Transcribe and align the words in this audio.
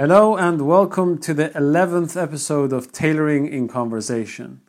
Hello 0.00 0.34
and 0.34 0.66
welcome 0.66 1.18
to 1.18 1.34
the 1.34 1.50
11th 1.50 2.16
episode 2.16 2.72
of 2.72 2.90
Tailoring 2.90 3.46
in 3.46 3.68
Conversation. 3.68 4.62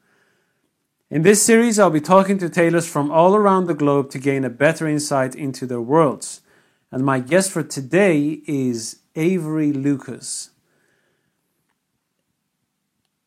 In 1.10 1.22
this 1.22 1.42
series, 1.42 1.80
I'll 1.80 1.90
be 1.90 2.02
talking 2.02 2.38
to 2.40 2.50
tailors 2.50 2.86
from 2.86 3.10
all 3.10 3.34
around 3.34 3.68
the 3.68 3.74
globe 3.74 4.10
to 4.10 4.20
gain 4.20 4.44
a 4.44 4.50
better 4.50 4.90
insight 4.90 5.34
into 5.34 5.66
their 5.66 5.80
worlds. 5.80 6.42
And 6.92 7.06
my 7.06 7.22
guest 7.22 7.50
for 7.50 7.64
today 7.64 8.42
is 8.46 9.00
Avery 9.16 9.72
Lucas. 9.72 10.50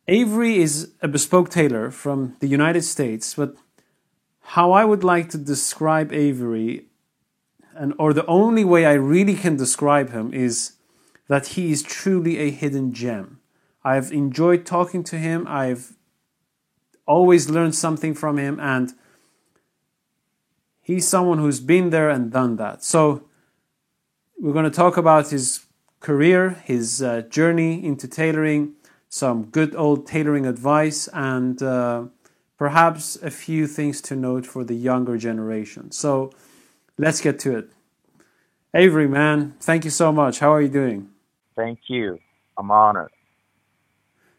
Avery 0.07 0.59
is 0.59 0.93
a 1.00 1.09
bespoke 1.09 1.48
tailor 1.48 1.91
from 1.91 2.36
the 2.41 2.48
United 2.48 2.82
States, 2.82 3.32
but 3.32 3.57
how 4.43 4.73
I 4.73 4.84
would 4.84 5.05
like 5.05 5.30
to 5.30 5.39
describe 5.39 6.12
Avery, 6.12 6.85
and 7.75 7.94
or 7.99 8.13
the 8.13 8.27
only 8.27 8.63
way 8.63 8.85
I 8.85 8.93
really 8.93 9.36
can 9.36 9.57
describe 9.57 10.11
him 10.11 10.35
is 10.35 10.75
that 11.29 11.49
he 11.49 11.73
is 11.73 11.83
truly 11.83 12.39
a 12.39 12.51
hidden 12.51 12.93
gem. 12.93 13.41
I've 13.85 14.13
enjoyed 14.13 14.64
talking 14.64 15.03
to 15.05 15.17
him. 15.17 15.47
I've 15.49 15.95
always 17.07 17.50
learned 17.50 17.75
something 17.75 18.14
from 18.14 18.39
him, 18.39 18.59
and 18.61 18.93
he's 20.81 21.07
someone 21.07 21.39
who's 21.39 21.61
been 21.61 21.91
there 21.91 22.09
and 22.09 22.33
done 22.33 22.57
that. 22.57 22.83
So, 22.83 23.25
we're 24.39 24.53
going 24.53 24.64
to 24.64 24.71
talk 24.71 24.97
about 24.97 25.31
his 25.31 25.67
career, 26.00 26.63
his 26.64 27.03
uh, 27.03 27.23
journey 27.23 27.85
into 27.85 28.09
tailoring, 28.09 28.75
some 29.09 29.45
good 29.45 29.77
old 29.77 30.07
tailoring 30.07 30.47
advice, 30.47 31.09
and 31.13 31.63
uh, 31.63 32.05
perhaps 32.59 33.17
a 33.17 33.31
few 33.31 33.67
things 33.67 34.00
to 34.03 34.17
note 34.17 34.47
for 34.47 34.64
the 34.64 34.75
younger 34.75 35.17
generation. 35.19 35.91
So, 35.91 36.33
let's 36.98 37.20
get 37.20 37.39
to 37.41 37.56
it. 37.56 37.70
Avery, 38.72 39.06
man, 39.06 39.55
thank 39.61 39.84
you 39.84 39.91
so 39.91 40.11
much. 40.11 40.41
How 40.41 40.53
are 40.53 40.61
you 40.61 40.69
doing? 40.69 41.13
Thank 41.56 41.80
you. 41.88 42.19
I'm 42.58 42.70
honored. 42.70 43.12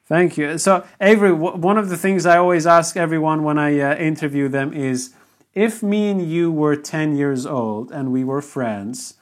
Thank 0.05 0.37
you. 0.37 0.57
So, 0.59 0.85
Avery, 1.01 1.33
one 1.33 1.77
of 1.77 1.89
the 1.89 1.97
things 1.97 2.25
I 2.25 2.37
always 2.37 2.67
ask 2.67 2.95
everyone 2.95 3.43
when 3.43 3.57
I 3.57 3.79
uh, 3.79 3.95
interview 3.95 4.47
them 4.47 4.71
is 4.73 5.13
if 5.53 5.81
me 5.81 6.09
and 6.09 6.21
you 6.21 6.51
were 6.51 6.75
10 6.75 7.15
years 7.15 7.45
old 7.45 7.91
and 7.91 8.11
we 8.11 8.23
were 8.23 8.41
friends, 8.41 9.15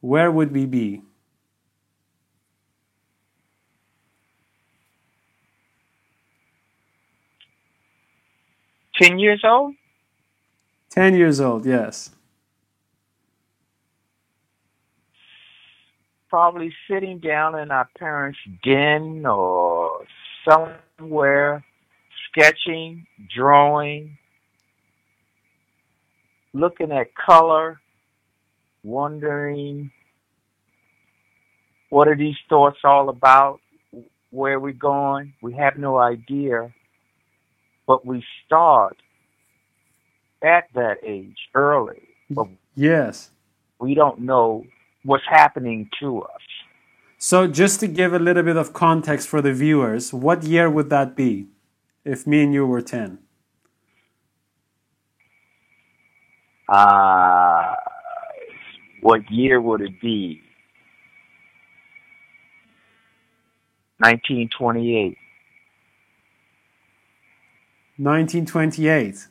where 0.00 0.30
would 0.30 0.52
we 0.52 0.66
be? 0.66 1.02
Ten 9.00 9.18
years 9.18 9.42
old? 9.44 9.74
Ten 10.90 11.14
years 11.14 11.40
old, 11.40 11.66
yes. 11.66 12.10
Probably 16.28 16.72
sitting 16.90 17.18
down 17.18 17.58
in 17.58 17.70
our 17.70 17.88
parents' 17.98 18.38
den 18.64 19.24
or 19.26 20.04
somewhere, 20.48 21.64
sketching, 22.28 23.06
drawing, 23.34 24.18
looking 26.52 26.92
at 26.92 27.14
color, 27.14 27.80
wondering 28.82 29.90
what 31.90 32.08
are 32.08 32.16
these 32.16 32.36
thoughts 32.48 32.78
all 32.84 33.08
about? 33.08 33.60
Where 34.30 34.54
are 34.54 34.60
we 34.60 34.72
going? 34.72 35.34
We 35.40 35.54
have 35.54 35.76
no 35.76 35.98
idea. 35.98 36.72
But 37.86 38.04
we 38.04 38.24
start 38.44 38.96
at 40.42 40.64
that 40.74 40.98
age 41.04 41.38
early. 41.54 42.02
But 42.28 42.48
yes. 42.74 43.30
We 43.78 43.94
don't 43.94 44.20
know 44.20 44.66
what's 45.06 45.24
happening 45.28 45.88
to 46.00 46.22
us. 46.22 46.42
So, 47.18 47.46
just 47.46 47.80
to 47.80 47.86
give 47.86 48.12
a 48.12 48.18
little 48.18 48.42
bit 48.42 48.56
of 48.56 48.72
context 48.72 49.28
for 49.28 49.40
the 49.40 49.52
viewers, 49.52 50.12
what 50.12 50.42
year 50.42 50.68
would 50.68 50.90
that 50.90 51.16
be 51.16 51.46
if 52.04 52.26
me 52.26 52.42
and 52.42 52.52
you 52.52 52.66
were 52.66 52.82
10? 52.82 53.18
Uh, 56.68 57.74
what 59.00 59.30
year 59.30 59.60
would 59.60 59.80
it 59.80 60.00
be? 60.00 60.42
1928. 63.98 65.16
1928. 67.98 69.28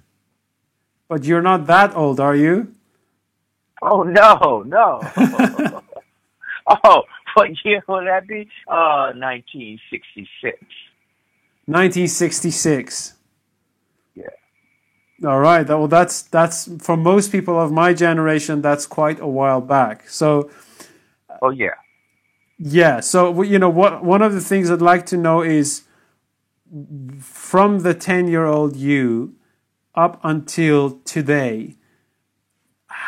But 1.08 1.24
you're 1.24 1.42
not 1.42 1.68
that 1.68 1.96
old, 1.96 2.20
are 2.20 2.36
you? 2.36 2.75
Oh 3.88 4.02
no, 4.02 4.64
no. 4.66 5.00
oh, 6.84 7.04
what 7.36 7.50
year 7.64 7.84
would 7.88 8.08
that 8.08 8.28
be? 8.28 8.50
Uh, 8.68 9.14
1966. 9.14 10.58
1966. 11.68 13.14
Yeah. 14.16 14.24
All 15.24 15.40
right. 15.40 15.68
Well, 15.68 15.88
that's 15.88 16.24
that's 16.24 16.70
for 16.80 16.98
most 16.98 17.32
people 17.32 17.60
of 17.60 17.72
my 17.72 17.94
generation. 17.94 18.62
That's 18.62 18.88
quite 18.88 19.20
a 19.20 19.28
while 19.28 19.62
back. 19.62 20.10
So. 20.10 20.50
Oh 21.42 21.52
yeah. 21.52 21.76
Yeah. 22.58 23.02
So 23.02 23.44
you 23.44 23.60
know 23.60 23.70
what? 23.70 24.04
One 24.04 24.24
of 24.24 24.34
the 24.34 24.42
things 24.42 24.72
I'd 24.72 24.82
like 24.82 25.06
to 25.08 25.18
know 25.18 25.44
is 25.44 25.84
from 27.20 27.80
the 27.80 27.94
ten-year-old 27.94 28.76
you 28.76 29.36
up 29.94 30.20
until 30.24 31.00
today 31.06 31.76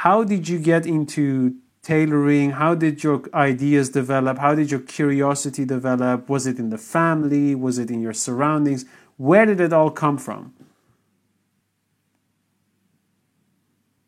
how 0.07 0.23
did 0.23 0.47
you 0.47 0.59
get 0.59 0.85
into 0.85 1.55
tailoring? 1.83 2.51
How 2.51 2.75
did 2.75 3.03
your 3.03 3.23
ideas 3.33 3.89
develop? 3.89 4.37
How 4.37 4.55
did 4.55 4.71
your 4.71 4.79
curiosity 4.79 5.65
develop? 5.65 6.29
Was 6.29 6.47
it 6.47 6.59
in 6.59 6.69
the 6.69 6.77
family? 6.77 7.55
Was 7.55 7.77
it 7.77 7.91
in 7.91 8.01
your 8.01 8.13
surroundings? 8.13 8.85
Where 9.17 9.45
did 9.45 9.59
it 9.59 9.73
all 9.73 9.91
come 9.91 10.17
from? 10.17 10.53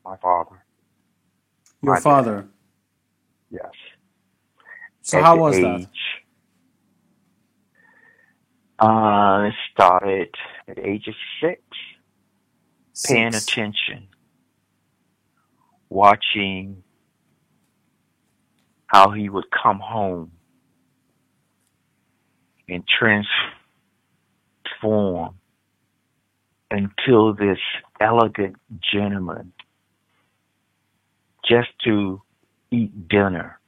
My 0.05 0.17
father. 0.17 0.57
Your 1.83 1.95
My 1.95 1.99
father? 1.99 2.37
Dad. 2.43 2.49
Yes. 3.51 3.75
So, 5.01 5.19
At 5.19 5.25
how 5.25 5.37
was 5.37 5.59
age, 5.59 5.63
that? 5.63 5.89
Uh, 8.87 9.47
it 9.49 9.55
started 9.73 10.35
at 10.69 10.79
age 10.79 11.07
of 11.07 11.15
six, 11.41 11.61
six. 12.93 13.09
paying 13.09 13.35
attention 13.35 14.08
watching 15.89 16.83
how 18.87 19.11
he 19.11 19.29
would 19.29 19.45
come 19.51 19.79
home 19.79 20.31
and 22.67 22.83
transform 22.87 23.35
until 26.71 27.33
this 27.33 27.57
elegant 27.99 28.55
gentleman 28.93 29.51
just 31.47 31.69
to 31.83 32.21
eat 32.71 33.07
dinner. 33.07 33.59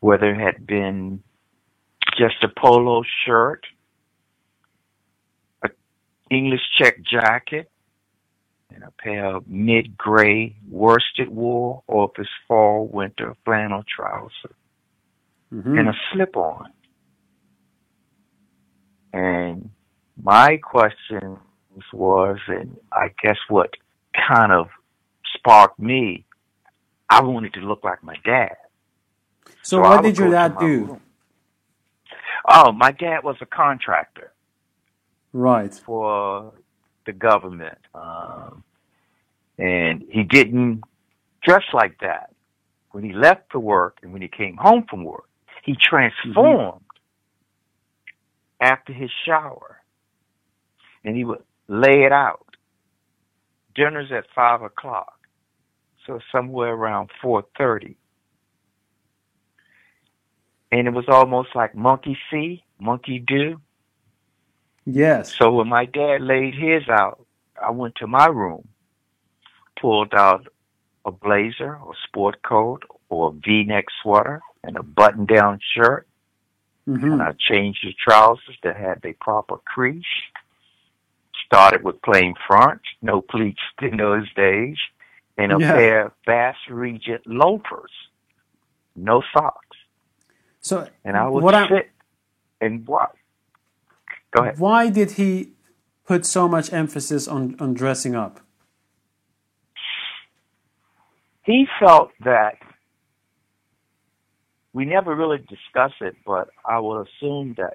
Whether 0.00 0.32
it 0.32 0.40
had 0.40 0.66
been 0.66 1.22
just 2.16 2.42
a 2.42 2.48
polo 2.48 3.02
shirt, 3.24 3.64
a 5.62 5.68
English 6.30 6.62
check 6.78 7.02
jacket, 7.02 7.69
and 8.74 8.84
a 8.84 8.90
pair 9.02 9.36
of 9.36 9.48
mid 9.48 9.96
gray 9.96 10.56
worsted 10.68 11.28
wool 11.28 11.84
or 11.86 12.10
if 12.10 12.20
it's 12.20 12.30
fall 12.46 12.88
winter 12.92 13.34
flannel 13.44 13.82
trousers 13.88 14.54
mm-hmm. 15.52 15.78
and 15.78 15.88
a 15.88 15.94
slip 16.12 16.36
on. 16.36 16.72
And 19.12 19.70
my 20.22 20.58
question 20.58 21.38
was, 21.92 22.38
and 22.46 22.76
I 22.92 23.08
guess 23.22 23.38
what 23.48 23.70
kind 24.28 24.52
of 24.52 24.68
sparked 25.34 25.78
me, 25.78 26.26
I 27.08 27.22
wanted 27.22 27.54
to 27.54 27.60
look 27.60 27.82
like 27.82 28.02
my 28.02 28.16
dad. 28.24 28.56
So, 29.62 29.76
so 29.76 29.80
what 29.80 30.02
did 30.02 30.16
your 30.16 30.30
dad 30.30 30.58
do? 30.58 30.84
Room. 30.84 31.00
Oh, 32.48 32.72
my 32.72 32.92
dad 32.92 33.24
was 33.24 33.36
a 33.40 33.46
contractor. 33.46 34.32
Right. 35.32 35.72
For 35.72 36.52
the 37.10 37.18
government. 37.18 37.78
Um, 37.94 38.62
and 39.58 40.04
he 40.10 40.22
didn't 40.22 40.82
dress 41.42 41.64
like 41.72 41.98
that. 42.00 42.32
When 42.92 43.04
he 43.04 43.12
left 43.12 43.50
for 43.52 43.58
work 43.58 43.98
and 44.02 44.12
when 44.12 44.22
he 44.22 44.28
came 44.28 44.56
home 44.56 44.84
from 44.88 45.04
work, 45.04 45.28
he 45.64 45.76
transformed 45.80 46.80
mm-hmm. 46.80 48.72
after 48.72 48.92
his 48.92 49.10
shower. 49.26 49.78
And 51.04 51.16
he 51.16 51.24
would 51.24 51.42
lay 51.68 52.04
it 52.04 52.12
out. 52.12 52.46
Dinner's 53.74 54.10
at 54.12 54.24
five 54.34 54.62
o'clock. 54.62 55.18
So 56.06 56.18
somewhere 56.32 56.72
around 56.72 57.10
four 57.22 57.44
thirty. 57.56 57.96
And 60.72 60.86
it 60.86 60.92
was 60.92 61.06
almost 61.08 61.50
like 61.54 61.74
monkey 61.74 62.16
see, 62.30 62.64
monkey 62.78 63.18
do. 63.18 63.60
Yes. 64.92 65.34
So 65.36 65.52
when 65.52 65.68
my 65.68 65.84
dad 65.86 66.20
laid 66.22 66.54
his 66.54 66.88
out, 66.88 67.24
I 67.62 67.70
went 67.70 67.94
to 67.96 68.06
my 68.06 68.26
room, 68.26 68.66
pulled 69.80 70.14
out 70.14 70.46
a 71.04 71.10
blazer 71.10 71.76
or 71.76 71.94
sport 72.06 72.42
coat 72.42 72.82
or 73.08 73.28
a 73.28 73.32
V-neck 73.32 73.86
sweater, 74.02 74.40
and 74.62 74.76
a 74.76 74.82
button 74.82 75.26
down 75.26 75.58
shirt. 75.74 76.06
hmm 76.86 77.12
And 77.12 77.22
I 77.22 77.32
changed 77.38 77.80
the 77.84 77.92
trousers 77.94 78.56
that 78.62 78.76
had 78.76 79.00
the 79.02 79.12
proper 79.14 79.56
crease. 79.58 80.04
Started 81.46 81.82
with 81.82 82.00
plain 82.02 82.34
front, 82.46 82.80
no 83.02 83.20
pleats 83.20 83.60
in 83.82 83.96
those 83.96 84.32
days, 84.34 84.76
and 85.36 85.52
a 85.52 85.58
Yeah. 85.58 85.72
pair 85.72 86.06
of 86.06 86.12
Bass 86.26 86.56
Weejun 86.68 87.20
loafers, 87.26 87.90
no 88.94 89.22
socks. 89.32 89.76
So 90.60 90.86
And 91.04 91.16
I 91.16 91.26
would 91.28 91.42
what 91.42 91.54
I- 91.54 91.68
sit 91.68 91.90
and 92.60 92.86
watch. 92.86 93.16
Go 94.32 94.42
ahead. 94.42 94.58
why 94.58 94.90
did 94.90 95.12
he 95.12 95.52
put 96.06 96.24
so 96.24 96.48
much 96.48 96.72
emphasis 96.72 97.26
on, 97.26 97.56
on 97.58 97.74
dressing 97.74 98.14
up? 98.14 98.40
He 101.44 101.66
felt 101.80 102.10
that 102.24 102.58
we 104.72 104.84
never 104.84 105.14
really 105.14 105.38
discuss 105.38 105.92
it, 106.00 106.14
but 106.24 106.48
I 106.64 106.78
would 106.78 107.06
assume 107.06 107.54
that 107.58 107.74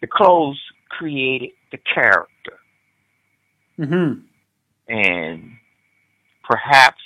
the 0.00 0.06
clothes 0.06 0.60
created 0.90 1.50
the 1.70 1.78
character. 1.78 2.58
hmm 3.76 4.12
and 4.88 5.52
perhaps 6.44 7.00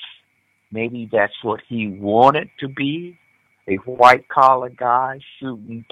maybe 0.72 1.08
that's 1.12 1.32
what 1.42 1.60
he 1.68 1.88
wanted 1.88 2.48
to 2.58 2.68
be 2.68 3.18
a 3.68 3.76
white 3.76 4.28
collar 4.28 4.70
guy 4.70 5.20
suit 5.38 5.60
and 5.68 5.84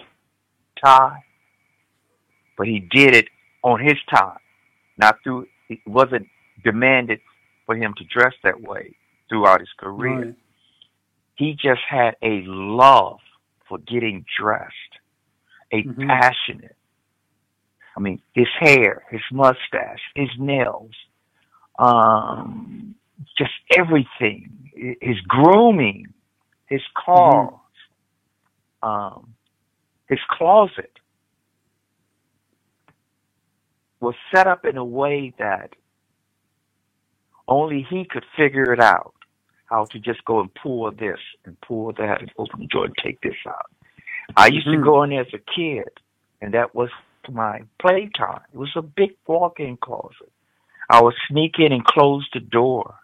tie 0.82 1.22
but 2.56 2.66
he 2.66 2.80
did 2.80 3.14
it 3.14 3.28
on 3.62 3.80
his 3.80 3.98
time 4.14 4.38
not 4.98 5.16
through 5.22 5.46
it 5.68 5.78
wasn't 5.86 6.26
demanded 6.62 7.20
for 7.66 7.74
him 7.76 7.94
to 7.96 8.04
dress 8.04 8.34
that 8.42 8.60
way 8.60 8.94
throughout 9.28 9.60
his 9.60 9.72
career 9.78 10.26
Right. 10.26 10.34
he 11.34 11.54
just 11.54 11.80
had 11.88 12.16
a 12.22 12.42
love 12.46 13.18
for 13.68 13.78
getting 13.78 14.24
dressed 14.38 14.92
a 15.72 15.82
Mhm. 15.82 16.06
passionate 16.06 16.76
i 17.96 18.00
mean 18.00 18.20
his 18.34 18.48
hair 18.60 19.04
his 19.10 19.22
mustache 19.32 20.02
his 20.14 20.30
nails 20.38 20.92
um, 21.76 22.94
just 23.36 23.50
everything, 23.76 24.70
his 25.00 25.18
grooming, 25.26 26.06
his 26.66 26.82
cars, 26.94 27.52
um, 28.82 29.34
his 30.08 30.20
closet 30.30 30.92
was 34.04 34.14
set 34.34 34.46
up 34.46 34.64
in 34.64 34.76
a 34.76 34.84
way 34.84 35.32
that 35.38 35.70
only 37.48 37.86
he 37.88 38.04
could 38.04 38.24
figure 38.36 38.72
it 38.72 38.80
out 38.80 39.14
how 39.66 39.84
to 39.86 39.98
just 39.98 40.24
go 40.24 40.40
and 40.40 40.54
pour 40.54 40.90
this 40.92 41.18
and 41.44 41.60
pour 41.62 41.92
that 41.94 42.20
and 42.20 42.30
open 42.38 42.60
the 42.60 42.66
door 42.66 42.84
and 42.84 42.94
take 43.02 43.20
this 43.22 43.34
out. 43.46 43.70
I 44.36 44.46
used 44.48 44.66
to 44.66 44.78
Mhm. 44.78 44.84
go 44.84 45.02
in 45.02 45.10
there 45.10 45.22
as 45.22 45.34
a 45.34 45.38
kid, 45.38 45.88
and 46.40 46.52
that 46.54 46.74
was 46.74 46.90
my 47.30 47.62
playtime. 47.78 48.42
It 48.52 48.58
was 48.58 48.74
a 48.76 48.82
big 48.82 49.16
walk-in 49.26 49.76
closet. 49.78 50.30
I 50.90 51.02
would 51.02 51.14
sneak 51.28 51.58
in 51.58 51.72
and 51.72 51.84
close 51.84 52.28
the 52.32 52.40
door 52.40 52.94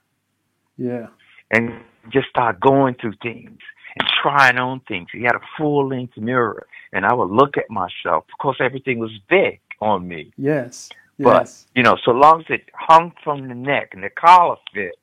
Yeah. 0.77 1.09
and 1.51 1.83
just 2.11 2.29
start 2.29 2.61
going 2.61 2.95
through 2.95 3.15
things 3.23 3.59
and 3.99 4.09
trying 4.23 4.59
on 4.59 4.81
things. 4.81 5.11
He 5.13 5.23
had 5.23 5.35
a 5.35 5.47
full 5.57 5.89
length 5.89 6.17
mirror, 6.17 6.67
and 6.93 7.07
I 7.07 7.15
would 7.15 7.31
look 7.31 7.57
at 7.57 7.71
myself. 7.71 8.25
Of 8.31 8.39
course, 8.39 8.61
everything 8.61 8.99
was 8.99 9.17
big 9.29 9.61
on 9.81 10.07
me, 10.07 10.33
Yes. 10.37 10.91
but 11.19 11.43
Yes. 11.47 11.67
you 11.75 11.83
know, 11.83 11.97
so 12.05 12.13
long 12.13 12.41
as 12.41 12.47
it 12.51 12.69
hung 12.75 13.13
from 13.25 13.49
the 13.49 13.55
neck 13.55 13.91
and 13.95 14.03
the 14.03 14.11
collar 14.11 14.57
fit 14.75 14.99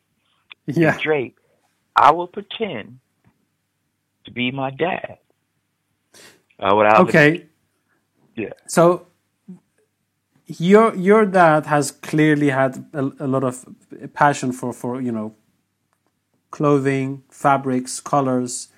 yeah. 0.65 0.97
drape, 1.01 1.39
I 1.95 2.11
will 2.11 2.27
pretend 2.27 2.99
to 4.25 4.31
be 4.31 4.51
my 4.51 4.69
dad. 4.71 5.17
Uh, 6.59 6.73
Okay. 6.99 7.45
Yeah. 8.35 8.53
So 8.67 9.07
your 10.45 10.95
your 10.95 11.25
dad 11.25 11.65
has 11.65 11.91
clearly 11.91 12.49
had 12.49 12.85
a, 12.93 13.11
a 13.19 13.27
lot 13.27 13.43
of 13.43 13.65
passion 14.13 14.51
for 14.51 14.73
for 14.73 15.01
you 15.01 15.11
know 15.11 15.35
clothing, 16.51 17.23
fabrics, 17.29 17.99
colors, 17.99 18.69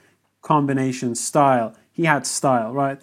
combination, 0.42 1.16
style. 1.16 1.74
He 1.92 2.06
had 2.06 2.26
style, 2.26 2.74
right? 2.74 3.00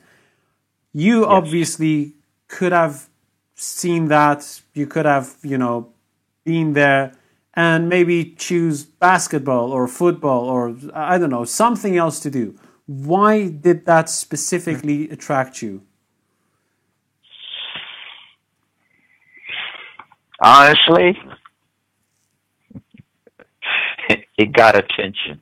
You 0.93 1.27
obviously 1.27 2.15
could 2.49 2.73
have 2.73 3.09
seen 3.55 4.09
that. 4.09 4.61
You 4.75 4.87
could 4.87 5.07
have 5.07 5.37
you 5.43 5.59
know 5.59 5.93
been 6.45 6.73
there 6.75 7.13
and 7.55 7.89
maybe 7.89 8.35
choose 8.37 8.85
basketball 8.85 9.73
or 9.73 9.89
football 9.89 10.45
or 10.45 10.77
I 10.95 11.19
don't 11.19 11.31
know 11.31 11.45
something 11.45 11.97
else 11.97 12.21
to 12.21 12.31
do. 12.31 12.57
Why 12.87 13.49
did 13.49 13.87
that 13.87 14.09
specifically 14.09 15.09
attract 15.11 15.63
you? 15.63 15.83
Honestly, 20.41 21.19
it 24.39 24.53
got 24.53 24.77
attention. 24.77 25.41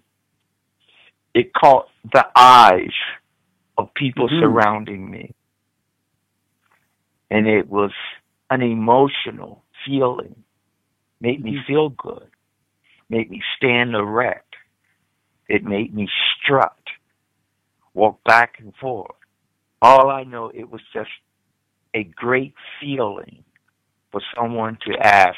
It 1.34 1.52
caught 1.52 1.88
the 2.12 2.26
eyes 2.36 2.92
of 3.76 3.92
people 3.94 4.28
Mhm. 4.28 4.40
surrounding 4.40 5.10
me. 5.10 5.34
And 7.34 7.48
it 7.48 7.68
was 7.68 7.90
an 8.48 8.62
emotional 8.62 9.64
feeling. 9.84 10.44
Made 11.20 11.42
me 11.42 11.56
Mhm. 11.56 11.64
feel 11.66 11.88
good. 11.88 12.30
Made 13.08 13.28
me 13.28 13.42
stand 13.56 13.96
erect. 13.96 14.54
It 15.48 15.64
made 15.64 15.92
me 15.92 16.08
strut. 16.36 16.90
Walk 17.92 18.22
back 18.22 18.60
and 18.60 18.72
forth. 18.76 19.16
All 19.82 20.10
I 20.10 20.22
know, 20.22 20.50
it 20.50 20.70
was 20.70 20.80
just 20.92 21.10
a 21.92 22.04
great 22.04 22.54
feeling 22.78 23.44
for 24.12 24.20
someone 24.36 24.76
to 24.82 24.96
ask, 25.04 25.36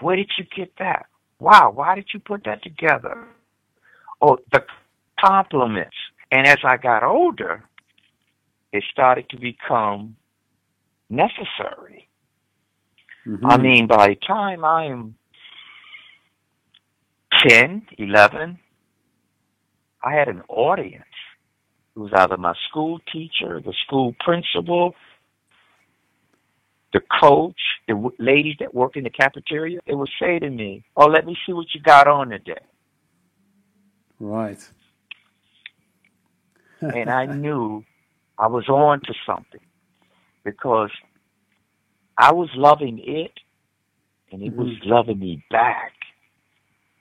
where 0.00 0.16
did 0.16 0.32
you 0.38 0.44
get 0.44 0.74
that? 0.76 1.04
Wow, 1.38 1.70
why 1.70 1.96
did 1.96 2.14
you 2.14 2.20
put 2.20 2.44
that 2.44 2.62
together? 2.62 3.28
Oh, 4.22 4.38
the 4.52 4.64
compliments. 5.20 5.98
And 6.30 6.46
as 6.46 6.64
I 6.64 6.78
got 6.78 7.02
older, 7.02 7.62
it 8.72 8.84
started 8.84 9.28
to 9.28 9.36
become 9.36 10.16
necessary. 11.10 12.08
I 13.44 13.56
Mhm. 13.56 13.58
mean, 13.58 13.86
by 13.86 14.08
the 14.08 14.16
time 14.16 14.64
I'm 14.64 15.16
10, 17.48 17.86
11, 17.98 18.58
I 20.04 20.14
had 20.14 20.28
an 20.28 20.42
audience. 20.48 21.04
It 21.96 22.00
was 22.00 22.12
either 22.14 22.36
my 22.36 22.54
school 22.68 23.00
teacher, 23.12 23.60
the 23.60 23.74
school 23.86 24.14
principal, 24.20 24.94
the 26.92 27.00
coach, 27.20 27.60
the 27.88 27.94
w- 27.94 28.16
ladies 28.18 28.56
that 28.60 28.74
work 28.74 28.96
in 28.96 29.04
the 29.04 29.10
cafeteria. 29.10 29.80
They 29.86 29.94
would 29.94 30.10
say 30.20 30.38
to 30.38 30.50
me, 30.50 30.84
"Oh, 30.96 31.06
let 31.06 31.26
me 31.26 31.36
see 31.46 31.52
what 31.52 31.74
you 31.74 31.80
got 31.80 32.08
on 32.08 32.30
today," 32.30 32.64
Right. 34.20 34.60
and 36.92 37.10
I 37.10 37.26
knew 37.26 37.84
I 38.38 38.48
was 38.48 38.68
on 38.68 39.00
to 39.02 39.14
something 39.26 39.60
because 40.46 40.90
I 42.16 42.32
was 42.32 42.48
loving 42.54 42.98
it, 43.04 43.32
and 44.32 44.42
it 44.42 44.56
was 44.56 44.72
loving 44.84 45.18
me 45.18 45.44
back. 45.50 45.92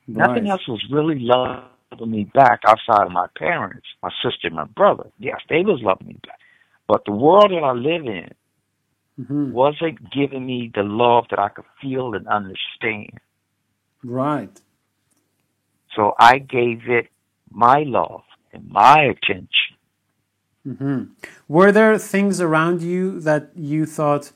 Nothing 0.08 0.48
else 0.50 0.68
was 0.68 0.84
really 0.92 1.20
loving 1.20 2.12
me 2.12 2.26
back 2.34 2.60
outside 2.68 3.06
of 3.06 3.12
my 3.12 3.28
parents, 3.38 3.88
my 4.04 4.10
sister, 4.22 4.48
and 4.48 4.56
my 4.56 4.66
brother. 4.66 5.10
Yes, 5.20 5.40
they 5.50 5.62
was 5.62 5.80
loving 5.82 6.08
me 6.08 6.18
back. 6.28 6.40
But 6.88 7.06
the 7.06 7.14
world 7.14 7.52
that 7.52 7.64
I 7.64 7.72
live 7.72 8.06
in 8.06 8.30
Mhm. 9.20 9.52
wasn't 9.52 10.12
giving 10.12 10.46
me 10.46 10.72
the 10.74 10.84
love 10.84 11.26
that 11.30 11.40
I 11.40 11.50
could 11.50 11.70
feel 11.82 12.14
and 12.14 12.28
understand. 12.28 13.20
Right. 14.04 14.62
So 15.96 16.14
I 16.20 16.40
gave 16.40 16.90
it 16.90 17.08
my 17.50 17.84
love 17.84 18.24
and 18.52 18.70
my 18.70 18.98
attention. 19.14 19.65
Hmm 20.66 21.04
Were 21.48 21.72
there 21.72 21.98
things 22.00 22.42
around 22.42 22.82
you 22.82 23.20
that 23.22 23.52
you 23.56 23.86
thought, 23.86 24.32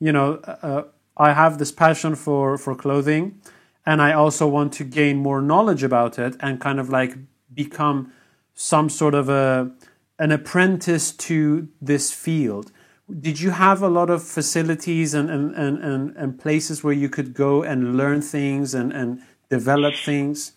you 0.00 0.12
know, 0.12 0.36
uh, 0.46 0.84
I 1.16 1.34
have 1.34 1.58
this 1.58 1.72
passion 1.72 2.16
for 2.16 2.58
for 2.58 2.74
clothing, 2.76 3.40
and 3.86 4.02
I 4.02 4.12
also 4.14 4.48
want 4.48 4.72
to 4.74 4.84
gain 4.84 5.18
more 5.18 5.42
knowledge 5.42 5.84
about 5.84 6.18
it 6.18 6.36
and 6.40 6.60
kind 6.60 6.80
of 6.80 6.90
like 6.90 7.16
become 7.54 8.12
some 8.54 8.90
sort 8.90 9.14
of 9.14 9.28
a 9.28 9.72
an 10.18 10.32
apprentice 10.32 11.12
to 11.28 11.68
this 11.82 12.12
field. 12.12 12.72
Did 13.20 13.40
you 13.40 13.50
have 13.50 13.82
a 13.82 13.88
lot 13.88 14.10
of 14.10 14.22
facilities 14.22 15.14
and 15.14 15.30
and, 15.30 15.54
and, 15.56 15.78
and, 15.84 16.16
and 16.16 16.38
places 16.40 16.84
where 16.84 16.94
you 16.94 17.10
could 17.10 17.34
go 17.34 17.62
and 17.64 17.96
learn 17.96 18.22
things 18.22 18.74
and, 18.74 18.92
and 18.92 19.20
develop 19.50 19.98
things? 19.98 20.52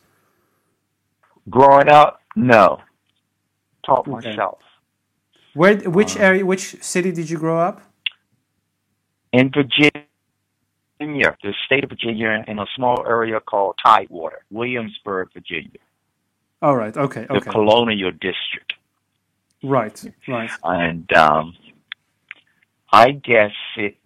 Growing 1.50 1.89
up, 1.89 2.22
no. 2.36 2.79
Taught 3.86 4.08
Okay. 4.08 4.10
myself. 4.10 4.60
Where 5.56 5.78
which 5.78 6.18
area 6.18 6.46
which 6.46 6.84
city 6.84 7.14
did 7.14 7.30
you 7.32 7.40
grow 7.40 7.60
up? 7.60 7.82
In 9.34 9.52
Virginia, 9.52 10.06
the 11.00 11.54
state 11.66 11.84
of 11.86 11.92
Virginia, 11.92 12.44
in 12.48 12.60
a 12.60 12.66
small 12.76 13.06
area 13.08 13.40
called 13.42 13.76
Tidewater, 13.86 14.46
Williamsburg, 14.52 15.30
Virginia, 15.34 15.80
All 16.62 16.76
right. 16.78 16.96
Okay. 16.98 17.28
Okay. 17.30 17.40
The 17.40 17.42
colonial 17.42 18.12
district. 18.12 18.74
Right, 19.64 20.04
right. 20.28 20.52
And 20.64 21.12
um, 21.14 21.56
I 22.94 23.12
guess 23.12 23.52
it 23.78 23.98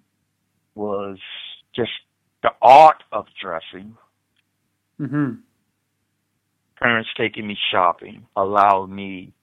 was 0.75 1.19
just 1.75 1.91
the 2.43 2.51
art 2.61 3.03
of 3.11 3.27
dressing. 3.41 3.97
hmm 4.99 5.31
Parents 6.79 7.09
taking 7.17 7.47
me 7.47 7.57
shopping 7.71 8.27
allowed 8.35 8.89
me 8.89 9.33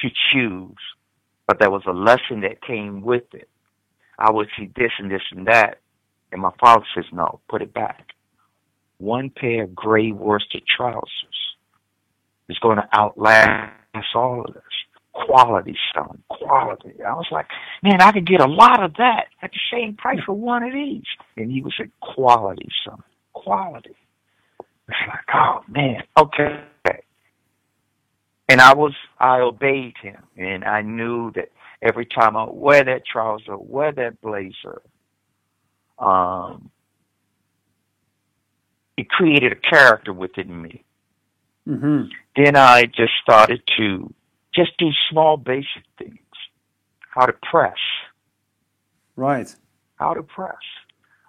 to 0.00 0.08
choose, 0.32 0.76
but 1.46 1.58
there 1.58 1.70
was 1.70 1.82
a 1.86 1.92
lesson 1.92 2.40
that 2.42 2.62
came 2.62 3.02
with 3.02 3.24
it. 3.32 3.48
I 4.18 4.30
would 4.30 4.48
see 4.56 4.70
this 4.76 4.92
and 4.98 5.10
this 5.10 5.22
and 5.30 5.46
that, 5.46 5.78
and 6.30 6.40
my 6.40 6.52
father 6.60 6.84
says, 6.94 7.04
"No, 7.12 7.40
put 7.48 7.62
it 7.62 7.72
back." 7.74 8.12
One 8.98 9.30
pair 9.30 9.64
of 9.64 9.74
gray 9.74 10.12
worsted 10.12 10.62
trousers 10.76 11.56
is 12.48 12.58
going 12.60 12.76
to 12.76 12.88
outlast 12.92 13.72
all 14.14 14.44
of 14.46 14.54
this. 14.54 14.62
Quality, 15.12 15.76
son, 15.94 16.22
quality. 16.30 17.02
I 17.06 17.12
was 17.12 17.26
like, 17.30 17.46
man, 17.82 18.00
I 18.00 18.12
could 18.12 18.26
get 18.26 18.40
a 18.40 18.46
lot 18.46 18.82
of 18.82 18.94
that 18.94 19.26
at 19.42 19.50
the 19.50 19.58
same 19.70 19.94
price 19.94 20.20
for 20.24 20.32
one 20.32 20.62
of 20.62 20.72
these. 20.72 21.04
And 21.36 21.50
he 21.50 21.60
was 21.62 21.74
like, 21.78 21.90
quality, 22.00 22.68
son, 22.86 23.02
quality. 23.34 23.94
It's 24.88 24.98
like, 25.08 25.24
oh 25.34 25.60
man, 25.68 26.02
okay. 26.16 26.64
And 28.52 28.60
I 28.60 28.74
was, 28.74 28.92
I 29.18 29.38
obeyed 29.40 29.94
him, 30.02 30.22
and 30.36 30.62
I 30.62 30.82
knew 30.82 31.32
that 31.36 31.48
every 31.80 32.04
time 32.04 32.36
I 32.36 32.44
wear 32.50 32.84
that 32.84 33.06
trouser, 33.06 33.56
wear 33.56 33.92
that 33.92 34.20
blazer, 34.20 34.82
um, 35.98 36.70
it 38.98 39.08
created 39.08 39.52
a 39.52 39.56
character 39.56 40.12
within 40.12 40.60
me. 40.60 40.84
hmm 41.66 42.02
Then 42.36 42.54
I 42.54 42.84
just 42.84 43.14
started 43.22 43.62
to 43.78 44.12
just 44.54 44.76
do 44.76 44.90
small 45.10 45.38
basic 45.38 45.84
things. 45.96 46.18
How 47.08 47.24
to 47.24 47.32
press, 47.50 47.78
Right. 49.16 49.48
how 49.96 50.12
to 50.12 50.22
press, 50.22 50.56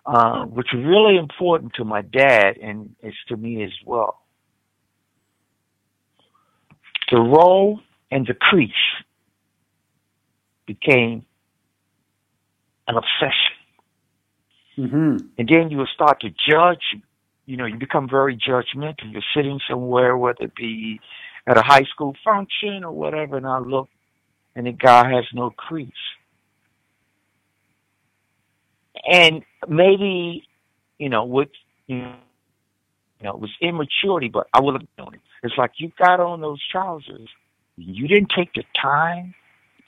uh, 0.06 0.44
which 0.48 0.74
is 0.74 0.84
really 0.84 1.16
important 1.18 1.74
to 1.76 1.86
my 1.86 2.02
dad 2.02 2.58
and 2.58 2.94
it's 3.02 3.16
to 3.30 3.38
me 3.38 3.64
as 3.64 3.72
well. 3.86 4.23
The 7.12 7.20
roll 7.20 7.80
and 8.12 8.26
the 8.26 8.34
crease 8.34 8.72
became 10.66 11.26
an 12.88 12.96
obsession. 12.96 13.56
hmm 14.76 15.18
And 15.38 15.48
then 15.48 15.70
you 15.70 15.78
will 15.78 15.88
start 15.94 16.22
to 16.22 16.30
judge. 16.30 16.84
You 17.46 17.58
know, 17.58 17.66
you 17.66 17.78
become 17.78 18.10
very 18.10 18.38
judgmental. 18.38 19.12
You're 19.12 19.22
sitting 19.36 19.60
somewhere, 19.70 20.18
whether 20.18 20.46
it 20.46 20.56
be 20.56 21.00
at 21.46 21.58
a 21.58 21.62
high 21.62 21.84
school 21.94 22.16
function 22.24 22.84
or 22.84 22.92
whatever, 22.92 23.38
and 23.38 23.46
I 23.46 23.60
look, 23.60 23.90
and 24.56 24.66
the 24.66 24.72
guy 24.72 25.12
has 25.14 25.26
no 25.34 25.50
crease. 25.50 25.92
And 29.06 29.44
maybe, 29.68 30.48
you 30.98 31.10
know, 31.10 31.26
with, 31.26 31.50
you 31.88 31.98
know, 31.98 32.16
it 33.24 33.40
was 33.40 33.52
immaturity, 33.62 34.30
but 34.30 34.48
I 34.54 34.62
would 34.62 34.76
have 34.76 34.88
known 34.98 35.16
it. 35.16 35.22
It's 35.44 35.58
like 35.58 35.72
you 35.78 35.92
got 36.00 36.20
on 36.20 36.42
those 36.42 36.62
trousers. 36.72 37.28
You 37.76 38.08
didn't 38.08 38.32
take 38.36 38.54
the 38.54 38.64
time 38.82 39.36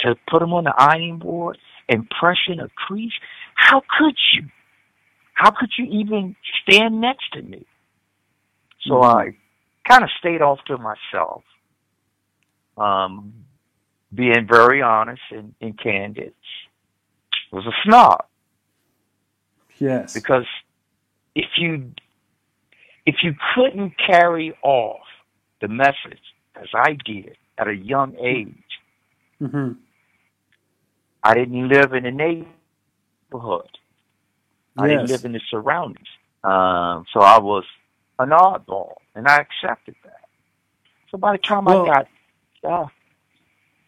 to 0.01 0.15
put 0.29 0.39
them 0.39 0.53
on 0.53 0.65
the 0.65 0.74
ironing 0.77 1.19
board 1.19 1.57
and 1.88 2.09
press 2.09 2.38
in 2.47 2.59
a 2.59 2.67
crease. 2.69 3.13
How 3.55 3.81
could 3.97 4.15
you? 4.33 4.50
How 5.33 5.51
could 5.51 5.71
you 5.77 5.85
even 5.85 6.35
stand 6.62 7.01
next 7.01 7.31
to 7.33 7.41
me? 7.41 7.65
So 8.85 9.01
I 9.01 9.35
kind 9.88 10.03
of 10.03 10.09
stayed 10.19 10.41
off 10.41 10.59
to 10.67 10.77
myself, 10.77 11.43
um, 12.77 13.33
being 14.13 14.47
very 14.47 14.81
honest 14.81 15.21
and, 15.31 15.55
and 15.62 15.77
candid. 15.77 16.33
Was 17.51 17.65
a 17.65 17.71
snob 17.85 18.25
Yes. 19.77 20.13
because 20.13 20.45
if 21.35 21.45
you 21.57 21.91
if 23.05 23.15
you 23.24 23.33
couldn't 23.53 23.93
carry 23.97 24.53
off 24.62 25.05
the 25.62 25.67
message 25.67 26.21
as 26.55 26.67
I 26.74 26.97
did 27.05 27.38
at 27.57 27.67
a 27.67 27.75
young 27.75 28.15
age, 28.17 28.53
hmm 29.39 29.74
I 31.24 31.33
didn't 31.33 31.67
live 31.69 31.93
in 31.93 32.05
a 32.05 32.12
neighborhood. 32.12 33.69
I 34.77 34.88
didn't 34.88 35.07
live 35.07 35.25
in 35.25 35.31
the 35.31 35.41
surroundings. 35.50 36.07
Um, 36.43 37.05
so 37.12 37.19
I 37.21 37.39
was 37.39 37.63
an 38.19 38.29
oddball, 38.29 38.93
and 39.15 39.27
I 39.27 39.38
accepted 39.38 39.95
that. 40.03 40.19
So 41.09 41.17
by 41.17 41.31
the 41.31 41.38
time 41.39 41.65
Well- 41.65 41.89
I 41.89 41.93
got 41.93 42.07
uh, 42.63 42.85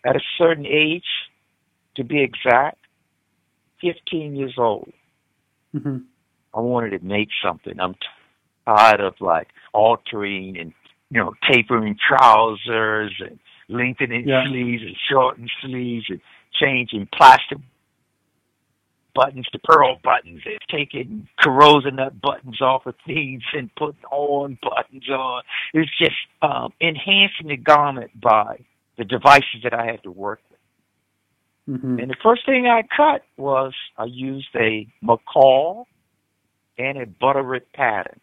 at 0.03 0.15
a 0.15 0.21
certain 0.37 0.65
age, 0.65 1.05
to 1.95 2.03
be 2.03 2.21
exact, 2.21 2.79
15 3.81 4.35
years 4.35 4.55
old, 4.57 4.91
hmm 5.73 5.97
I 6.53 6.59
wanted 6.59 6.91
to 6.97 7.05
make 7.05 7.29
something. 7.43 7.79
I'm 7.79 7.95
tired 8.65 9.01
of 9.01 9.13
like 9.21 9.49
altering 9.73 10.57
and 10.57 10.73
you 11.09 11.19
know 11.19 11.33
tapering 11.49 11.97
trousers 11.97 13.13
and 13.19 13.39
lengthening 13.69 14.27
Yeah. 14.27 14.45
sleeves 14.47 14.83
and 14.83 14.95
shortening 15.09 15.49
sleeves 15.61 16.05
and 16.09 16.21
changing 16.53 17.07
plastic 17.13 17.57
buttons 19.13 19.47
to 19.51 19.59
pearl 19.59 19.97
buttons 20.03 20.41
and 20.45 20.59
taking 20.69 21.27
corozo 21.41 21.89
nut 21.91 22.19
buttons 22.21 22.61
off 22.61 22.85
of 22.85 22.95
things 23.05 23.41
and 23.53 23.73
putting 23.75 24.03
on 24.11 24.57
buttons 24.61 25.09
on. 25.09 25.41
It's 25.73 25.89
just 25.97 26.15
um, 26.43 26.71
enhancing 26.79 27.47
the 27.47 27.57
garment 27.57 28.11
by 28.19 28.59
the 28.97 29.03
devices 29.05 29.61
that 29.63 29.73
I 29.73 29.85
had 29.87 30.03
to 30.03 30.11
work 30.11 30.39
with. 30.51 31.81
hmm 31.81 31.99
And 31.99 32.11
the 32.11 32.15
first 32.21 32.45
thing 32.45 32.67
I 32.67 32.83
cut 32.95 33.23
was 33.37 33.73
I 33.97 34.05
used 34.05 34.49
a 34.55 34.87
McCall 35.03 35.85
and 36.77 36.97
a 36.99 37.05
Butterick 37.07 37.73
pattern. 37.73 38.19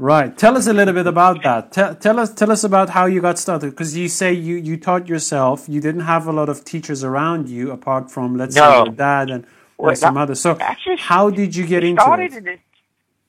Right. 0.00 0.34
Tell 0.34 0.56
us 0.56 0.66
a 0.66 0.72
little 0.72 0.94
bit 0.94 1.06
about 1.06 1.42
that. 1.42 1.72
Tell, 1.72 1.94
tell 1.94 2.18
us 2.18 2.32
tell 2.32 2.50
us 2.50 2.64
about 2.64 2.88
how 2.88 3.04
you 3.04 3.20
got 3.20 3.38
started 3.38 3.68
because 3.72 3.94
you 3.94 4.08
say 4.08 4.32
you 4.32 4.56
you 4.56 4.78
taught 4.78 5.08
yourself. 5.08 5.68
You 5.68 5.82
didn't 5.82 6.06
have 6.12 6.26
a 6.26 6.32
lot 6.32 6.48
of 6.48 6.64
teachers 6.64 7.04
around 7.04 7.50
you 7.50 7.70
apart 7.70 8.10
from 8.10 8.34
let's 8.34 8.54
say 8.54 8.62
your 8.62 8.86
dad 8.88 9.28
and, 9.30 9.46
Well, 9.76 9.94
some 9.94 10.14
that- 10.14 10.20
others. 10.22 10.40
So 10.40 10.56
Actually, 10.58 10.96
how 10.96 11.28
did 11.28 11.54
you 11.54 11.66
get 11.66 11.84
it 11.84 11.88
into 11.90 12.00
started 12.00 12.32
it? 12.32 12.36
in 12.38 12.44
the 12.44 12.58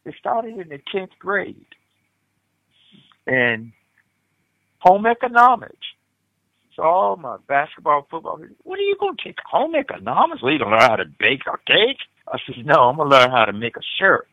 it 0.05 0.15
started 0.17 0.57
in 0.57 0.69
the 0.69 0.79
tenth 0.93 1.11
grade, 1.19 1.65
and 3.27 3.73
home 4.79 5.05
economics. 5.05 5.85
So 6.77 6.83
all 6.83 7.17
my 7.17 7.35
basketball, 7.49 8.07
football. 8.09 8.39
What 8.63 8.79
are 8.79 8.83
you 8.83 8.95
going 8.97 9.17
to 9.17 9.23
take 9.25 9.39
home 9.45 9.75
economics? 9.75 10.41
Well, 10.41 10.53
you 10.53 10.59
going 10.59 10.71
to 10.71 10.77
learn 10.77 10.89
how 10.89 10.95
to 10.95 11.05
bake 11.19 11.41
a 11.47 11.57
cake? 11.67 11.97
I 12.31 12.37
said, 12.45 12.65
no, 12.65 12.83
I'm 12.89 12.95
going 12.95 13.09
to 13.09 13.15
learn 13.17 13.29
how 13.29 13.43
to 13.43 13.51
make 13.51 13.75
a 13.75 13.81
shirt. 13.99 14.27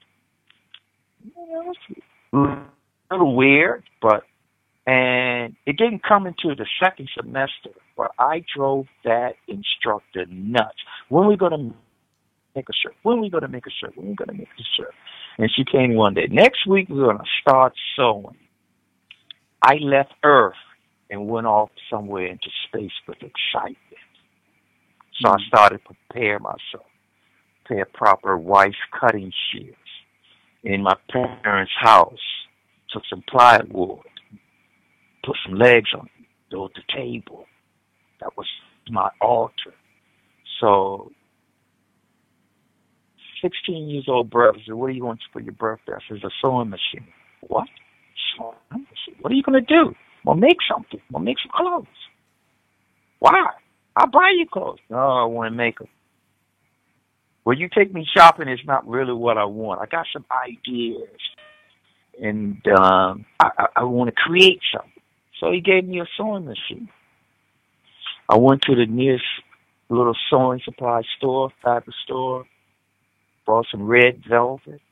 A 2.33 2.67
little 3.11 3.35
weird, 3.37 3.85
but 4.01 4.25
and 4.87 5.55
it 5.67 5.77
didn't 5.77 6.03
come 6.03 6.27
into 6.27 6.55
the 6.55 6.67
second 6.83 7.11
semester 7.15 7.71
where 7.97 8.09
I 8.19 8.43
drove 8.57 8.87
that 9.05 9.35
instructor 9.47 10.25
nuts. 10.31 10.79
When 11.11 11.25
are 11.25 11.29
we 11.29 11.37
to 11.37 11.75
make 12.57 12.69
a 12.69 12.73
shirt? 12.73 12.95
When 13.03 13.19
are 13.19 13.21
we 13.21 13.29
to 13.43 13.49
make 13.49 13.67
a 13.67 13.71
shirt? 13.71 13.97
When 13.97 14.07
are 14.07 14.11
we 14.11 14.17
going 14.17 14.29
to 14.29 14.35
make 14.35 14.49
a 14.49 14.63
shirt? 14.77 14.95
And 15.37 15.51
she 15.55 15.65
came 15.65 15.95
one 15.95 16.15
day. 16.15 16.27
Next 16.31 16.67
week 16.67 16.89
we're 16.89 17.05
going 17.05 17.19
to 17.19 17.25
start 17.43 17.75
sewing. 17.97 18.37
I 19.63 19.75
left 19.75 20.15
Earth 20.23 20.55
and 21.11 21.29
went 21.29 21.47
off 21.47 21.71
somewhere 21.91 22.27
into 22.27 22.49
space 22.67 22.93
with 23.07 23.19
excitement. 23.23 23.77
So 25.21 25.31
I 25.31 25.37
Mhm. 25.37 25.47
started 25.49 25.79
to 25.85 25.95
prepare 25.95 26.39
myself, 26.39 26.87
prepare 27.65 27.85
proper 27.87 28.39
wife 28.39 28.77
cutting 28.93 29.33
shears 29.51 29.77
in 30.65 30.83
my 30.83 30.95
parents' 31.11 31.73
house. 31.81 32.19
Took 32.91 33.03
some 33.11 33.23
plywood, 33.29 33.99
put 35.23 35.37
some 35.47 35.59
legs 35.59 35.91
on 35.95 36.07
it, 36.07 36.27
built 36.51 36.73
the 36.75 36.81
table. 36.95 37.45
That 38.21 38.35
was 38.37 38.47
my 38.91 39.11
altar. 39.21 39.75
So, 40.59 41.13
16 43.43 43.89
years 43.89 44.07
old 44.09 44.31
brother 44.31 44.59
said, 44.65 44.75
What 44.75 44.89
do 44.89 44.95
you 44.95 45.05
want 45.05 45.21
for 45.33 45.41
your 45.41 45.53
birthday? 45.53 45.93
I 45.93 45.99
said, 46.09 46.25
A 46.25 46.31
sewing 46.41 46.71
machine. 46.71 47.07
What? 47.43 47.69
Sewing 48.37 48.55
machine? 48.71 49.17
What 49.21 49.33
are 49.33 49.37
you 49.37 49.43
going 49.43 49.63
to 49.63 49.67
do? 49.67 49.95
Well, 50.25 50.35
make 50.37 50.57
something. 50.71 51.01
Well, 51.11 51.23
make 51.23 51.37
some 51.43 51.53
clothes. 51.55 51.87
Why? 53.19 53.51
I'll 53.97 54.11
buy 54.11 54.33
you 54.37 54.47
clothes. 54.51 54.79
No, 54.91 54.97
I 54.97 55.25
want 55.25 55.53
to 55.53 55.57
make 55.57 55.79
them. 55.79 55.89
Well, 57.49 57.57
you 57.57 57.71
take 57.75 57.95
me 57.95 58.07
shopping 58.15 58.47
is 58.47 58.61
not 58.67 58.87
really 58.87 59.15
what 59.15 59.39
I 59.39 59.47
want. 59.47 59.81
I 59.81 59.87
got 59.87 60.05
some 60.13 60.27
ideas, 60.31 61.09
and 62.23 62.61
um, 62.79 63.25
I, 63.41 63.49
I, 63.57 63.67
I 63.77 63.85
want 63.85 64.09
to 64.09 64.15
create 64.15 64.61
something. 64.71 65.03
So 65.41 65.51
he 65.51 65.63
gave 65.63 65.87
me 65.87 65.99
a 65.99 66.05
sewing 66.15 66.45
machine. 66.45 66.91
I 68.29 68.37
went 68.37 68.61
to 68.65 68.75
the 68.75 68.85
nearest 68.85 69.25
little 69.89 70.15
sewing 70.29 70.61
supply 70.63 71.01
store, 71.17 71.49
fabric 71.65 71.97
store, 72.05 72.45
bought 73.47 73.65
some 73.71 73.87
red 73.87 74.23
velvet, 74.29 74.83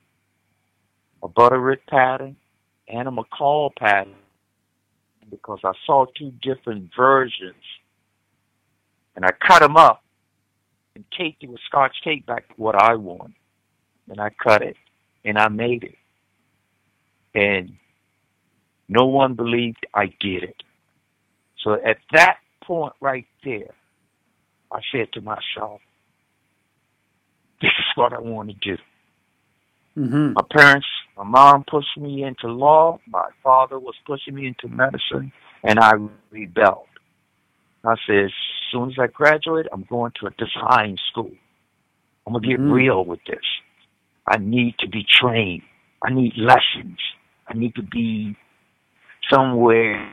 a 1.22 1.28
butterick 1.28 1.86
pattern, 1.86 2.36
and 2.88 3.06
a 3.06 3.10
McCall 3.10 3.76
pattern 3.76 4.14
because 5.28 5.60
I 5.62 5.72
saw 5.84 6.06
two 6.18 6.32
different 6.40 6.88
versions 6.96 7.62
and 9.14 9.26
I 9.26 9.32
cut 9.46 9.60
them 9.60 9.76
up 9.76 10.02
and 10.96 11.04
taped 11.16 11.44
it 11.44 11.50
with 11.50 11.60
scotch 11.66 11.94
tape 12.02 12.24
back 12.24 12.48
to 12.48 12.54
what 12.56 12.74
I 12.74 12.94
want. 12.94 13.34
And 14.08 14.18
I 14.18 14.30
cut 14.30 14.62
it 14.62 14.76
and 15.24 15.38
I 15.38 15.48
made 15.48 15.84
it. 15.84 15.94
And 17.34 17.74
no 18.88 19.04
one 19.04 19.34
believed 19.34 19.86
I 19.94 20.06
did 20.06 20.42
it. 20.42 20.62
So 21.62 21.74
at 21.74 21.98
that 22.12 22.38
point 22.64 22.94
right 23.00 23.26
there, 23.44 23.74
I 24.72 24.80
said 24.90 25.12
to 25.12 25.20
myself, 25.20 25.82
this 27.60 27.72
is 27.78 27.86
what 27.94 28.14
I 28.14 28.20
want 28.20 28.48
to 28.48 28.54
do. 28.54 28.82
Mm-hmm. 29.98 30.32
My 30.32 30.42
parents, 30.50 30.86
my 31.16 31.24
mom 31.24 31.64
pushed 31.70 31.98
me 31.98 32.22
into 32.22 32.48
law. 32.48 33.00
My 33.06 33.28
father 33.42 33.78
was 33.78 33.94
pushing 34.06 34.34
me 34.34 34.46
into 34.46 34.68
medicine, 34.74 35.32
and 35.62 35.78
I 35.78 35.92
rebelled. 36.30 36.86
I 37.84 37.94
said, 38.06 38.30
soon 38.70 38.90
as 38.90 38.98
I 38.98 39.06
graduate, 39.06 39.66
I'm 39.72 39.84
going 39.88 40.12
to 40.20 40.26
a 40.26 40.30
design 40.30 40.96
school. 41.10 41.30
I'm 42.26 42.32
gonna 42.32 42.46
get 42.46 42.60
Mhm. 42.60 42.70
real 42.70 43.04
with 43.04 43.20
this. 43.26 43.44
I 44.26 44.38
need 44.38 44.76
to 44.78 44.88
be 44.88 45.04
trained. 45.08 45.62
I 46.02 46.10
need 46.12 46.32
lessons. 46.36 46.98
I 47.48 47.54
need 47.54 47.74
to 47.76 47.82
be 47.82 48.36
somewhere 49.30 50.08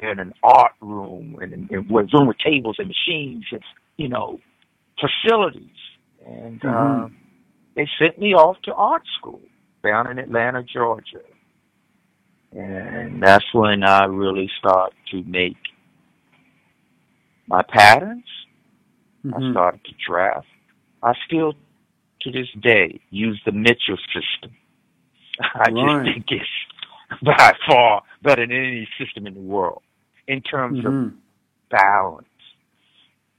in 0.00 0.18
an 0.18 0.32
art 0.42 0.72
room 0.80 1.36
and 1.40 1.52
in, 1.52 1.68
in 1.70 1.88
with 1.88 2.12
room 2.12 2.26
with 2.28 2.38
tables 2.38 2.76
and 2.78 2.88
machines 2.88 3.44
and 3.52 3.62
you 3.96 4.08
know 4.08 4.40
facilities. 5.00 5.78
And 6.26 6.62
uh, 6.64 7.08
Mhm. 7.08 7.12
they 7.74 7.88
sent 7.98 8.18
me 8.18 8.34
off 8.34 8.56
to 8.62 8.74
art 8.74 9.02
school 9.18 9.40
down 9.82 10.10
in 10.10 10.18
Atlanta, 10.18 10.62
Georgia. 10.62 11.22
And 12.52 13.22
that's 13.22 13.44
when 13.52 13.84
I 13.84 14.04
really 14.04 14.50
start 14.58 14.92
to 15.10 15.22
make 15.24 15.56
my 17.46 17.62
patterns. 17.62 18.24
I 19.24 19.28
Mhm. 19.38 19.52
started 19.52 19.84
to 19.84 19.94
draft. 19.94 20.46
I 21.02 21.14
still, 21.26 21.54
to 22.20 22.30
this 22.30 22.50
day, 22.60 23.00
use 23.10 23.40
the 23.44 23.52
Mitchell 23.52 23.98
system. 24.12 24.56
I 25.40 25.70
Right. 25.70 26.04
just 26.04 26.14
think 26.14 26.32
it's 26.32 27.22
by 27.22 27.56
far 27.66 28.02
better 28.22 28.46
than 28.46 28.56
any 28.56 28.88
system 28.98 29.26
in 29.26 29.34
the 29.34 29.40
world 29.40 29.82
in 30.26 30.40
terms 30.42 30.78
of 30.84 30.92
Mhm. 30.92 31.16
balance 31.70 32.26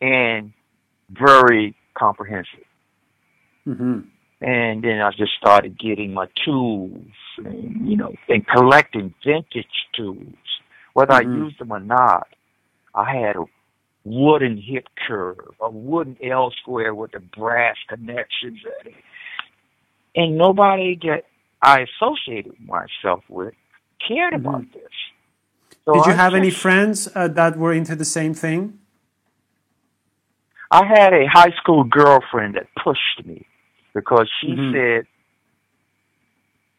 and 0.02 0.54
very 1.10 1.74
comprehensive. 1.96 2.66
Mhm. 3.66 4.08
And 4.42 4.84
then 4.84 5.02
I 5.02 5.12
just 5.12 5.34
started 5.34 5.78
getting 5.80 6.14
my 6.14 6.28
tools 6.46 7.12
and, 7.38 7.90
you 7.90 7.98
know, 7.98 8.14
and 8.30 8.46
collecting 8.48 9.14
vintage 9.24 9.88
tools. 9.94 10.36
Whether. 10.94 11.14
I 11.14 11.22
used 11.22 11.58
them 11.58 11.72
or 11.72 11.80
not, 11.80 12.28
I 12.94 13.12
had 13.18 13.36
a 13.36 13.46
wooden 14.08 14.58
hip 14.58 14.88
curve, 15.08 15.52
a 15.62 15.70
wooden 15.70 16.18
L 16.24 16.52
square 16.62 16.96
with 16.96 17.12
the 17.12 17.20
brass 17.20 17.76
connections 17.90 18.60
at 18.80 18.88
it. 18.88 18.94
And 20.16 20.38
nobody 20.38 20.98
that 21.04 21.24
I 21.62 21.86
associated 21.88 22.56
myself 22.60 23.24
with 23.30 23.54
cared 24.08 24.34
about 24.34 24.64
this. 24.74 24.92
So 25.86 25.94
Did 25.94 26.06
you 26.06 26.14
I 26.14 26.16
have 26.16 26.34
any 26.36 26.52
friends 26.52 27.10
uh, 27.16 27.28
that 27.30 27.58
were 27.58 27.74
into 27.74 27.96
the 27.96 28.06
same 28.06 28.34
thing? 28.34 28.80
I 30.72 30.86
had 30.86 31.14
a 31.14 31.26
high 31.32 31.54
school 31.62 31.84
girlfriend 31.84 32.56
that 32.56 32.68
pushed 32.84 33.26
me 33.26 33.46
because 33.94 34.30
she 34.42 34.58
Mhm. 34.58 34.72
said 34.72 35.08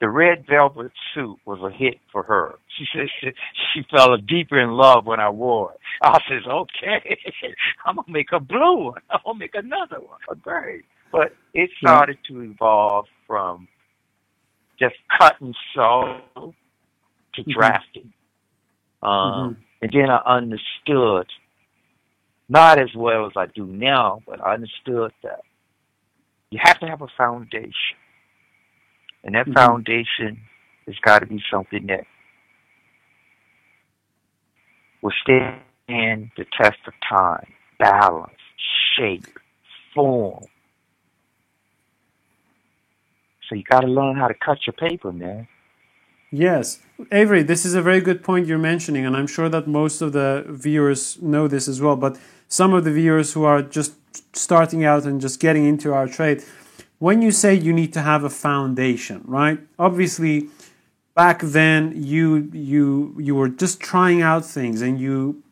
the 0.00 0.08
red 0.08 0.46
velvet 0.46 0.92
suit 1.12 1.38
was 1.44 1.58
a 1.62 1.76
hit 1.76 1.98
for 2.12 2.22
her. 2.22 2.54
She 2.76 2.84
said 2.94 3.08
she, 3.20 3.30
she 3.74 3.86
fell 3.90 4.16
deeper 4.16 4.58
in 4.60 4.70
love 4.72 5.06
when 5.06 5.18
I 5.20 5.28
wore 5.28 5.72
it. 5.72 5.80
I 6.02 6.18
says, 6.28 6.46
okay, 6.46 7.18
I'm 7.84 7.96
gonna 7.96 8.06
make 8.08 8.28
a 8.32 8.38
blue 8.40 8.84
one. 8.92 9.00
I'm 9.10 9.20
gonna 9.24 9.38
make 9.38 9.54
another 9.54 9.98
one. 10.00 10.20
A 10.30 10.36
gray. 10.36 10.82
But 11.10 11.34
it 11.54 11.70
started 11.78 12.18
to 12.28 12.42
evolve 12.42 13.06
from 13.26 13.66
just 14.78 14.94
cut 15.18 15.40
and 15.40 15.56
sew 15.74 16.20
to 17.34 17.42
Mhm. 17.42 17.52
drafting. 17.52 18.12
Um, 19.02 19.10
Mhm. 19.10 19.56
And 19.80 19.92
then 19.92 20.10
I 20.10 20.16
understood, 20.26 21.28
not 22.48 22.78
as 22.80 22.92
well 22.94 23.26
as 23.26 23.32
I 23.36 23.46
do 23.46 23.64
now, 23.66 24.20
but 24.26 24.40
I 24.44 24.54
understood 24.54 25.12
that 25.22 25.40
you 26.50 26.58
have 26.62 26.78
to 26.80 26.86
have 26.88 27.00
a 27.02 27.06
foundation. 27.16 27.96
And 29.24 29.34
that 29.34 29.46
Mhm. 29.46 29.54
foundation 29.54 30.40
has 30.86 30.96
got 31.00 31.20
to 31.20 31.26
be 31.26 31.42
something 31.50 31.86
that 31.86 32.06
will 35.02 35.12
stand 35.22 36.30
the 36.36 36.44
test 36.56 36.78
of 36.86 36.94
time, 37.08 37.52
balance, 37.78 38.32
shape, 38.96 39.38
form. 39.94 40.44
So 43.48 43.54
you 43.54 43.62
got 43.62 43.80
to 43.80 43.86
learn 43.86 44.16
how 44.16 44.28
to 44.28 44.34
cut 44.34 44.66
your 44.66 44.74
paper, 44.74 45.12
man. 45.12 45.48
Yes. 46.30 46.82
Avery, 47.10 47.42
this 47.42 47.64
is 47.64 47.74
a 47.74 47.80
very 47.80 48.00
good 48.00 48.22
point 48.22 48.46
you're 48.46 48.58
mentioning, 48.58 49.06
and 49.06 49.16
I'm 49.16 49.26
sure 49.26 49.48
that 49.48 49.66
most 49.66 50.02
of 50.02 50.12
the 50.12 50.44
viewers 50.46 51.20
know 51.22 51.48
this 51.48 51.68
as 51.68 51.80
well. 51.80 51.96
But 51.96 52.18
some 52.48 52.74
of 52.74 52.84
the 52.84 52.92
viewers 52.92 53.32
who 53.32 53.44
are 53.44 53.62
just 53.62 53.94
starting 54.36 54.84
out 54.84 55.04
and 55.04 55.20
just 55.20 55.40
getting 55.40 55.64
into 55.64 55.94
our 55.94 56.06
trade, 56.06 56.42
when 56.98 57.22
you 57.22 57.30
say 57.30 57.54
you 57.54 57.72
need 57.72 57.92
to 57.92 58.00
have 58.00 58.24
a 58.24 58.30
foundation, 58.30 59.22
right? 59.24 59.60
Obviously, 59.78 60.48
back 61.14 61.40
then 61.42 61.92
you 61.94 62.50
you 62.52 63.14
you 63.18 63.34
were 63.34 63.48
just 63.48 63.80
trying 63.80 64.22
out 64.22 64.44
things 64.44 64.82
and 64.82 65.00
you 65.00 65.42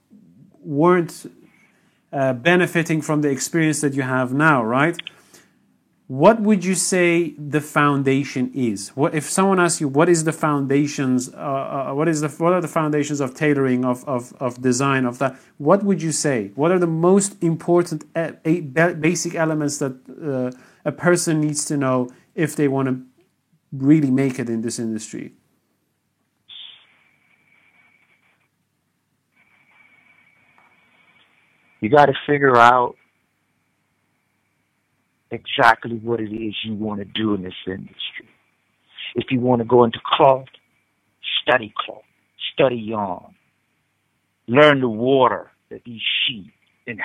weren't 0.60 1.30
uh, 2.12 2.32
benefiting 2.32 3.00
from 3.00 3.22
the 3.22 3.28
experience 3.28 3.80
that 3.80 3.94
you 3.94 4.02
have 4.02 4.32
now, 4.32 4.64
right? 4.64 4.96
What 6.08 6.40
would 6.40 6.64
you 6.64 6.76
say 6.76 7.30
the 7.30 7.60
foundation 7.60 8.52
is? 8.54 8.90
What 8.90 9.12
if 9.12 9.28
someone 9.28 9.58
asks 9.58 9.80
you 9.80 9.88
what 9.88 10.08
is 10.08 10.22
the 10.22 10.32
foundations? 10.32 11.28
Uh, 11.34 11.36
uh, 11.90 11.94
what 11.94 12.06
is 12.06 12.20
the 12.20 12.28
what 12.28 12.52
are 12.52 12.60
the 12.60 12.68
foundations 12.68 13.20
of 13.20 13.34
tailoring 13.34 13.84
of, 13.84 14.04
of, 14.04 14.32
of 14.38 14.62
design 14.62 15.04
of 15.04 15.18
that? 15.18 15.36
What 15.58 15.82
would 15.82 16.00
you 16.00 16.12
say? 16.12 16.52
What 16.54 16.70
are 16.70 16.78
the 16.78 16.86
most 16.86 17.42
important 17.42 18.04
e- 18.16 18.38
e- 18.44 18.60
basic 18.60 19.34
elements 19.34 19.78
that 19.78 19.96
uh, 20.08 20.56
a 20.84 20.92
person 20.92 21.40
needs 21.40 21.64
to 21.64 21.76
know 21.76 22.08
if 22.36 22.54
they 22.54 22.68
want 22.68 22.86
to 22.86 23.02
really 23.72 24.10
make 24.10 24.38
it 24.38 24.48
in 24.48 24.62
this 24.62 24.78
industry? 24.78 25.32
You 31.80 31.88
got 31.88 32.06
to 32.06 32.14
figure 32.28 32.56
out 32.56 32.94
exactly 35.30 35.96
what 35.96 36.20
it 36.20 36.32
is 36.32 36.54
you 36.64 36.74
want 36.74 37.00
to 37.00 37.04
do 37.04 37.34
in 37.34 37.42
this 37.42 37.54
industry. 37.66 38.28
If 39.14 39.26
you 39.30 39.40
want 39.40 39.60
to 39.60 39.64
go 39.66 39.84
into 39.84 39.98
cloth, 40.04 40.46
study 41.42 41.72
cloth, 41.76 42.02
study 42.52 42.76
yarn, 42.76 43.34
learn 44.46 44.80
the 44.80 44.88
water 44.88 45.50
that 45.70 45.82
these 45.84 46.00
sheep 46.26 46.52
and 46.86 47.00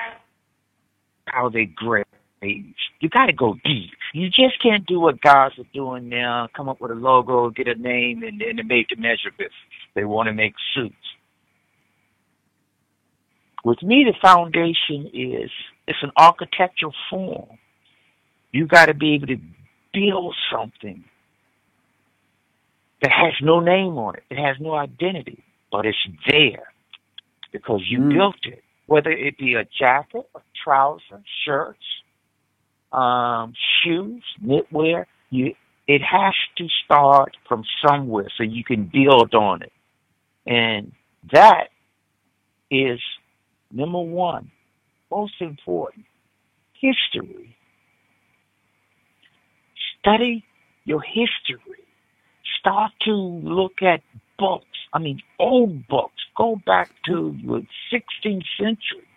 how 1.25 1.49
they 1.49 1.65
grade. 1.65 2.05
You 2.41 3.10
got 3.10 3.27
to 3.27 3.34
go 3.34 3.55
deep. 3.63 3.91
You 4.13 4.27
just 4.27 4.62
can't 4.62 4.86
do 4.86 4.99
what 4.99 5.21
guys 5.21 5.51
are 5.60 5.65
doing 5.73 6.10
now. 6.10 6.49
Come 6.55 6.69
up 6.69 6.81
with 6.81 6.91
a 6.91 6.95
logo, 6.95 7.49
get 7.51 7.67
a 7.67 7.75
name, 7.75 8.23
and 8.23 8.41
then 8.41 8.65
make 8.67 8.89
the 8.89 8.95
measure 8.95 9.31
business. 9.38 9.53
They 9.93 10.05
want 10.05 10.27
to 10.27 10.34
make 10.34 10.53
suits. 10.73 10.95
With 13.63 13.84
me, 13.84 14.05
the 14.05 14.15
foundation 14.19 15.12
is 15.13 15.51
it's 15.88 15.99
an 16.01 16.12
architectural 16.17 16.93
form. 17.10 17.60
You 18.51 18.67
got 18.67 18.87
to 18.87 18.93
be 18.93 19.15
able 19.15 19.27
to 19.27 19.37
build 19.93 20.35
something 20.51 21.03
that 23.01 23.11
has 23.11 23.33
no 23.41 23.59
name 23.59 23.97
on 23.97 24.15
it. 24.15 24.23
It 24.29 24.37
has 24.37 24.57
no 24.59 24.75
identity, 24.75 25.43
but 25.71 25.85
it's 25.85 25.97
there 26.27 26.71
because 27.51 27.81
you 27.89 27.99
Mm. 27.99 28.13
built 28.13 28.45
it. 28.45 28.63
Whether 28.87 29.11
it 29.11 29.37
be 29.37 29.55
a 29.55 29.65
jacket, 29.65 30.29
a 30.35 30.41
trouser, 30.63 31.23
shirts, 31.45 32.03
um, 32.91 33.53
shoes, 33.81 34.23
knitwear, 34.43 35.05
you 35.29 35.55
it 35.87 36.01
has 36.01 36.33
to 36.57 36.67
start 36.85 37.35
from 37.47 37.65
somewhere 37.85 38.29
so 38.37 38.43
you 38.43 38.63
can 38.63 38.85
build 38.85 39.33
on 39.33 39.61
it. 39.61 39.73
And 40.45 40.93
that 41.31 41.69
is 42.69 42.99
number 43.71 43.99
one, 43.99 44.51
most 45.09 45.41
important, 45.41 46.05
history. 46.73 47.57
Study 50.01 50.43
your 50.85 51.01
history. 51.01 51.83
Start 52.59 52.91
to 53.05 53.11
look 53.11 53.81
at 53.81 54.01
books. 54.37 54.65
I 54.93 54.99
mean, 54.99 55.21
old 55.39 55.87
books. 55.87 56.13
Go 56.35 56.59
back 56.65 56.89
to 57.05 57.35
the 57.45 57.65
16th 57.93 58.45
century. 58.57 59.07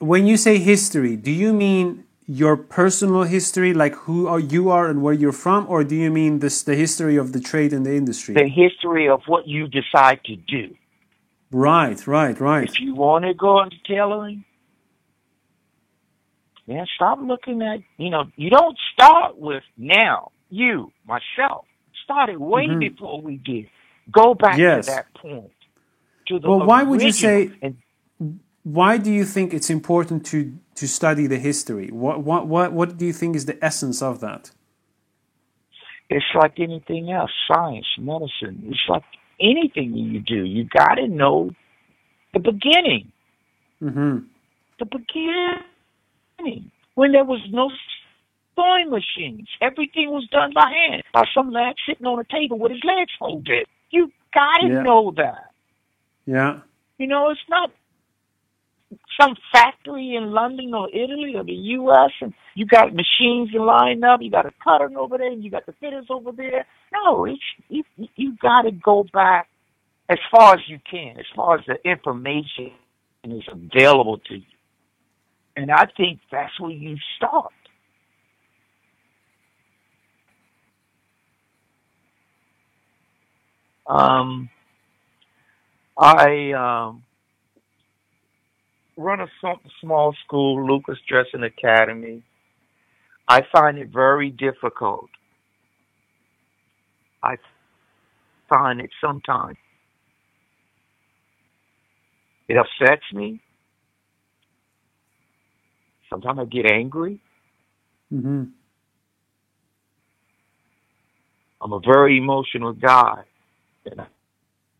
When 0.00 0.26
you 0.26 0.36
say 0.36 0.58
history, 0.58 1.16
do 1.16 1.30
you 1.30 1.52
mean 1.52 2.04
your 2.26 2.56
personal 2.56 3.22
history, 3.22 3.72
like 3.72 3.94
who 3.94 4.26
are 4.26 4.38
you 4.38 4.68
are 4.70 4.88
and 4.88 5.02
where 5.02 5.14
you're 5.14 5.32
from, 5.32 5.66
or 5.68 5.82
do 5.82 5.94
you 5.94 6.10
mean 6.10 6.40
this 6.40 6.62
the 6.62 6.74
history 6.74 7.16
of 7.16 7.32
the 7.32 7.40
trade 7.40 7.72
and 7.72 7.86
the 7.86 7.94
industry? 7.96 8.34
The 8.34 8.48
history 8.48 9.08
of 9.08 9.22
what 9.26 9.48
you 9.48 9.66
decide 9.66 10.20
to 10.24 10.36
do. 10.36 10.74
Right, 11.50 12.06
right, 12.06 12.38
right. 12.38 12.68
If 12.68 12.80
you 12.80 12.94
want 12.94 13.24
to 13.24 13.32
go 13.32 13.62
into 13.62 13.76
tailoring, 13.86 14.44
man. 16.68 16.86
Stop 16.94 17.18
looking 17.22 17.62
at, 17.62 17.80
you 17.96 18.10
know, 18.10 18.24
you 18.36 18.50
don't 18.50 18.78
start 18.94 19.38
with 19.38 19.64
now, 19.76 20.30
you, 20.50 20.92
myself. 21.06 21.64
Started 22.04 22.38
way 22.38 22.66
Mhm. 22.68 22.80
before 22.80 23.20
we 23.20 23.36
did. 23.38 23.68
Go 24.10 24.34
back 24.34 24.58
Yes. 24.58 24.86
to 24.86 24.92
that 24.92 25.14
point. 25.14 25.50
To 26.28 26.38
the 26.38 26.48
Well, 26.48 26.64
why 26.66 26.82
would 26.84 27.02
you 27.02 27.12
say- 27.12 27.50
And 27.62 27.76
Why 28.64 28.98
do 28.98 29.10
you 29.10 29.24
think 29.24 29.54
it's 29.54 29.70
important 29.70 30.26
to 30.26 30.52
to 30.74 30.86
study 30.86 31.26
the 31.26 31.38
history? 31.38 31.88
What 31.90 32.22
what 32.22 32.46
what 32.46 32.72
what 32.72 32.98
do 32.98 33.06
you 33.06 33.14
think 33.14 33.34
is 33.34 33.46
the 33.46 33.58
essence 33.64 34.02
of 34.02 34.20
that? 34.20 34.50
it's 36.10 36.24
like 36.34 36.58
anything 36.58 37.10
else, 37.10 37.30
science, 37.52 37.86
medicine. 37.98 38.56
It's 38.70 38.86
like 38.88 39.04
anything 39.40 39.94
you 39.94 40.20
do. 40.20 40.44
You 40.44 40.64
got 40.64 40.94
to 40.96 41.06
know 41.08 41.50
the 42.34 42.40
beginning. 42.40 43.12
hmm 43.80 44.18
The 44.78 44.86
beginning. 44.86 45.62
When 46.94 47.12
there 47.12 47.24
was 47.24 47.40
no 47.50 47.70
sewing 48.54 48.90
machines, 48.90 49.48
everything 49.60 50.10
was 50.10 50.26
done 50.30 50.52
by 50.54 50.70
hand 50.70 51.02
by 51.12 51.24
some 51.34 51.50
lad 51.50 51.74
sitting 51.86 52.06
on 52.06 52.18
a 52.18 52.24
table 52.24 52.58
with 52.58 52.72
his 52.72 52.82
legs 52.84 53.12
folded. 53.18 53.66
You 53.90 54.12
got 54.34 54.58
to 54.58 54.68
Yeah. 54.68 54.82
know 54.82 55.12
that. 55.16 55.50
Yeah. 56.26 56.60
You 56.98 57.06
know, 57.06 57.30
it's 57.30 57.40
not 57.48 57.70
some 59.20 59.36
factory 59.52 60.14
in 60.14 60.32
London 60.32 60.74
or 60.74 60.88
Italy 60.92 61.34
or 61.36 61.44
the 61.44 61.52
U.S. 61.52 62.10
and 62.20 62.32
you 62.54 62.66
got 62.66 62.94
machines 62.94 63.50
lined 63.54 64.04
up. 64.04 64.20
You 64.22 64.30
got 64.30 64.46
a 64.46 64.52
cutter 64.62 64.90
over 64.98 65.18
there, 65.18 65.30
and 65.30 65.44
you 65.44 65.50
got 65.50 65.66
the 65.66 65.72
fitters 65.72 66.06
over 66.10 66.32
there. 66.32 66.66
No, 66.92 67.24
it's 67.24 67.40
you. 67.68 67.84
You 68.16 68.36
got 68.40 68.62
to 68.62 68.70
go 68.72 69.04
back 69.12 69.48
as 70.08 70.18
far 70.30 70.54
as 70.54 70.60
you 70.68 70.78
can, 70.90 71.18
as 71.18 71.26
far 71.36 71.58
as 71.58 71.66
the 71.66 71.76
information 71.88 72.72
is 73.24 73.42
available 73.48 74.18
to 74.18 74.34
you. 74.36 74.57
And 75.58 75.72
I 75.72 75.86
think 75.96 76.20
that's 76.30 76.52
where 76.60 76.70
you 76.70 76.96
start. 77.16 77.52
Um, 83.88 84.48
I 85.98 86.52
um, 86.52 87.02
run 88.96 89.18
a 89.20 89.26
sm- 89.40 89.66
small 89.80 90.14
school, 90.24 90.64
Lucas 90.64 90.98
Dressing 91.08 91.42
Academy. 91.42 92.22
I 93.26 93.40
find 93.52 93.78
it 93.78 93.88
very 93.88 94.30
difficult. 94.30 95.10
I 97.20 97.34
find 98.48 98.80
it 98.80 98.90
sometimes. 99.00 99.56
It 102.46 102.56
upsets 102.56 103.02
me. 103.12 103.40
Sometimes 106.10 106.38
I 106.38 106.44
get 106.44 106.70
angry. 106.70 107.20
hmm 108.10 108.44
I'm 111.60 111.72
a 111.72 111.80
very 111.80 112.18
emotional 112.18 112.72
guy. 112.72 113.24
And 113.86 114.00
I, 114.00 114.06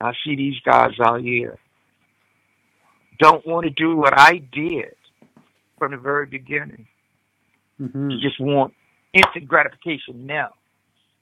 I 0.00 0.12
see 0.24 0.36
these 0.36 0.60
guys 0.64 0.92
out 1.04 1.20
here 1.20 1.58
don't 3.18 3.44
want 3.46 3.64
to 3.64 3.70
do 3.70 3.96
what 3.96 4.16
I 4.16 4.40
did 4.52 4.94
from 5.78 5.92
the 5.92 5.98
very 5.98 6.26
beginning. 6.26 6.86
hmm 7.78 8.10
You 8.10 8.20
just 8.20 8.40
want 8.40 8.74
instant 9.12 9.48
gratification 9.48 10.26
now. 10.26 10.50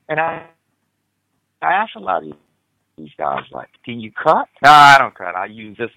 And 0.08 0.20
I 0.20 0.46
I 1.62 1.72
ask 1.72 1.94
a 1.96 2.00
lot 2.00 2.22
of 2.22 2.32
these 2.96 3.10
guys 3.18 3.44
like, 3.50 3.68
can 3.84 3.98
you 4.00 4.12
cut? 4.12 4.46
No, 4.62 4.70
I 4.70 4.98
don't 4.98 5.14
cut. 5.14 5.34
I 5.34 5.46
use 5.46 5.76
this. 5.78 5.90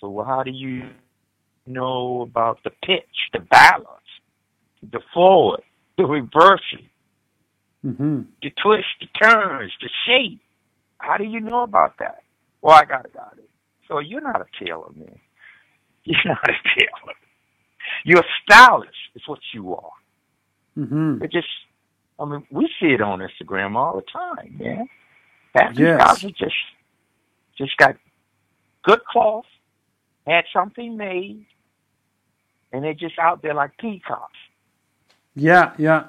So 0.00 0.10
well, 0.10 0.26
how 0.26 0.42
do 0.42 0.50
you 0.50 0.90
know 1.68 2.22
about 2.22 2.60
the 2.64 2.70
pitch, 2.84 3.04
the 3.32 3.40
balance, 3.40 3.86
the 4.82 5.00
forward, 5.14 5.62
the 5.98 6.04
reversing, 6.06 6.88
hmm 7.82 8.22
the 8.42 8.50
twist, 8.62 8.86
the 9.00 9.06
turns, 9.20 9.72
the 9.82 9.90
shape? 10.06 10.40
How 10.98 11.16
do 11.18 11.24
you 11.24 11.40
know 11.40 11.62
about 11.62 11.94
that? 12.00 12.22
Well, 12.62 12.76
I 12.76 12.84
got 12.84 13.06
it, 13.06 13.14
got 13.14 13.34
it. 13.38 13.48
So 13.88 14.00
you're 14.00 14.20
not 14.22 14.40
a 14.42 14.64
tailor, 14.64 14.90
man. 14.96 15.18
You're 16.04 16.18
not 16.26 16.48
a 16.50 16.54
tailor. 16.78 17.14
You're 18.04 18.24
stylish. 18.44 18.88
Is 19.16 19.22
what 19.26 19.40
you 19.54 19.74
are. 19.74 19.90
hmm 20.76 21.18
It 21.22 21.32
just, 21.32 21.48
I 22.20 22.24
mean, 22.26 22.46
we 22.50 22.68
see 22.80 22.88
it 22.88 23.00
on 23.02 23.20
Instagram 23.20 23.76
all 23.76 23.96
the 23.96 24.04
time, 24.12 24.56
these 25.76 25.86
Yes. 25.86 26.00
just, 26.38 26.54
just 27.58 27.76
got 27.78 27.96
good 28.84 29.00
cloth, 29.10 29.44
had 30.26 30.44
something 30.52 30.96
made, 30.96 31.46
and 32.72 32.84
they're 32.84 32.94
just 32.94 33.18
out 33.18 33.42
there 33.42 33.54
like 33.54 33.76
peacocks. 33.78 34.38
Yeah, 35.34 35.72
yeah. 35.78 36.04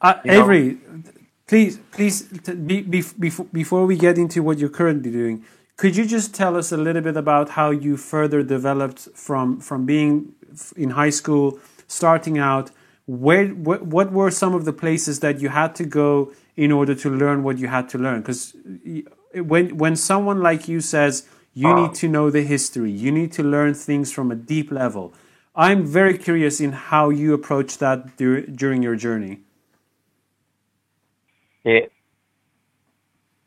Uh, 0.00 0.14
You 0.24 0.30
know- 0.32 0.40
Avery, 0.42 0.78
please, 1.46 1.78
please, 1.92 2.28
t- 2.44 2.54
be, 2.54 2.82
be, 2.82 3.02
before, 3.18 3.46
before 3.52 3.86
we 3.86 3.96
get 3.96 4.18
into 4.18 4.42
what 4.42 4.58
you're 4.58 4.68
currently 4.68 5.10
doing, 5.10 5.44
could 5.76 5.96
you 5.96 6.04
just 6.04 6.34
tell 6.34 6.56
us 6.56 6.70
a 6.72 6.76
little 6.76 7.02
bit 7.02 7.16
about 7.16 7.50
how 7.50 7.70
you 7.70 7.96
further 7.96 8.42
developed 8.42 9.08
from 9.14 9.58
from 9.60 9.86
being 9.86 10.32
in 10.76 10.90
high 10.90 11.10
school, 11.10 11.58
starting 11.88 12.38
out? 12.38 12.70
Where, 13.06 13.48
what, 13.48 13.82
what 13.86 14.12
were 14.12 14.30
some 14.30 14.54
of 14.54 14.64
the 14.64 14.72
places 14.72 15.20
that 15.20 15.40
you 15.40 15.48
had 15.48 15.74
to 15.76 15.84
go 15.84 16.32
in 16.56 16.70
order 16.70 16.94
to 16.94 17.10
learn 17.10 17.42
what 17.42 17.58
you 17.58 17.66
had 17.66 17.88
to 17.90 17.98
learn? 17.98 18.20
Because 18.20 18.54
when 19.34 19.76
when 19.78 19.96
someone 19.96 20.40
like 20.40 20.68
you 20.68 20.80
says 20.80 21.26
you 21.54 21.74
need 21.74 21.94
to 21.94 22.08
know 22.08 22.30
the 22.30 22.42
history, 22.42 22.90
you 22.90 23.10
need 23.12 23.32
to 23.32 23.42
learn 23.42 23.74
things 23.74 24.12
from 24.12 24.30
a 24.30 24.34
deep 24.36 24.70
level. 24.72 25.12
I'm 25.54 25.84
very 25.84 26.16
curious 26.18 26.60
in 26.60 26.72
how 26.72 27.10
you 27.10 27.34
approach 27.34 27.78
that 27.78 28.16
dur- 28.16 28.42
during 28.46 28.82
your 28.82 28.96
journey. 28.96 29.40
It, 31.64 31.92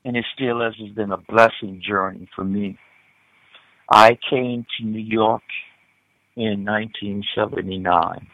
and 0.06 0.16
it 0.16 0.26
still 0.36 0.62
has 0.62 0.76
been 0.96 1.12
a 1.12 1.18
blessing 1.18 1.82
journey 1.86 2.28
for 2.36 2.44
me. 2.44 2.78
I 3.92 4.18
came 4.30 4.66
to 4.78 4.86
New 4.86 5.00
York 5.00 5.44
in 6.36 6.66
1979. 6.66 8.28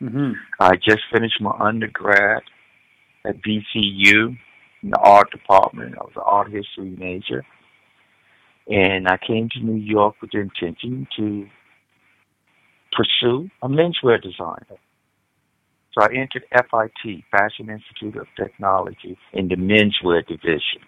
hmm 0.00 0.32
I 0.60 0.76
just 0.76 1.02
finished 1.12 1.40
my 1.40 1.54
undergrad 1.60 2.42
at 3.26 3.36
VCU 3.42 4.36
in 4.82 4.90
the 4.90 4.98
art 4.98 5.30
department. 5.30 5.94
I 5.98 6.04
was 6.04 6.12
an 6.16 6.22
art 6.24 6.50
history 6.52 6.90
major. 6.98 7.44
And 8.66 9.06
I 9.08 9.18
came 9.18 9.48
to 9.50 9.60
New 9.60 9.76
York 9.76 10.16
with 10.20 10.30
the 10.32 10.40
intention 10.40 11.06
to 11.16 11.46
pursue 12.92 13.50
a 13.62 13.68
menswear 13.68 14.22
designer. 14.22 14.78
So 15.92 16.02
I 16.02 16.08
entered 16.14 16.44
FIT, 16.50 17.24
Fashion 17.30 17.70
Institute 17.70 18.16
of 18.16 18.26
Technology, 18.36 19.16
in 19.32 19.48
the 19.48 19.56
menswear 19.56 20.26
division. 20.26 20.80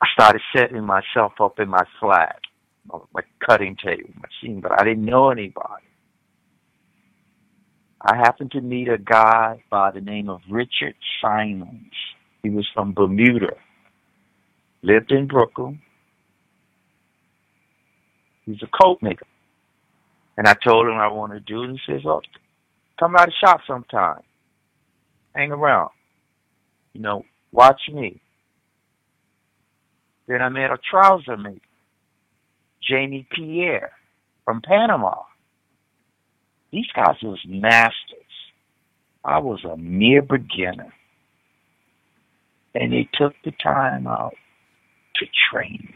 I 0.00 0.06
started 0.12 0.42
setting 0.54 0.84
myself 0.84 1.32
up 1.40 1.58
in 1.58 1.68
my 1.68 1.82
flat, 1.98 2.40
my 2.86 3.22
cutting 3.44 3.76
table 3.82 4.10
machine, 4.20 4.60
but 4.60 4.72
I 4.80 4.84
didn't 4.84 5.04
know 5.04 5.30
anybody. 5.30 5.84
I 8.00 8.16
happened 8.16 8.52
to 8.52 8.60
meet 8.60 8.88
a 8.88 8.98
guy 8.98 9.64
by 9.70 9.90
the 9.90 10.00
name 10.00 10.28
of 10.28 10.40
Richard 10.48 10.94
Simons. 11.20 11.92
He 12.44 12.50
was 12.50 12.66
from 12.72 12.92
Bermuda, 12.92 13.56
lived 14.82 15.12
in 15.12 15.26
Brooklyn. 15.26 15.80
He's 18.44 18.62
a 18.62 18.82
coat 18.82 18.98
maker. 19.02 19.26
And 20.36 20.46
I 20.46 20.54
told 20.54 20.86
him 20.86 20.94
I 20.94 21.08
want 21.08 21.32
to 21.32 21.40
do 21.40 21.64
it. 21.64 21.70
He 21.70 21.78
says, 21.86 22.02
Oh, 22.06 22.22
come 22.98 23.12
by 23.12 23.26
the 23.26 23.32
shop 23.44 23.60
sometime. 23.66 24.20
Hang 25.34 25.52
around. 25.52 25.90
You 26.92 27.02
know, 27.02 27.24
watch 27.52 27.80
me. 27.92 28.20
Then 30.26 30.42
I 30.42 30.48
met 30.48 30.70
a 30.70 30.78
trouser 30.90 31.36
maker, 31.36 31.60
Jamie 32.82 33.26
Pierre 33.34 33.92
from 34.44 34.60
Panama. 34.62 35.14
These 36.70 36.86
guys 36.94 37.16
was 37.22 37.40
masters. 37.46 37.92
I 39.24 39.38
was 39.38 39.64
a 39.64 39.76
mere 39.76 40.22
beginner. 40.22 40.92
And 42.74 42.92
they 42.92 43.08
took 43.14 43.34
the 43.44 43.52
time 43.62 44.06
out 44.06 44.34
to 45.18 45.26
train 45.50 45.92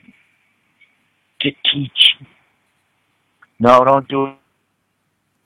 to 1.40 1.50
teach. 1.72 2.14
No, 3.58 3.84
don't 3.84 4.08
do 4.08 4.26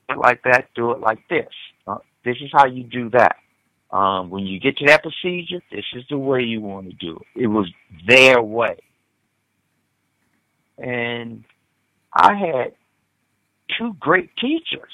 it 0.09 0.17
like 0.17 0.43
that. 0.45 0.69
Do 0.75 0.93
it 0.93 1.01
like 1.01 1.19
this. 1.29 1.49
Uh, 1.87 1.99
this 2.25 2.37
is 2.41 2.51
how 2.53 2.67
you 2.67 2.85
do 2.85 3.11
that. 3.11 3.37
Um, 3.91 4.31
when 4.31 4.45
you 4.47 4.59
get 4.59 4.77
to 4.79 4.87
that 4.87 5.03
procedure, 5.03 5.63
this 5.71 5.85
is 5.95 6.05
the 6.11 6.19
way 6.19 6.43
you 6.43 6.61
want 6.61 6.91
to 6.91 6.97
do 6.97 7.17
it. 7.17 7.43
It 7.43 7.47
was 7.47 7.71
their 8.07 8.43
way. 8.43 8.77
And 10.79 11.45
I 12.13 12.35
had 12.35 12.73
two 13.79 13.95
great 13.99 14.31
teachers 14.37 14.93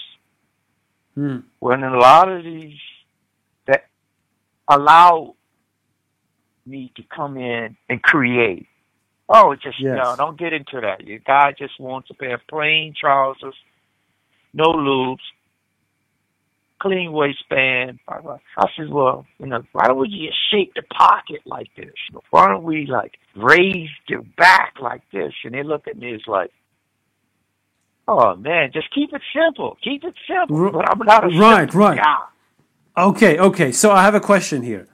Hmm. 1.15 1.41
when 1.59 1.85
a 1.85 1.95
lot 1.99 2.31
of 2.31 2.43
these 2.43 2.79
that 3.67 3.85
allow 4.67 5.35
me 6.65 6.91
to 6.97 7.03
come 7.15 7.37
in 7.37 7.77
and 7.89 8.03
create 8.03 8.67
Oh, 9.33 9.55
just 9.57 9.79
Yes. 9.79 9.95
no, 9.95 10.17
don't 10.17 10.39
get 10.39 10.53
into 10.53 10.81
that. 10.83 11.07
Your 11.07 11.21
guy 11.21 11.53
just 11.59 11.81
wants 11.81 12.11
a 12.11 12.15
pair 12.15 12.35
of 12.37 12.43
plain 12.49 12.95
trousers, 13.01 13.55
no 14.55 14.67
lubes, 14.67 15.19
clean 16.81 17.13
waistband. 17.13 18.01
I 18.09 18.67
said, 18.77 18.91
well, 18.91 19.27
you 19.39 19.47
know, 19.47 19.63
why 19.73 19.87
don't 19.89 19.99
we 19.99 20.09
just 20.09 20.39
shape 20.53 20.75
the 20.75 20.83
pocket 20.83 21.43
like 21.47 21.69
this? 21.77 21.93
Why 22.31 22.49
don't 22.49 22.65
we 22.65 22.87
like 22.87 23.13
raise 23.37 23.91
the 24.09 24.25
back 24.39 24.75
like 24.83 25.03
this? 25.13 25.33
And 25.45 25.55
they 25.55 25.63
look 25.65 25.89
at 25.89 25.97
me 25.99 26.15
as 26.15 26.23
like, 26.27 26.51
oh 28.09 28.37
man, 28.37 28.71
just 28.75 28.95
keep 28.95 29.13
it 29.13 29.23
simple. 29.35 29.77
Keep 29.85 30.05
it 30.05 30.15
simple. 30.29 30.67
R- 30.67 30.73
but 30.73 30.87
I'm 30.91 31.01
not 31.07 31.25
a 31.25 31.29
right, 31.29 31.73
right. 31.75 31.97
guy. 31.97 32.25
Okay, 32.99 33.39
okay. 33.39 33.73
So 33.73 33.93
I 33.93 34.03
have 34.05 34.15
a 34.15 34.21
question 34.21 34.63
here. 34.63 34.89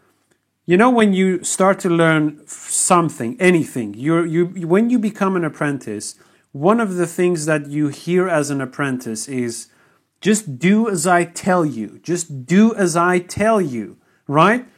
You 0.68 0.76
know, 0.76 0.90
when 0.90 1.14
you 1.14 1.42
start 1.44 1.78
to 1.78 1.88
learn 1.88 2.46
something, 2.46 3.40
anything, 3.40 3.94
you're, 3.94 4.26
you 4.26 4.44
when 4.68 4.90
you 4.90 4.98
become 4.98 5.34
an 5.34 5.42
apprentice, 5.42 6.16
one 6.52 6.78
of 6.78 6.96
the 6.96 7.06
things 7.06 7.46
that 7.46 7.70
you 7.70 7.88
hear 7.88 8.28
as 8.28 8.50
an 8.50 8.60
apprentice 8.60 9.28
is 9.28 9.68
just 10.20 10.58
do 10.58 10.86
as 10.90 11.06
I 11.06 11.24
tell 11.24 11.64
you. 11.64 12.00
Just 12.02 12.44
do 12.44 12.74
as 12.74 12.96
I 12.96 13.18
tell 13.18 13.62
you, 13.62 13.96
right? 14.26 14.68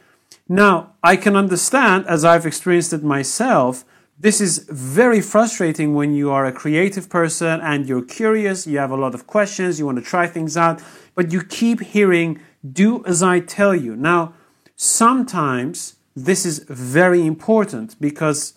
Now, 0.47 0.93
I 1.03 1.17
can 1.17 1.35
understand, 1.35 2.07
as 2.07 2.23
I've 2.23 2.45
experienced 2.45 2.93
it 2.93 3.03
myself, 3.03 3.83
this 4.17 4.39
is 4.39 4.59
very 4.69 5.19
frustrating 5.19 5.93
when 5.93 6.13
you 6.13 6.31
are 6.31 6.45
a 6.45 6.53
creative 6.53 7.09
person 7.09 7.59
and 7.59 7.85
you're 7.85 8.05
curious, 8.05 8.65
you 8.65 8.77
have 8.77 8.91
a 8.91 8.95
lot 8.95 9.13
of 9.13 9.27
questions, 9.27 9.77
you 9.77 9.87
want 9.87 9.97
to 9.97 10.05
try 10.05 10.25
things 10.25 10.55
out, 10.55 10.81
but 11.15 11.33
you 11.33 11.43
keep 11.43 11.81
hearing, 11.81 12.39
do 12.71 13.03
as 13.03 13.21
I 13.21 13.41
tell 13.41 13.75
you. 13.75 13.97
Now, 13.97 14.35
sometimes 14.81 15.95
this 16.15 16.43
is 16.43 16.65
very 16.67 17.23
important 17.23 18.01
because 18.01 18.55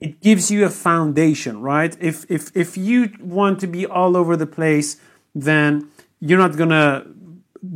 it 0.00 0.20
gives 0.20 0.52
you 0.52 0.64
a 0.64 0.70
foundation, 0.70 1.60
right? 1.60 1.96
If, 2.00 2.30
if, 2.30 2.56
if 2.56 2.76
you 2.76 3.10
want 3.20 3.58
to 3.60 3.66
be 3.66 3.84
all 3.84 4.16
over 4.16 4.36
the 4.36 4.46
place, 4.46 4.98
then 5.34 5.88
you're 6.20 6.38
not 6.38 6.56
going 6.56 6.70
to 6.70 7.06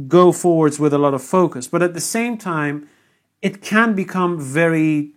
go 0.07 0.31
forwards 0.31 0.79
with 0.79 0.93
a 0.93 0.99
lot 0.99 1.13
of 1.13 1.23
focus. 1.23 1.67
But 1.67 1.83
at 1.83 1.93
the 1.93 2.01
same 2.01 2.39
time, 2.39 2.89
it 3.43 3.63
can 3.63 3.95
become 3.95 4.41
very 4.41 5.15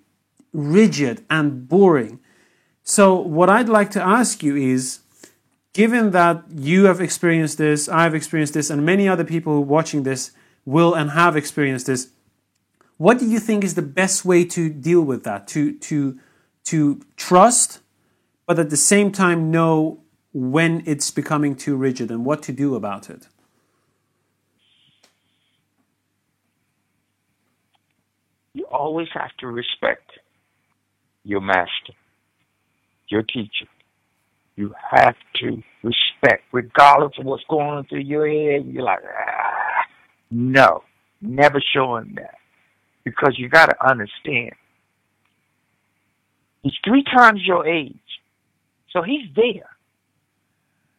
rigid 0.51 1.23
and 1.29 1.67
boring. 1.69 2.19
So, 2.81 3.13
what 3.13 3.49
I'd 3.49 3.69
like 3.69 3.91
to 3.91 4.01
ask 4.01 4.41
you 4.41 4.55
is 4.55 5.01
given 5.73 6.09
that 6.11 6.45
you 6.51 6.85
have 6.85 6.99
experienced 6.99 7.59
this, 7.59 7.87
I've 7.87 8.15
experienced 8.15 8.55
this, 8.55 8.71
and 8.71 8.83
many 8.83 9.07
other 9.07 9.23
people 9.23 9.63
watching 9.63 10.01
this 10.01 10.31
will 10.65 10.95
and 10.95 11.11
have 11.11 11.37
experienced 11.37 11.85
this, 11.85 12.09
what 12.99 13.17
do 13.17 13.25
you 13.25 13.39
think 13.39 13.63
is 13.63 13.75
the 13.75 13.81
best 13.81 14.25
way 14.25 14.43
to 14.43 14.69
deal 14.69 15.01
with 15.01 15.23
that? 15.23 15.47
To, 15.47 15.71
to, 15.73 16.19
to 16.65 17.01
trust, 17.15 17.79
but 18.45 18.59
at 18.59 18.69
the 18.69 18.77
same 18.77 19.13
time 19.13 19.49
know 19.49 20.01
when 20.33 20.83
it's 20.85 21.09
becoming 21.09 21.55
too 21.55 21.77
rigid 21.77 22.11
and 22.11 22.25
what 22.25 22.43
to 22.43 22.51
do 22.51 22.75
about 22.75 23.09
it? 23.09 23.29
You 28.53 28.65
always 28.65 29.07
have 29.13 29.31
to 29.39 29.47
respect 29.47 30.11
your 31.23 31.39
master, 31.39 31.93
your 33.07 33.23
teacher. 33.23 33.67
You 34.57 34.75
have 34.91 35.15
to 35.35 35.63
respect, 35.83 36.43
regardless 36.51 37.13
of 37.17 37.25
what's 37.25 37.45
going 37.49 37.65
on 37.65 37.85
through 37.85 37.99
your 37.99 38.27
head. 38.27 38.65
You're 38.67 38.83
like, 38.83 38.99
ah, 39.05 39.85
no, 40.31 40.83
never 41.21 41.63
showing 41.73 42.15
that. 42.15 42.38
Because 43.03 43.35
you 43.37 43.49
got 43.49 43.67
to 43.67 43.87
understand, 43.87 44.51
he's 46.63 46.73
three 46.83 47.03
times 47.03 47.41
your 47.45 47.65
age. 47.67 47.95
So 48.91 49.01
he's 49.01 49.27
there. 49.35 49.69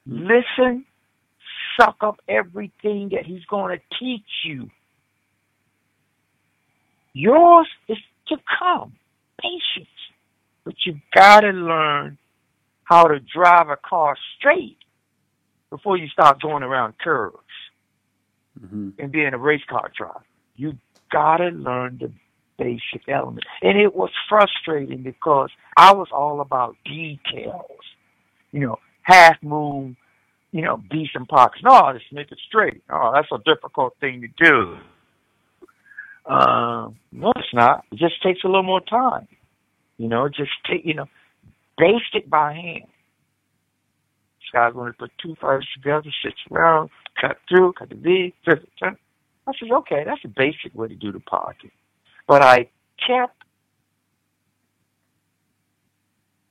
Listen, 0.06 0.86
suck 1.78 1.96
up 2.00 2.20
everything 2.28 3.10
that 3.12 3.26
he's 3.26 3.44
going 3.44 3.76
to 3.76 3.96
teach 3.98 4.24
you. 4.44 4.70
Yours 7.12 7.68
is 7.88 7.98
to 8.28 8.36
come, 8.58 8.94
patience. 9.40 9.88
But 10.64 10.74
you 10.86 11.00
got 11.14 11.40
to 11.40 11.50
learn 11.50 12.18
how 12.84 13.04
to 13.04 13.18
drive 13.20 13.68
a 13.68 13.76
car 13.76 14.16
straight 14.38 14.78
before 15.70 15.96
you 15.96 16.08
start 16.08 16.40
going 16.40 16.62
around 16.62 16.94
curves 16.98 17.36
Mm-hmm. 18.60 18.90
and 18.98 19.10
being 19.10 19.32
a 19.32 19.38
race 19.38 19.62
car 19.70 19.90
driver. 19.96 20.22
You 20.56 20.76
got 21.10 21.38
to 21.38 21.48
learn 21.48 21.98
the 22.00 22.12
basic 22.58 23.08
elements. 23.08 23.46
And 23.62 23.78
it 23.78 23.94
was 23.94 24.10
frustrating 24.28 25.02
because 25.02 25.50
I 25.76 25.92
was 25.92 26.08
all 26.12 26.40
about 26.40 26.76
details. 26.84 27.80
You 28.52 28.60
know, 28.60 28.76
half 29.02 29.36
moon, 29.42 29.96
you 30.52 30.62
know, 30.62 30.82
decent 30.90 31.28
pockets. 31.28 31.62
No, 31.64 31.92
just 31.92 32.12
make 32.12 32.30
it 32.30 32.38
straight. 32.48 32.82
Oh, 32.90 33.12
that's 33.14 33.28
a 33.32 33.38
difficult 33.44 33.94
thing 34.00 34.22
to 34.22 34.44
do. 34.44 34.76
Uh, 36.26 36.90
no, 37.12 37.32
it's 37.36 37.54
not. 37.54 37.84
It 37.92 37.98
just 37.98 38.22
takes 38.22 38.44
a 38.44 38.46
little 38.46 38.62
more 38.62 38.80
time. 38.80 39.26
You 39.96 40.08
know, 40.08 40.28
just 40.28 40.50
take, 40.68 40.84
you 40.84 40.94
know, 40.94 41.06
baste 41.78 42.14
it 42.14 42.28
by 42.28 42.52
hand. 42.52 42.84
This 42.84 44.50
guy's 44.52 44.72
going 44.72 44.92
to 44.92 44.98
put 44.98 45.10
two 45.22 45.34
fibers 45.40 45.68
together, 45.74 46.10
six 46.24 46.34
around, 46.50 46.90
cut 47.20 47.36
through, 47.48 47.72
cut 47.74 47.88
the 47.88 47.94
V. 47.94 48.34
I 49.46 49.52
said, 49.58 49.70
okay, 49.72 50.04
that's 50.04 50.24
a 50.24 50.28
basic 50.28 50.74
way 50.74 50.88
to 50.88 50.94
do 50.94 51.12
the 51.12 51.20
pocket. 51.20 51.70
But 52.26 52.42
I 52.42 52.68
kept, 53.06 53.42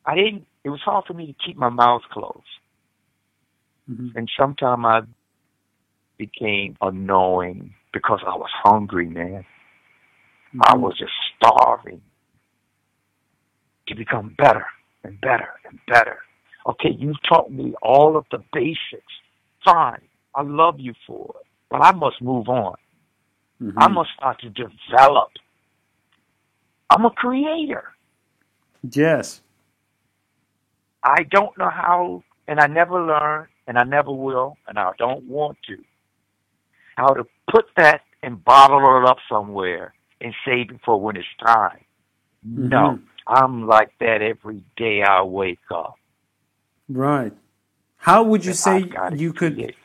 I 0.05 0.15
didn't, 0.15 0.45
it 0.63 0.69
was 0.69 0.81
hard 0.81 1.05
for 1.05 1.13
me 1.13 1.27
to 1.27 1.35
keep 1.45 1.57
my 1.57 1.69
mouth 1.69 2.01
closed. 2.11 2.43
Mhm. 3.89 4.15
And 4.15 4.29
sometimes 4.37 4.85
I 4.85 5.01
became 6.17 6.77
annoying 6.81 7.73
because 7.93 8.21
I 8.25 8.35
was 8.35 8.49
hungry, 8.63 9.07
man. 9.07 9.45
I 10.61 10.75
was 10.75 10.97
just 10.97 11.13
starving 11.37 12.01
to 13.87 13.95
become 13.95 14.35
better 14.37 14.65
and 15.03 15.19
better 15.21 15.49
and 15.65 15.79
better. 15.87 16.19
Okay, 16.67 16.89
you've 16.97 17.21
taught 17.27 17.51
me 17.51 17.73
all 17.81 18.17
of 18.17 18.25
the 18.31 18.39
basics. 18.53 19.13
Fine. 19.63 20.01
I 20.35 20.41
love 20.43 20.79
you 20.79 20.93
for 21.07 21.35
it. 21.41 21.47
But 21.69 21.81
I 21.81 21.91
must 21.91 22.21
move 22.21 22.49
on. 22.49 22.75
Mhm. 23.61 23.73
I 23.77 23.87
must 23.87 24.11
start 24.15 24.39
to 24.41 24.49
develop. 24.49 25.29
I'm 26.89 27.05
a 27.05 27.11
creator. 27.11 27.93
Yes. 28.81 29.41
I 31.03 31.23
don't 31.23 31.55
know 31.57 31.69
how, 31.69 32.23
and 32.47 32.59
I 32.59 32.67
never 32.67 33.01
learned, 33.05 33.47
and 33.67 33.77
I 33.77 33.83
never 33.83 34.11
will, 34.11 34.57
and 34.67 34.79
I 34.79 34.91
don't 34.97 35.23
want 35.25 35.57
to, 35.67 35.77
how 36.97 37.13
to 37.13 37.25
put 37.51 37.65
that 37.77 38.01
and 38.23 38.43
bottle 38.43 38.79
it 39.01 39.05
up 39.07 39.17
somewhere 39.29 39.93
and 40.21 40.33
save 40.45 40.71
it 40.71 40.81
for 40.83 40.99
when 40.99 41.15
it's 41.15 41.27
time. 41.45 41.83
No, 42.43 42.97
Mhm. 42.97 43.03
I'm 43.27 43.67
like 43.67 43.97
that 43.99 44.21
every 44.21 44.63
day 44.75 45.03
I 45.03 45.21
wake 45.21 45.59
up. 45.71 45.95
Right. 46.89 47.33
How 47.97 48.23
would 48.23 48.43
you 48.43 48.51
And 48.51 48.57
say 48.57 48.79
you 49.15 49.33
could? 49.33 49.55
create. 49.55 49.75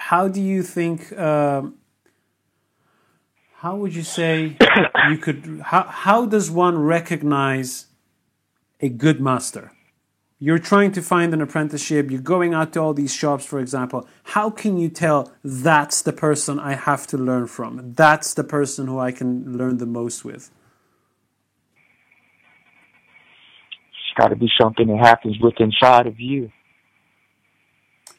How 0.00 0.28
do 0.28 0.40
you 0.40 0.62
think? 0.62 1.16
Um, 1.16 1.74
how 3.56 3.76
would 3.76 3.94
you 3.94 4.02
say 4.02 4.56
you 5.10 5.18
could? 5.18 5.60
How 5.66 5.82
how 5.84 6.24
does 6.24 6.50
one 6.50 6.78
recognize 6.78 7.86
a 8.80 8.88
good 8.88 9.20
master? 9.20 9.72
You're 10.38 10.58
trying 10.58 10.92
to 10.92 11.02
find 11.02 11.34
an 11.34 11.42
apprenticeship. 11.42 12.10
You're 12.10 12.22
going 12.22 12.54
out 12.54 12.72
to 12.72 12.80
all 12.80 12.94
these 12.94 13.14
shops, 13.14 13.44
for 13.44 13.60
example. 13.60 14.08
How 14.34 14.48
can 14.48 14.78
you 14.78 14.88
tell 14.88 15.30
that's 15.44 16.00
the 16.00 16.14
person 16.14 16.58
I 16.58 16.74
have 16.76 17.06
to 17.08 17.18
learn 17.18 17.46
from? 17.46 17.92
That's 17.92 18.32
the 18.32 18.42
person 18.42 18.86
who 18.86 18.98
I 18.98 19.12
can 19.12 19.58
learn 19.58 19.76
the 19.76 19.86
most 19.86 20.24
with. 20.24 20.50
It's 23.92 24.14
got 24.16 24.28
to 24.28 24.36
be 24.36 24.50
something 24.58 24.86
that 24.86 24.98
happens 24.98 25.38
with 25.38 25.60
inside 25.60 26.06
of 26.06 26.18
you. 26.18 26.50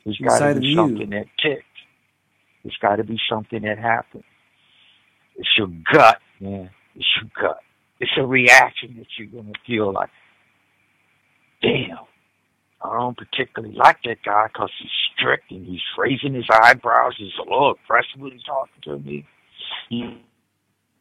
It's 0.05 0.19
got 0.19 0.39
to 0.39 0.59
be 0.59 0.67
you. 0.67 0.75
something 0.75 1.09
that 1.09 1.25
ticks. 1.41 1.65
It's 2.63 2.77
got 2.77 2.97
to 2.97 3.03
be 3.03 3.17
something 3.29 3.61
that 3.63 3.77
happens. 3.77 4.23
It's 5.35 5.49
your 5.57 5.69
gut, 5.91 6.19
man. 6.39 6.69
It's 6.95 7.07
your 7.19 7.31
gut. 7.39 7.59
It's 7.99 8.11
a 8.17 8.25
reaction 8.25 8.95
that 8.97 9.07
you're 9.17 9.27
going 9.27 9.53
to 9.53 9.59
feel 9.65 9.93
like, 9.93 10.09
damn, 11.61 11.97
I 12.83 12.97
don't 12.97 13.17
particularly 13.17 13.75
like 13.75 13.97
that 14.05 14.23
guy 14.23 14.47
because 14.47 14.71
he's 14.79 14.91
strict 15.15 15.51
and 15.51 15.65
he's 15.65 15.81
raising 15.97 16.33
his 16.33 16.47
eyebrows. 16.51 17.13
He's 17.17 17.31
a 17.39 17.43
little 17.43 17.75
aggressive 17.83 18.19
when 18.19 18.31
he's 18.31 18.43
talking 18.43 18.81
to 18.83 18.97
me. 18.99 19.25
You, 19.89 20.17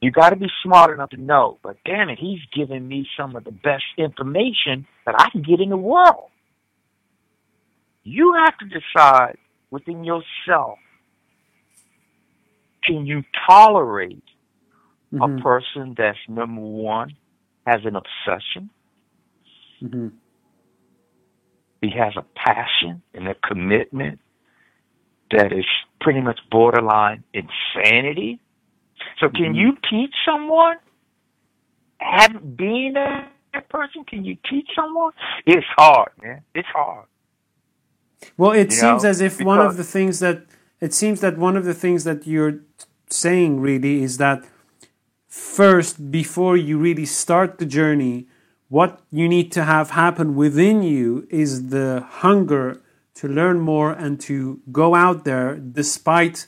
you 0.00 0.10
got 0.10 0.30
to 0.30 0.36
be 0.36 0.48
smart 0.62 0.92
enough 0.92 1.10
to 1.10 1.20
know, 1.20 1.58
but 1.62 1.76
damn 1.84 2.08
it, 2.08 2.18
he's 2.18 2.40
giving 2.54 2.86
me 2.86 3.06
some 3.16 3.36
of 3.36 3.44
the 3.44 3.50
best 3.50 3.84
information 3.98 4.86
that 5.06 5.14
I 5.18 5.30
can 5.30 5.42
get 5.42 5.60
in 5.60 5.70
the 5.70 5.76
world. 5.76 6.30
You 8.02 8.34
have 8.44 8.56
to 8.58 8.66
decide 8.66 9.36
within 9.70 10.04
yourself 10.04 10.78
can 12.84 13.06
you 13.06 13.24
tolerate 13.48 14.24
Mhm. 15.12 15.38
a 15.38 15.42
person 15.42 15.94
that's 15.98 16.18
number 16.28 16.60
one 16.62 17.14
has 17.66 17.80
an 17.84 17.96
obsession 17.96 18.70
hmm 19.80 20.08
He 21.82 21.90
has 21.90 22.14
a 22.16 22.24
passion 22.36 23.02
and 23.14 23.28
a 23.28 23.34
commitment 23.36 24.20
that 25.30 25.52
is 25.52 25.66
pretty 26.00 26.20
much 26.20 26.40
borderline 26.50 27.24
insanity. 27.34 28.40
So 29.20 29.28
can 29.30 29.54
Mhm. 29.54 29.56
you 29.56 29.76
teach 29.90 30.14
someone? 30.24 30.78
Have 32.00 32.56
being 32.56 32.94
that 32.94 33.30
person, 33.70 34.04
can 34.04 34.24
you 34.24 34.36
teach 34.48 34.68
someone? 34.74 35.12
It's 35.46 35.66
hard, 35.76 36.12
man. 36.22 36.42
It's 36.54 36.68
hard. 36.68 37.06
Well, 38.36 38.52
it 38.52 38.70
You 38.70 38.76
seems 38.76 39.02
know, 39.02 39.08
as 39.10 39.20
if 39.20 39.40
one 39.40 39.60
of 39.60 39.76
the 39.76 39.84
things 39.84 40.20
that 40.20 40.44
it 40.80 40.94
seems 40.94 41.20
that 41.20 41.38
one 41.38 41.56
of 41.56 41.64
the 41.64 41.74
things 41.74 42.04
that 42.04 42.26
you're 42.26 42.60
saying 43.08 43.60
really 43.60 44.02
is 44.02 44.16
that 44.18 44.44
first, 45.28 46.10
before 46.10 46.56
you 46.56 46.78
really 46.78 47.06
start 47.06 47.58
the 47.58 47.66
journey, 47.66 48.26
what 48.68 49.00
you 49.10 49.28
need 49.28 49.50
to 49.52 49.64
have 49.64 49.90
happen 49.90 50.36
within 50.36 50.82
you 50.82 51.26
is 51.28 51.68
the 51.70 52.06
hunger 52.08 52.80
to 53.14 53.28
learn 53.28 53.60
more 53.60 53.92
and 53.92 54.20
to 54.20 54.60
go 54.72 54.94
out 54.94 55.24
there 55.24 55.56
despite 55.56 56.46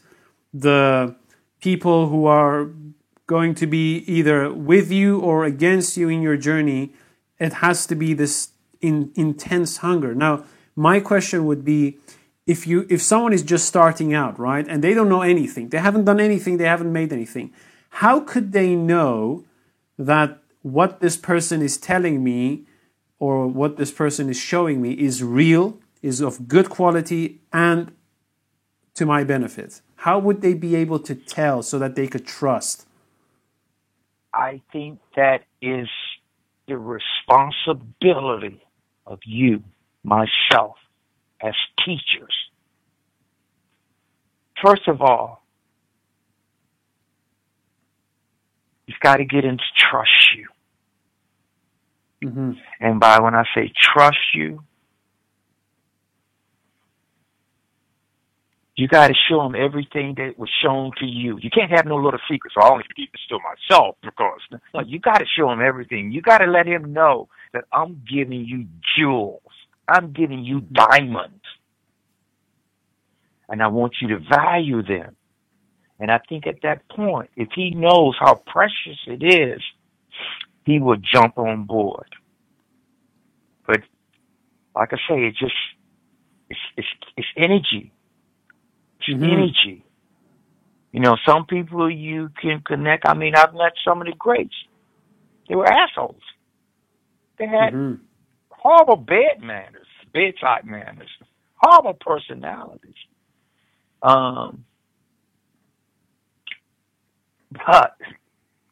the 0.55 1.15
people 1.61 2.09
who 2.09 2.27
are 2.27 2.71
going 3.27 3.55
to 3.55 3.67
be 3.67 3.99
either 4.07 4.53
with 4.53 4.91
you 4.91 5.21
or 5.21 5.45
against 5.45 5.97
you 5.97 6.09
in 6.09 6.23
your 6.23 6.37
journey. 6.37 6.93
It 7.39 7.55
has 7.55 7.87
to 7.87 7.95
be 7.95 8.15
this 8.15 8.51
in, 8.81 9.13
intense 9.15 9.79
hunger. 9.79 10.15
Now, 10.15 10.45
my 10.77 11.01
question 11.01 11.45
would 11.47 11.65
be 11.65 11.99
if 12.47 12.67
you 12.67 12.87
if 12.91 13.01
someone 13.03 13.33
is 13.33 13.43
just 13.43 13.67
starting 13.67 14.13
out, 14.15 14.39
right, 14.39 14.67
and 14.69 14.83
they 14.83 14.95
don't 14.95 15.09
know 15.09 15.23
anything, 15.23 15.69
they 15.69 15.79
haven't 15.79 16.05
done 16.05 16.21
anything, 16.21 16.57
they 16.57 16.65
haven't 16.65 16.93
made 16.93 17.13
anything, 17.13 17.53
how 17.91 18.21
could 18.21 18.53
they 18.53 18.75
know 18.75 19.45
that 19.99 20.39
what 20.63 21.01
this 21.01 21.17
person 21.17 21.63
is 21.63 21.77
telling 21.77 22.23
me 22.25 22.65
or 23.19 23.47
what 23.47 23.77
this 23.77 23.93
person 23.93 24.29
is 24.29 24.39
showing 24.39 24.83
me 24.83 24.93
is 24.93 25.23
real, 25.23 25.79
is 26.03 26.21
of 26.21 26.49
good 26.49 26.69
quality, 26.69 27.41
and 27.53 27.93
to 28.95 29.07
my 29.07 29.23
benefit? 29.23 29.81
How 29.97 30.19
would 30.19 30.41
they 30.41 30.55
be 30.55 30.75
able 30.75 30.99
to 31.01 31.15
tell 31.15 31.63
so 31.63 31.79
that 31.79 31.95
they 31.95 32.09
could 32.09 32.27
trust? 32.27 32.87
I 34.35 34.61
think 34.73 34.99
that 35.15 35.45
is 35.61 35.89
the 36.67 36.77
responsibility 36.77 38.61
of 39.07 39.21
you, 39.25 39.63
myself, 40.03 40.77
as 41.43 41.55
teachers. 41.85 42.35
First 44.65 44.89
of 44.89 45.03
all, 45.03 45.43
you've 48.87 49.01
got 49.01 49.17
to 49.17 49.25
get 49.25 49.43
them 49.43 49.59
to 49.59 49.65
trust 49.77 50.37
you. 50.37 50.49
hmm 52.31 52.53
And 52.81 53.01
by 53.01 53.21
when 53.21 53.35
I 53.35 53.45
say 53.55 53.73
trust 53.81 54.19
you, 54.35 54.63
you 58.77 58.89
got 58.89 59.09
to 59.09 59.15
show 59.29 59.43
them 59.43 59.55
everything 59.55 60.15
that 60.17 60.39
was 60.39 60.51
shown 60.63 60.93
to 60.99 61.07
you. 61.07 61.39
You 61.43 61.51
can't 61.51 61.71
have 61.71 61.87
no 61.87 61.97
little 61.97 62.21
secrets. 62.31 62.55
So 62.59 62.63
I 62.65 62.71
only 62.71 62.85
keep 62.97 63.13
this 63.13 63.21
to 63.29 63.39
myself 63.39 63.97
because 64.03 64.41
no, 64.75 64.81
you 64.81 64.99
got 64.99 65.19
to 65.19 65.27
show 65.37 65.51
him 65.51 65.61
everything. 65.61 66.13
You 66.13 66.23
got 66.23 66.39
to 66.39 66.47
let 66.47 66.67
him 66.67 66.93
know 66.93 67.29
that 67.53 67.65
I'm 67.73 68.03
giving 68.11 68.45
you 68.45 68.67
jewels. 68.99 69.43
I'm 69.93 70.13
giving 70.13 70.45
you 70.45 70.63
diamonds, 70.63 71.45
and 73.49 73.63
I 73.63 73.69
want 73.69 73.95
you 74.03 74.09
to 74.11 74.21
value 74.31 74.83
them. 74.83 75.17
And 76.01 76.11
I 76.11 76.21
think 76.29 76.47
at 76.47 76.63
that 76.65 76.89
point, 76.91 77.31
if 77.37 77.49
he 77.55 77.71
knows 77.73 78.17
how 78.21 78.37
precious 78.47 78.99
it 79.07 79.23
is, 79.25 79.63
he 80.67 80.81
will 80.81 80.97
jump 80.99 81.39
on 81.39 81.65
board. 81.67 82.09
But 83.67 83.81
like 84.77 84.93
I 84.93 84.99
say, 85.09 85.27
it 85.27 85.37
just 85.39 85.55
it's 86.51 86.61
it's 86.77 86.89
it's 87.17 87.29
energy. 87.37 87.93
It's 89.01 89.09
Mhm. 89.11 89.23
energy. 89.23 89.85
You 90.93 91.01
know, 91.01 91.17
some 91.27 91.47
people 91.47 91.91
you 91.91 92.31
can 92.41 92.63
connect. 92.67 93.07
I 93.07 93.15
mean, 93.15 93.35
I've 93.37 93.55
met 93.55 93.75
some 93.87 94.01
of 94.03 94.07
the 94.07 94.15
greats. 94.19 94.55
They 95.49 95.57
were 95.57 95.67
assholes. 95.67 96.23
They 97.39 97.47
had 97.47 97.75
hmm 97.75 97.95
horrible 98.63 98.97
bed 98.97 99.41
manners, 99.41 99.87
bedside 100.15 100.65
manners, 100.65 101.09
horrible 101.57 101.95
personalities. 101.95 102.95
Um, 104.03 104.65
but 107.51 107.97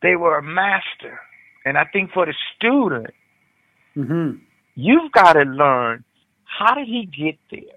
they 0.02 0.16
were 0.16 0.38
a 0.38 0.42
master. 0.42 1.18
And 1.64 1.76
I 1.76 1.84
think 1.84 2.12
for 2.12 2.26
the 2.26 2.34
student, 2.56 3.08
hmm 3.94 4.32
you've 4.76 5.12
got 5.12 5.34
to 5.34 5.42
learn 5.42 6.04
how 6.44 6.74
did 6.74 6.86
he 6.86 7.04
get 7.06 7.38
there? 7.50 7.76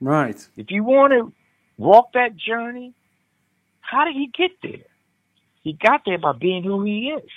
Right. 0.00 0.48
If 0.56 0.70
you 0.70 0.84
want 0.84 1.12
to 1.12 1.32
walk 1.76 2.12
that 2.14 2.36
journey, 2.36 2.94
how 3.80 4.04
did 4.04 4.14
he 4.14 4.30
get 4.36 4.50
there? 4.62 4.86
He 5.62 5.72
got 5.72 6.02
there 6.04 6.18
by 6.18 6.32
being 6.32 6.62
who 6.62 6.84
he 6.84 7.08
is. 7.16 7.30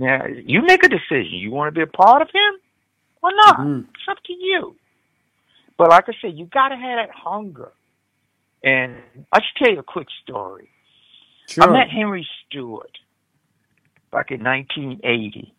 Now, 0.00 0.24
you 0.26 0.62
make 0.62 0.82
a 0.82 0.88
decision. 0.88 1.34
You 1.34 1.50
want 1.50 1.68
to 1.74 1.78
be 1.78 1.82
a 1.82 1.86
part 1.86 2.22
of 2.22 2.28
him? 2.32 2.54
or 3.22 3.30
not? 3.32 3.58
Mhm. 3.58 3.86
It's 3.94 4.08
up 4.08 4.16
to 4.24 4.32
you. 4.32 4.74
But 5.76 5.90
like 5.90 6.08
I 6.08 6.14
said, 6.22 6.38
you 6.38 6.46
got 6.46 6.68
to 6.70 6.76
have 6.76 6.96
that 6.96 7.10
hunger. 7.14 7.70
And 8.64 8.96
I 9.30 9.42
should 9.42 9.56
tell 9.56 9.70
you 9.74 9.80
a 9.80 9.82
quick 9.82 10.08
story. 10.22 10.70
Sure. 11.50 11.64
I 11.64 11.66
met 11.70 11.90
Henry 11.90 12.26
Stewart 12.46 12.96
back 14.10 14.30
in 14.30 14.42
1980. 14.42 15.52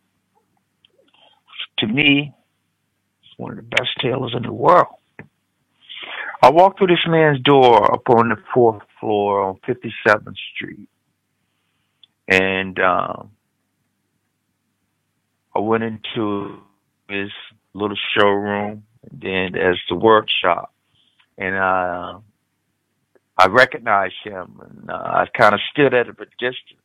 To 1.78 1.86
me, 1.88 2.34
he's 3.22 3.38
one 3.38 3.52
of 3.52 3.58
the 3.58 3.62
best 3.64 3.92
tailors 4.00 4.34
in 4.36 4.42
the 4.42 4.52
world. 4.52 4.96
I 6.42 6.50
walked 6.50 6.80
through 6.80 6.88
this 6.88 7.06
man's 7.06 7.40
door 7.42 7.94
up 7.94 8.10
on 8.10 8.30
the 8.30 8.38
fourth 8.56 8.82
floor 9.00 9.42
on 9.44 9.58
57th 9.68 10.36
Street. 10.56 10.90
And 12.28 12.80
um, 12.80 13.32
went 15.62 15.84
into 15.84 16.60
his 17.10 17.30
little 17.74 17.98
showroom, 18.18 18.84
and 19.10 19.22
then 19.22 19.62
as 19.62 19.78
the 19.90 19.96
workshop. 19.96 20.74
And 21.38 21.56
uh, 21.56 22.20
I 23.38 23.48
recognized 23.48 24.16
him, 24.24 24.62
and 24.62 24.90
uh, 24.90 24.94
I 24.94 25.26
kind 25.38 25.54
of 25.54 25.60
stood 25.72 25.94
at 25.94 26.08
a 26.08 26.14
distance. 26.14 26.80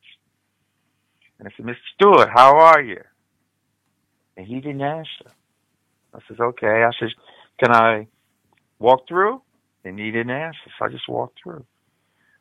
And 1.38 1.48
I 1.48 1.50
said, 1.56 1.66
Mr. 1.66 1.76
Stewart, 1.94 2.28
how 2.32 2.56
are 2.56 2.80
you? 2.80 3.02
And 4.36 4.46
he 4.46 4.56
didn't 4.56 4.80
answer. 4.80 5.30
I 6.14 6.18
said, 6.28 6.40
okay. 6.40 6.84
I 6.84 6.90
said, 6.98 7.10
can 7.58 7.72
I 7.72 8.06
walk 8.78 9.06
through? 9.08 9.42
And 9.84 9.98
he 9.98 10.10
didn't 10.10 10.30
answer, 10.30 10.58
so 10.78 10.86
I 10.86 10.88
just 10.88 11.08
walked 11.08 11.38
through. 11.42 11.64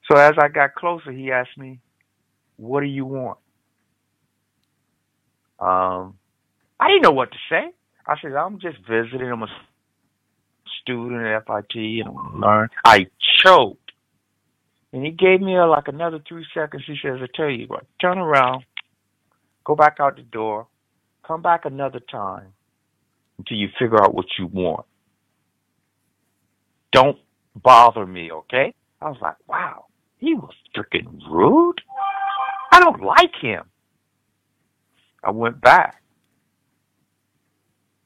So 0.10 0.18
as 0.18 0.34
I 0.40 0.48
got 0.48 0.76
closer, 0.76 1.12
he 1.12 1.32
asked 1.32 1.58
me, 1.58 1.80
what 2.58 2.82
do 2.82 2.88
you 2.88 3.06
want? 3.06 3.38
Um, 5.60 6.18
I 6.80 6.88
didn't 6.88 7.04
know 7.04 7.12
what 7.12 7.32
to 7.32 7.38
say. 7.50 7.72
I 8.08 8.16
said, 8.22 8.34
I'm 8.34 8.60
just 8.60 8.78
visiting. 8.88 9.32
I'm 9.32 9.44
a 9.44 9.48
student 10.82 11.26
at 11.26 11.46
FIT 11.46 11.76
and 11.76 12.08
I'm 12.08 12.42
learn. 12.42 12.70
I 12.84 13.08
choked. 13.44 13.92
And 14.94 15.04
he 15.04 15.12
gave 15.12 15.42
me 15.42 15.58
uh, 15.58 15.68
like 15.68 15.88
another 15.88 16.20
three 16.28 16.46
seconds. 16.54 16.84
He 16.88 16.96
says, 17.02 17.20
I 17.22 17.28
tell 17.36 17.50
you 17.50 17.66
what, 17.68 17.86
turn 18.00 18.18
around, 18.18 18.64
go 19.66 19.76
back 19.76 19.98
out 20.00 20.16
the 20.16 20.22
door, 20.22 20.68
come 21.28 21.42
back 21.42 21.66
another 21.66 22.00
time 22.00 22.54
until 23.38 23.58
you 23.58 23.68
figure 23.78 24.02
out 24.02 24.14
what 24.14 24.28
you 24.40 24.48
want. 24.48 24.86
Don't 26.94 27.18
bother 27.62 28.06
me, 28.06 28.32
okay? 28.32 28.74
I 29.02 29.10
was 29.10 29.18
like, 29.22 29.36
wow, 29.48 29.86
he 30.18 30.34
was 30.34 30.54
freaking 30.74 31.20
rude. 31.30 31.82
I 32.72 32.80
don't 32.80 33.04
like 33.04 33.36
him. 33.42 33.64
I 35.24 35.32
went 35.32 35.60
back. 35.60 36.02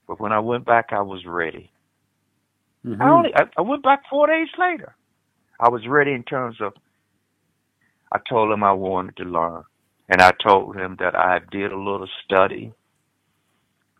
But 0.09 0.19
when 0.19 0.31
I 0.33 0.39
went 0.39 0.65
back, 0.65 0.87
I 0.91 1.03
was 1.03 1.23
ready. 1.27 1.71
Mhm. 2.83 2.99
I 2.99 3.11
only 3.11 3.35
I, 3.35 3.43
I 3.57 3.61
went 3.61 3.83
back 3.83 4.01
four 4.09 4.25
days 4.25 4.47
later. 4.57 4.95
I 5.59 5.69
was 5.69 5.85
ready 5.87 6.13
in 6.13 6.23
terms 6.23 6.59
of 6.59 6.73
I 8.11 8.17
told 8.27 8.51
him 8.51 8.63
I 8.63 8.71
wanted 8.71 9.17
to 9.17 9.23
learn. 9.25 9.65
And 10.09 10.19
I 10.19 10.31
told 10.31 10.75
him 10.75 10.95
that 10.99 11.15
I 11.15 11.41
did 11.51 11.71
a 11.71 11.77
little 11.77 12.09
study. 12.25 12.73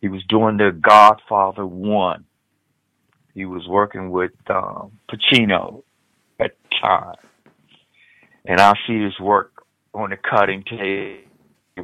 He 0.02 0.08
was 0.08 0.24
doing 0.28 0.58
the 0.58 0.72
Godfather 0.72 1.68
one. 1.68 2.26
He 3.36 3.46
was 3.46 3.68
working 3.68 4.10
with 4.10 4.32
um 4.50 4.94
Pacino 5.12 5.84
at 6.40 6.58
the 6.64 6.76
time. 6.82 7.16
And 8.46 8.60
I 8.60 8.74
see 8.88 9.00
his 9.00 9.20
work 9.20 9.64
on 9.94 10.10
the 10.10 10.18
cutting 10.18 10.64
table 10.64 11.29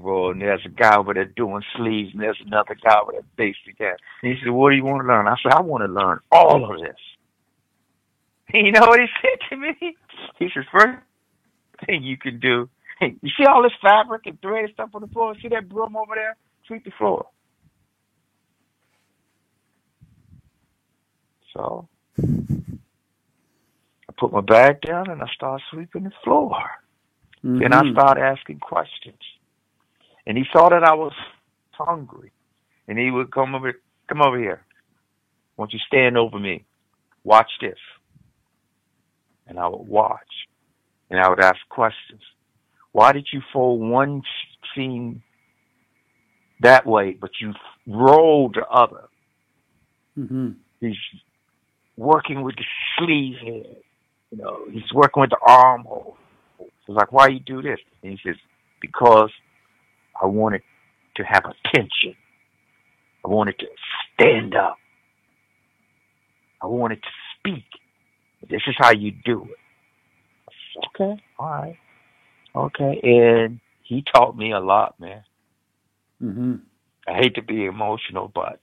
and 0.03 0.41
there's 0.41 0.65
a 0.65 0.69
guy 0.69 0.97
over 0.97 1.13
there 1.13 1.25
doing 1.25 1.63
sleeves, 1.75 2.11
and 2.13 2.21
there's 2.21 2.41
another 2.45 2.75
guy 2.81 2.99
over 2.99 3.13
there 3.13 3.21
basic 3.35 3.77
guy. 3.77 3.95
And 4.21 4.33
he 4.33 4.39
said, 4.43 4.51
"What 4.51 4.71
do 4.71 4.75
you 4.75 4.85
want 4.85 5.01
to 5.01 5.07
learn?" 5.07 5.27
I 5.27 5.35
said, 5.41 5.53
"I 5.53 5.61
want 5.61 5.83
to 5.83 5.91
learn 5.91 6.19
all 6.31 6.71
of 6.71 6.79
this." 6.81 6.97
And 8.53 8.65
you 8.65 8.71
know 8.71 8.87
what 8.87 8.99
he 8.99 9.07
said 9.21 9.39
to 9.49 9.57
me? 9.57 9.97
He 10.39 10.49
says, 10.53 10.63
first 10.71 10.99
thing 11.85 12.03
you 12.03 12.17
can 12.17 12.39
do, 12.39 12.69
you 13.01 13.29
see 13.37 13.45
all 13.45 13.63
this 13.63 13.73
fabric 13.81 14.25
and 14.25 14.39
thread 14.41 14.65
and 14.65 14.73
stuff 14.73 14.89
on 14.93 15.01
the 15.01 15.07
floor? 15.07 15.35
See 15.41 15.49
that 15.49 15.69
broom 15.69 15.97
over 15.97 16.15
there? 16.15 16.37
Sweep 16.67 16.85
the 16.85 16.91
floor. 16.97 17.27
So 21.53 21.87
I 22.17 24.13
put 24.17 24.31
my 24.31 24.41
bag 24.41 24.81
down 24.81 25.09
and 25.09 25.21
I 25.21 25.27
start 25.33 25.61
sweeping 25.71 26.03
the 26.03 26.11
floor. 26.23 26.57
Mm-hmm. 27.43 27.59
Then 27.59 27.73
I 27.73 27.81
mm-hmm. 27.81 27.93
start 27.93 28.17
asking 28.17 28.59
questions. 28.59 29.19
And 30.27 30.37
he 30.37 30.45
saw 30.51 30.69
that 30.69 30.83
I 30.83 30.93
was 30.93 31.13
hungry. 31.71 32.31
And 32.87 32.97
he 32.97 33.11
would 33.11 33.31
come 33.31 33.55
over 33.55 33.73
come 34.07 34.21
over 34.21 34.39
here. 34.39 34.63
Won't 35.57 35.73
you 35.73 35.79
stand 35.87 36.17
over 36.17 36.39
me? 36.39 36.65
Watch 37.23 37.49
this. 37.61 37.79
And 39.47 39.59
I 39.59 39.67
would 39.67 39.87
watch. 39.87 40.19
And 41.09 41.19
I 41.19 41.29
would 41.29 41.39
ask 41.39 41.57
questions. 41.69 42.21
Why 42.91 43.11
did 43.11 43.27
you 43.31 43.41
fold 43.53 43.81
one 43.81 44.21
seam 44.75 45.21
that 46.61 46.85
way, 46.85 47.17
but 47.19 47.31
you 47.41 47.53
rolled 47.87 48.55
the 48.55 48.65
other? 48.67 49.07
Mm-hmm. 50.17 50.51
He's 50.79 50.95
working 51.97 52.41
with 52.43 52.55
the 52.55 52.65
sleeve 52.97 53.35
head. 53.37 53.75
You 54.31 54.37
know, 54.37 54.65
he's 54.71 54.91
working 54.93 55.21
with 55.21 55.29
the 55.29 55.39
armhole. 55.45 56.17
It's 56.59 56.71
like, 56.87 57.11
why 57.11 57.27
you 57.27 57.39
do 57.39 57.61
this? 57.61 57.79
And 58.03 58.11
he 58.11 58.19
says, 58.23 58.35
because 58.81 59.31
I 60.21 60.25
wanted 60.27 60.61
to 61.15 61.23
have 61.23 61.43
attention. 61.45 62.15
I 63.23 63.27
wanted 63.29 63.57
to 63.59 63.65
stand 64.13 64.55
up. 64.55 64.77
I 66.61 66.67
wanted 66.67 67.01
to 67.01 67.09
speak. 67.37 67.63
This 68.49 68.61
is 68.67 68.75
how 68.77 68.91
you 68.91 69.11
do 69.23 69.43
it. 69.43 69.59
Okay, 70.99 71.21
all 71.39 71.49
right. 71.49 71.77
Okay. 72.55 72.99
And 73.03 73.59
he 73.83 74.03
taught 74.13 74.37
me 74.37 74.51
a 74.51 74.59
lot, 74.59 74.99
man. 74.99 75.23
Mm-hmm. 76.21 76.55
I 77.07 77.13
hate 77.17 77.35
to 77.35 77.41
be 77.41 77.65
emotional, 77.65 78.31
but 78.33 78.59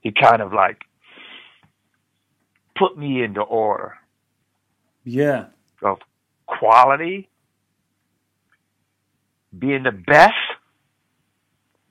he 0.00 0.12
kind 0.12 0.40
of 0.42 0.52
like 0.52 0.78
put 2.76 2.96
me 2.96 3.22
into 3.22 3.40
order 3.40 3.94
Yeah. 5.04 5.46
of 5.82 5.98
quality, 6.46 7.28
being 9.58 9.84
the 9.84 9.92
best, 9.92 10.34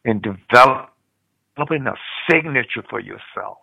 and 0.06 0.22
developing 0.22 1.88
a 1.88 1.96
signature 2.30 2.84
for 2.90 3.00
yourself. 3.00 3.58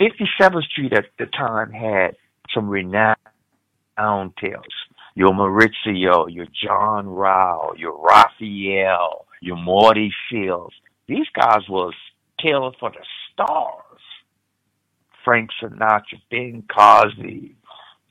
57th 0.00 0.64
Street 0.64 0.92
at 0.92 1.06
the 1.18 1.26
time 1.26 1.70
had 1.72 2.16
some 2.54 2.68
renowned 2.68 3.16
tales. 4.40 4.64
Your 5.14 5.32
Maurizio, 5.32 6.26
your 6.28 6.46
John 6.62 7.08
Rao, 7.08 7.72
your 7.76 7.98
Raphael, 7.98 9.26
your 9.40 9.56
Morty 9.56 10.12
Sills. 10.30 10.74
These 11.08 11.26
guys 11.34 11.62
was 11.68 11.94
tailored 12.40 12.76
for 12.78 12.90
the 12.90 13.04
stars. 13.32 13.82
Frank 15.24 15.50
Sinatra, 15.60 16.20
Ben 16.30 16.62
Cosby, 16.72 17.56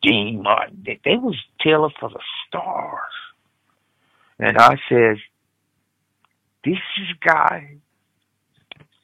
Dean 0.01 0.41
Martin. 0.43 0.83
They, 0.85 0.99
they 1.05 1.15
was 1.15 1.37
tailored 1.63 1.93
for 1.99 2.09
the 2.09 2.19
stars. 2.47 2.99
And 4.39 4.57
I 4.57 4.75
said, 4.89 5.17
this 6.65 6.79
is 6.97 7.07
guy. 7.25 7.77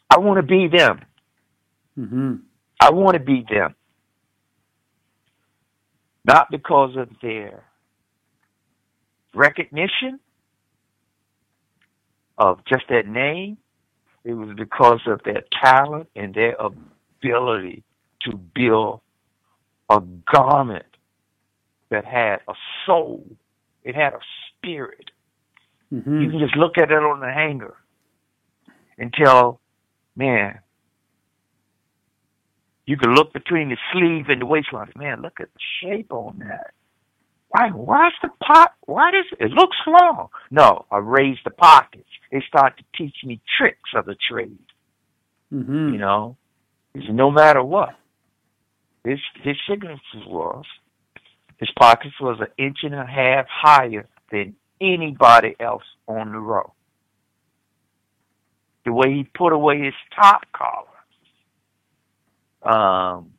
I 0.10 0.20
want 0.20 0.38
to 0.38 0.44
be 0.44 0.68
them. 0.68 1.02
Mm-hmm. 1.98 2.36
I 2.80 2.92
want 2.92 3.14
to 3.14 3.20
be 3.20 3.46
them. 3.50 3.76
Not 6.26 6.52
because 6.52 6.96
of 6.98 7.10
their 7.22 7.64
recognition 9.34 10.20
of 12.38 12.60
just 12.66 12.86
that 12.90 13.08
name. 13.08 13.58
It 14.24 14.34
was 14.34 14.50
because 14.56 15.02
of 15.08 15.22
their 15.24 15.44
talent 15.64 16.10
and 16.16 16.34
their 16.34 16.56
ability 16.56 17.84
to 18.22 18.38
build 18.38 19.02
a 19.90 20.02
garment 20.32 20.86
that 21.90 22.06
had 22.06 22.40
a 22.48 22.54
soul. 22.86 23.26
It 23.84 23.96
had 23.96 24.14
a 24.14 24.20
spirit. 24.50 25.11
Mm-hmm. 25.94 26.22
You 26.22 26.30
can 26.30 26.40
just 26.40 26.56
look 26.56 26.78
at 26.78 26.92
it 26.92 27.04
on 27.04 27.20
the 27.20 27.32
hanger 27.32 27.76
and 28.98 29.14
tell, 29.14 29.60
man, 30.16 30.60
you 32.86 32.98
can 32.98 33.14
look 33.14 33.34
between 33.34 33.70
the 33.70 33.78
sleeve 33.92 34.26
and 34.30 34.42
the 34.42 34.46
waistline. 34.46 34.92
Man, 34.96 35.22
look 35.22 35.40
at 35.40 35.50
the 35.54 35.60
shape 35.82 36.12
on 36.12 36.40
that. 36.40 36.74
Why? 37.50 37.70
Why's 37.70 38.14
the 38.22 38.30
pot? 38.46 38.74
Why 38.86 39.12
does 39.12 39.26
it 39.40 39.52
looks 39.52 39.78
long? 39.86 40.30
No, 40.50 40.86
I 40.90 40.98
raised 40.98 41.42
the 41.44 41.52
pockets. 41.52 42.08
They 42.32 42.42
start 42.48 42.78
to 42.78 42.84
teach 42.98 43.16
me 43.26 43.42
tricks 43.58 43.90
of 43.96 44.06
the 44.06 44.16
trade. 44.30 44.58
Mm-hmm. 45.54 45.94
You 45.94 46.00
know, 46.00 46.38
it's 46.94 47.08
no 47.10 47.30
matter 47.30 47.62
what. 47.64 47.96
His 49.04 49.20
his 49.44 49.58
signature 49.68 50.00
was 50.28 50.66
his 51.58 51.70
pockets 51.78 52.20
was 52.22 52.40
an 52.40 52.48
inch 52.58 52.80
and 52.84 52.96
a 52.96 53.06
half 53.06 53.46
higher 53.50 54.08
than 54.32 54.56
anybody 54.82 55.56
else 55.60 55.84
on 56.08 56.32
the 56.32 56.40
row. 56.40 56.74
The 58.86 58.92
way 58.92 59.14
he 59.14 59.24
put 59.24 59.54
away 59.54 59.80
his 59.84 59.94
top 60.16 60.42
collar. 60.52 60.88
Um, 62.64 63.34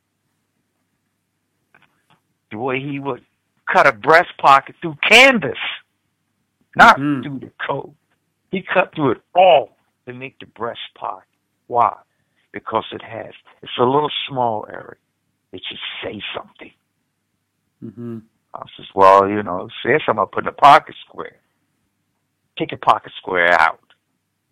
the 2.51 2.57
way 2.57 2.79
he 2.79 2.99
would 2.99 3.23
cut 3.71 3.87
a 3.87 3.91
breast 3.91 4.29
pocket 4.37 4.75
through 4.81 4.95
canvas, 5.07 5.57
not 6.75 6.97
Mhm. 6.97 7.23
through 7.23 7.39
the 7.39 7.51
coat. 7.65 7.93
He 8.51 8.61
cut 8.61 8.93
through 8.93 9.11
it 9.11 9.21
all 9.35 9.75
to 10.05 10.13
make 10.13 10.39
the 10.39 10.45
breast 10.45 10.81
pocket. 10.95 11.27
Why? 11.67 11.97
Because 12.51 12.85
it 12.91 13.01
has. 13.01 13.33
It's 13.61 13.77
a 13.77 13.83
little 13.83 14.11
small 14.27 14.65
area. 14.69 14.97
It 15.51 15.63
should 15.65 15.79
say 16.01 16.21
something. 16.35 16.73
Mm-hmm. 17.83 18.19
I 18.53 18.65
says, 18.77 18.85
well, 18.93 19.27
you 19.27 19.41
know, 19.41 19.69
say 19.83 19.99
something 20.05 20.25
put 20.31 20.43
in 20.43 20.47
a 20.47 20.51
pocket 20.51 20.95
square. 21.07 21.37
Take 22.57 22.71
a 22.71 22.77
pocket 22.77 23.11
square 23.17 23.59
out. 23.59 23.79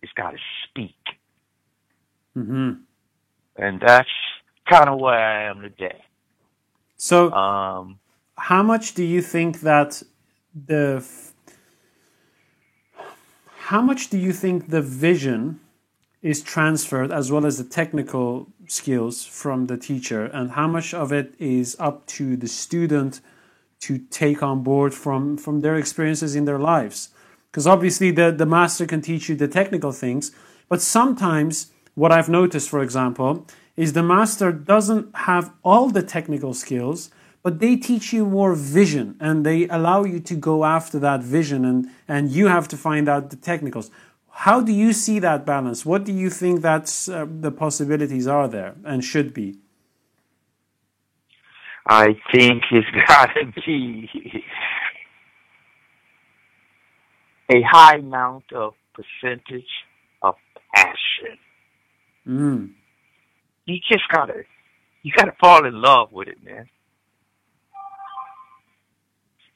It's 0.01 0.11
got 0.13 0.31
to 0.31 0.37
speak. 0.67 0.95
Mm-hmm. 2.35 2.71
And 3.57 3.81
that's 3.85 4.09
kind 4.67 4.89
of 4.89 4.99
where 4.99 5.19
I 5.19 5.43
am 5.43 5.61
today. 5.61 6.03
So, 6.95 7.31
Um, 7.31 7.99
how 8.37 8.63
much 8.63 8.95
do 8.95 9.03
you 9.03 9.21
think 9.21 9.61
that 9.61 10.01
the 10.55 11.05
how 13.71 13.81
much 13.81 14.09
do 14.09 14.17
you 14.17 14.33
think 14.33 14.69
the 14.69 14.81
vision 14.81 15.59
is 16.21 16.41
transferred 16.41 17.11
as 17.11 17.31
well 17.31 17.45
as 17.45 17.57
the 17.57 17.63
technical 17.63 18.47
skills 18.67 19.25
from 19.25 19.67
the 19.67 19.77
teacher 19.77 20.25
and 20.25 20.51
how 20.51 20.67
much 20.67 20.93
of 20.93 21.11
it 21.11 21.33
is 21.39 21.75
up 21.79 22.05
to 22.05 22.35
the 22.35 22.47
student 22.47 23.21
to 23.81 23.97
take 23.97 24.41
on 24.41 24.63
board 24.63 24.93
from 24.93 25.37
from 25.37 25.61
their 25.61 25.75
experiences 25.75 26.35
in 26.35 26.45
their 26.45 26.59
lives. 26.59 27.09
Because 27.49 27.67
obviously 27.67 28.11
the 28.11 28.31
the 28.31 28.45
master 28.45 28.85
can 28.85 29.01
teach 29.01 29.29
you 29.29 29.35
the 29.35 29.47
technical 29.47 29.91
things 29.91 30.31
but 30.69 30.81
sometimes 30.81 31.71
what 31.95 32.11
i've 32.13 32.29
noticed 32.29 32.69
for 32.69 32.81
example 32.81 33.45
is 33.75 33.91
the 33.91 34.03
master 34.03 34.51
doesn't 34.51 35.13
have 35.29 35.51
all 35.63 35.89
the 35.89 36.01
technical 36.01 36.53
skills 36.53 37.09
but 37.43 37.59
they 37.59 37.75
teach 37.75 38.13
you 38.13 38.25
more 38.25 38.53
vision 38.55 39.15
and 39.19 39.45
they 39.45 39.67
allow 39.67 40.03
you 40.03 40.19
to 40.19 40.35
go 40.35 40.63
after 40.63 40.99
that 40.99 41.21
vision 41.21 41.65
and 41.65 41.89
and 42.07 42.29
you 42.29 42.47
have 42.47 42.67
to 42.67 42.77
find 42.77 43.09
out 43.09 43.29
the 43.29 43.35
technicals. 43.35 43.89
How 44.45 44.61
do 44.61 44.71
you 44.71 44.93
see 44.93 45.19
that 45.19 45.45
balance? 45.45 45.85
What 45.85 46.03
do 46.03 46.13
you 46.13 46.29
think 46.29 46.61
that's 46.61 47.09
uh, 47.09 47.25
the 47.29 47.51
possibilities 47.51 48.27
are 48.27 48.47
there 48.47 48.75
and 48.85 49.03
should 49.03 49.33
be 49.33 49.57
I 51.87 52.15
think 52.33 52.63
it's 52.71 52.87
got 53.07 53.29
to 53.35 53.61
be 53.65 54.09
a 57.49 57.61
high 57.61 57.97
amount 57.97 58.45
of 58.53 58.73
percentage 58.93 59.69
of 60.21 60.35
passion. 60.73 61.37
mm. 62.27 62.71
You 63.65 63.77
just 63.89 64.03
gotta, 64.11 64.43
you 65.03 65.11
gotta 65.15 65.33
fall 65.39 65.65
in 65.65 65.81
love 65.81 66.11
with 66.11 66.27
it, 66.27 66.43
man. 66.43 66.67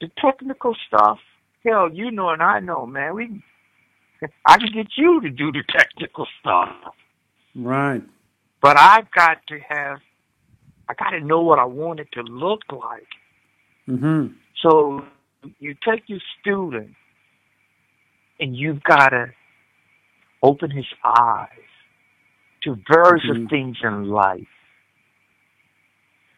The 0.00 0.10
technical 0.18 0.76
stuff, 0.86 1.18
hell, 1.64 1.90
you 1.92 2.10
know 2.10 2.30
and 2.30 2.42
I 2.42 2.60
know, 2.60 2.86
man. 2.86 3.14
We, 3.14 3.42
I 4.46 4.58
can 4.58 4.72
get 4.72 4.88
you 4.96 5.20
to 5.22 5.30
do 5.30 5.52
the 5.52 5.62
technical 5.68 6.26
stuff, 6.40 6.68
right 7.54 8.02
but 8.66 8.76
I've 8.78 9.10
got 9.12 9.38
to 9.48 9.58
have, 9.68 9.98
I 10.88 10.94
got 10.94 11.10
to 11.10 11.20
know 11.20 11.40
what 11.40 11.58
I 11.58 11.64
want 11.64 12.00
it 12.00 12.08
to 12.12 12.22
look 12.22 12.62
like. 12.70 13.08
mm-hmm. 13.88 14.32
So 14.62 15.04
you 15.58 15.74
take 15.88 16.08
your 16.08 16.20
student 16.40 16.94
and 18.40 18.56
you've 18.56 18.82
got 18.82 19.10
to 19.10 19.32
open 20.42 20.70
his 20.70 20.86
eyes 21.04 21.48
to 22.62 22.76
various 22.88 23.24
Mhm. 23.24 23.48
things 23.48 23.76
in 23.82 24.08
life. 24.08 24.48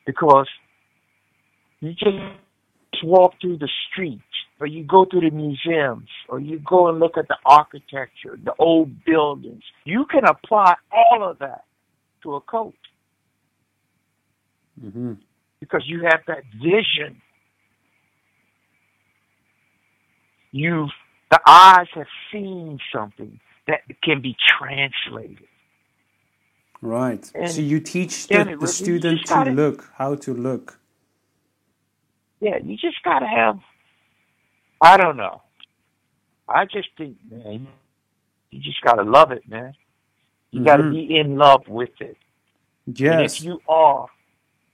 Because 0.05 0.49
you 1.81 1.93
just 1.95 2.19
walk 3.03 3.35
through 3.41 3.59
the 3.59 3.69
streets 3.91 4.23
or 4.61 4.67
you 4.67 4.85
go 4.85 5.05
to 5.05 5.21
the 5.21 5.31
museums 5.31 6.09
or 6.29 6.41
you 6.41 6.59
go 6.59 6.89
and 6.89 6.99
look 6.99 7.17
at 7.17 7.29
the 7.29 7.39
architecture, 7.45 8.37
the 8.43 8.55
old 8.59 9.05
buildings. 9.05 9.63
You 9.85 10.05
can 10.07 10.25
apply 10.25 10.77
all 10.91 11.23
of 11.23 11.39
that 11.39 11.65
to 12.23 12.35
a 12.35 12.41
coat 12.41 12.75
hmm 14.81 15.15
because 15.61 15.83
you 15.87 16.03
have 16.05 16.21
that 16.29 16.45
vision. 16.55 17.21
You've 20.53 20.91
the 21.31 21.41
eyes 21.47 21.89
have 21.95 22.07
seen 22.33 22.79
something 22.95 23.39
that 23.67 23.81
can 24.03 24.23
be 24.23 24.35
translated. 24.59 25.47
Right. 26.81 27.31
And 27.35 27.51
so 27.51 27.61
you 27.61 27.81
teach 27.81 28.29
the, 28.29 28.57
the 28.59 28.67
student 28.69 29.27
to 29.27 29.35
gotta- 29.35 29.51
look, 29.51 29.91
how 29.97 30.15
to 30.15 30.33
look. 30.33 30.79
Yeah, 32.41 32.59
you 32.65 32.77
just 32.77 33.03
gotta 33.03 33.27
have. 33.27 33.59
I 34.81 34.97
don't 34.97 35.17
know. 35.17 35.43
I 36.49 36.65
just 36.65 36.89
think, 36.97 37.17
man, 37.29 37.67
you 38.51 38.61
just 38.61 38.81
gotta 38.83 39.03
love 39.03 39.33
it, 39.33 39.47
man. 39.49 39.75
You 40.53 40.65
gotta 40.65 40.85
Mhm. 40.85 40.91
be 40.93 41.19
in 41.19 41.37
love 41.37 41.67
with 41.69 42.01
it. 42.01 42.17
And 42.87 42.97
if 42.97 43.01
Yes, 43.01 43.43
you 43.43 43.61
are, 43.69 44.09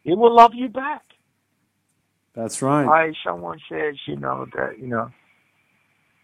it 0.04 0.16
will 0.18 0.34
love 0.34 0.52
you 0.54 0.68
back. 0.68 1.02
that's 2.34 2.62
right. 2.62 2.86
I 2.86 3.12
someone 3.24 3.60
says, 3.68 3.96
you 4.06 4.16
know, 4.16 4.46
that 4.54 4.78
you 4.78 4.88
know, 4.88 5.10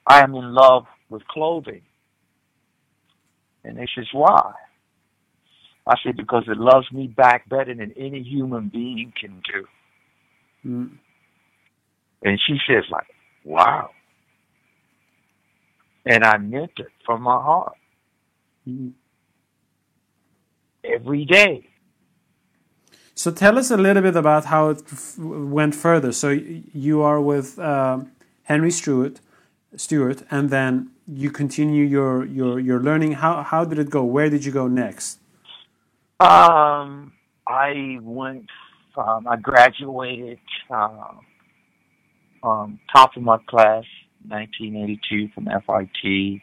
I 0.07 0.21
am 0.23 0.35
in 0.35 0.53
love 0.55 0.85
with 1.09 1.27
clothing, 1.29 1.83
and 3.65 3.77
they 3.79 3.87
says, 3.95 4.07
why? 4.13 4.53
I 5.87 5.95
said 6.05 6.17
because 6.17 6.45
it 6.47 6.59
loves 6.59 6.87
me 6.93 7.07
back 7.09 7.49
better 7.49 7.75
than 7.75 7.93
any 7.97 8.23
human 8.23 8.69
being 8.69 9.13
can 9.19 9.43
do. 9.53 9.67
Mm. 10.69 10.91
And 12.23 12.41
she 12.47 12.59
says, 12.69 12.85
like, 12.91 13.07
wow. 13.45 13.91
And 16.07 16.23
I 16.25 16.37
meant 16.39 16.73
it 16.77 16.89
from 17.07 17.23
my 17.23 17.41
heart 17.43 17.77
Mm. 18.69 18.93
every 20.85 21.25
day. 21.25 21.67
So 23.23 23.31
tell 23.31 23.59
us 23.59 23.71
a 23.71 23.77
little 23.77 24.01
bit 24.01 24.17
about 24.17 24.47
how 24.47 24.71
it 24.71 24.83
f- 24.91 25.19
went 25.19 25.75
further. 25.75 26.11
So 26.11 26.31
you 26.31 27.03
are 27.03 27.21
with 27.21 27.59
um 27.59 28.13
Henry 28.45 28.71
Stewart, 28.71 29.21
Stewart, 29.77 30.23
and 30.31 30.49
then 30.49 30.73
you 31.07 31.31
continue 31.31 31.85
your, 31.85 32.25
your, 32.25 32.59
your 32.59 32.81
learning. 32.81 33.13
How, 33.23 33.43
how 33.43 33.67
did 33.67 33.79
it 33.79 33.91
go? 33.91 34.03
Where 34.05 34.31
did 34.31 34.47
you 34.47 34.53
go 34.53 34.69
next? 34.69 35.19
Um, 36.19 37.13
I 37.47 37.99
went. 38.01 38.47
Um, 38.97 39.27
I 39.29 39.37
graduated. 39.37 40.39
Um, 40.71 41.21
um, 42.43 42.81
top 42.91 43.19
of 43.19 43.23
my 43.23 43.37
class, 43.51 43.85
1982 44.29 45.29
from 45.35 45.45
FIT, 45.67 46.41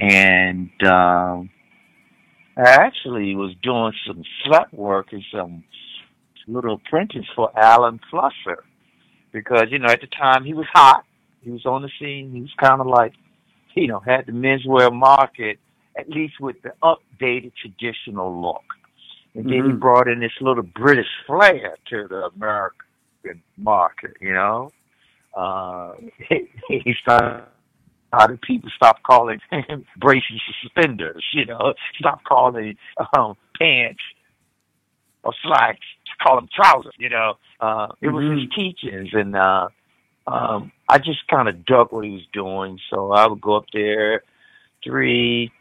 and 0.00 0.70
um, 0.82 1.50
I 2.56 2.70
actually 2.70 3.34
was 3.34 3.54
doing 3.62 3.92
some 4.06 4.22
slut 4.44 4.72
work 4.72 5.12
and 5.12 5.22
some 5.30 5.64
little 6.48 6.74
apprentice 6.74 7.26
for 7.34 7.50
Alan 7.58 8.00
Flusser 8.10 8.62
because 9.32 9.66
you 9.70 9.78
know 9.78 9.88
at 9.88 10.00
the 10.00 10.06
time 10.06 10.44
he 10.44 10.54
was 10.54 10.66
hot. 10.72 11.04
He 11.42 11.50
was 11.50 11.66
on 11.66 11.82
the 11.82 11.90
scene. 11.98 12.32
He 12.32 12.40
was 12.40 12.52
kind 12.58 12.80
of 12.80 12.86
like, 12.86 13.12
you 13.74 13.86
know, 13.86 14.00
had 14.00 14.26
the 14.26 14.32
menswear 14.32 14.92
market 14.92 15.58
at 15.98 16.08
least 16.10 16.34
with 16.40 16.56
the 16.62 16.72
updated 16.82 17.52
traditional 17.60 18.40
look. 18.40 18.62
And 19.34 19.44
then 19.46 19.64
he 19.64 19.72
Mhm. 19.72 19.80
brought 19.80 20.08
in 20.08 20.20
this 20.20 20.32
little 20.40 20.62
British 20.62 21.08
flair 21.26 21.76
to 21.86 22.08
the 22.08 22.26
American 22.36 23.42
market, 23.56 24.16
you 24.20 24.32
know. 24.32 24.72
Uh, 25.34 25.94
he 26.68 26.94
started, 27.00 27.44
how 28.12 28.26
did 28.26 28.40
people 28.42 28.70
stop 28.74 29.02
calling 29.02 29.40
braces 29.98 30.40
suspenders, 30.62 31.24
you 31.32 31.44
know, 31.44 31.74
stop 31.98 32.22
calling 32.24 32.76
um, 33.16 33.36
pants 33.58 34.00
or 35.22 35.32
slacks, 35.42 35.84
call 36.22 36.36
them 36.36 36.48
trousers, 36.54 36.94
you 36.98 37.08
know. 37.08 37.34
Uh, 37.60 37.88
it 38.00 38.08
was 38.08 38.24
his 38.24 38.48
Mhm. 38.48 38.52
teachings, 38.52 39.12
and 39.12 39.36
uh, 39.36 39.68
um, 40.26 40.72
I 40.88 40.98
just 40.98 41.26
kind 41.28 41.48
of 41.48 41.64
dug 41.64 41.92
what 41.92 42.04
he 42.04 42.12
was 42.12 42.26
doing. 42.32 42.78
So 42.90 43.12
I 43.12 43.26
would 43.26 43.40
go 43.40 43.56
up 43.56 43.66
there 43.72 44.22
three, 44.82 45.52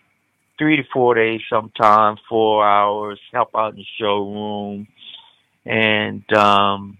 three 0.57 0.77
to 0.77 0.83
four 0.93 1.15
days, 1.15 1.41
sometimes 1.49 2.19
four 2.29 2.65
hours, 2.65 3.19
help 3.33 3.49
out 3.55 3.73
in 3.73 3.79
the 3.79 3.85
showroom, 3.99 4.87
and 5.65 6.31
um, 6.33 6.97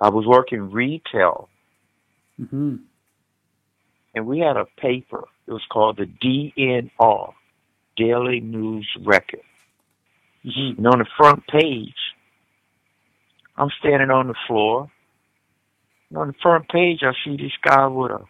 I 0.00 0.08
was 0.08 0.26
working 0.26 0.70
retail, 0.70 1.48
hmm 2.36 2.76
and 4.16 4.26
we 4.26 4.40
had 4.40 4.56
a 4.56 4.64
paper. 4.80 5.24
It 5.46 5.52
was 5.52 5.62
called 5.70 5.98
the 5.98 6.06
DNR, 6.06 7.32
Daily 7.96 8.40
News 8.40 8.88
Record. 9.04 9.42
hmm 10.42 10.78
And 10.78 10.86
on 10.86 10.98
the 10.98 11.06
front 11.18 11.46
page, 11.46 11.94
I'm 13.58 13.68
standing 13.78 14.10
on 14.10 14.28
the 14.28 14.34
floor. 14.46 14.90
And 16.08 16.18
on 16.18 16.28
the 16.28 16.34
front 16.42 16.68
page, 16.70 17.00
I 17.02 17.12
see 17.24 17.36
this 17.36 17.52
guy 17.62 17.86
with 17.88 18.10
a 18.10 18.24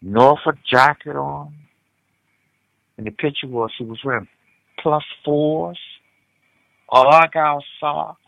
Norfolk 0.00 0.56
jacket 0.68 1.14
on. 1.14 1.54
And 2.96 3.06
the 3.06 3.10
picture 3.10 3.48
was 3.48 3.70
he 3.78 3.84
was 3.84 4.00
wearing 4.02 4.28
plus 4.80 5.04
fours, 5.24 5.78
Argyle 6.88 7.62
socks, 7.80 8.20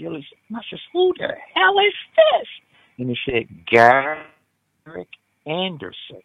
ghillies. 0.00 0.24
And 0.48 0.56
I 0.56 0.60
says, 0.70 0.80
who 0.94 1.12
the 1.18 1.28
hell 1.54 1.78
is 1.78 1.94
this? 2.16 2.48
And 2.98 3.10
he 3.10 3.16
said, 3.26 3.66
Garrick 3.66 5.08
Anderson. 5.48 6.22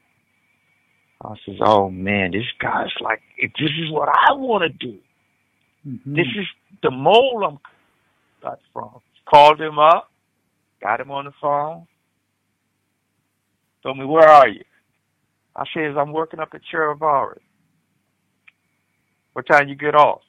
I 1.24 1.36
says, 1.46 1.56
oh 1.66 1.90
man, 1.90 2.32
this 2.32 2.44
guy's 2.60 2.92
like, 3.02 3.22
if 3.38 3.52
this 3.54 3.72
is 3.84 3.92
what 3.92 4.10
I 4.10 4.34
want 4.34 4.64
to 4.64 4.88
do. 4.88 5.00
hmm 5.84 6.16
This 6.16 6.28
is 6.38 6.46
the 6.84 6.92
mold 6.92 7.44
I'm 7.48 7.60
got 8.42 8.60
from. 8.74 9.00
Called 9.30 9.60
him 9.62 9.80
up, 9.80 10.12
got 10.82 11.00
him 11.00 11.12
on 11.12 11.26
the 11.26 11.32
phone, 11.42 11.88
told 13.84 13.98
me, 13.98 14.06
where 14.06 14.28
are 14.28 14.48
you? 14.50 14.64
I 15.56 15.64
says, 15.74 15.96
I'm 15.98 16.14
working 16.14 16.40
up 16.40 16.50
at 16.54 16.62
Charivari. 16.74 17.40
What 19.34 19.48
time 19.48 19.70
you 19.70 19.76
get 19.76 19.96
off? 19.96 20.22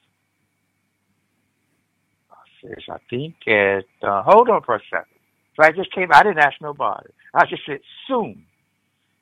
I 2.31 2.35
says, 2.61 2.83
I 2.89 2.97
think 3.09 3.35
at, 3.47 3.85
uh, 4.07 4.23
hold 4.23 4.49
on 4.49 4.61
for 4.63 4.75
a 4.75 4.81
second. 4.89 5.07
So 5.55 5.63
I 5.63 5.71
just 5.71 5.93
came, 5.93 6.09
I 6.13 6.23
didn't 6.23 6.39
ask 6.39 6.55
nobody. 6.61 7.09
I 7.33 7.45
just 7.45 7.63
said, 7.65 7.79
soon. 8.07 8.45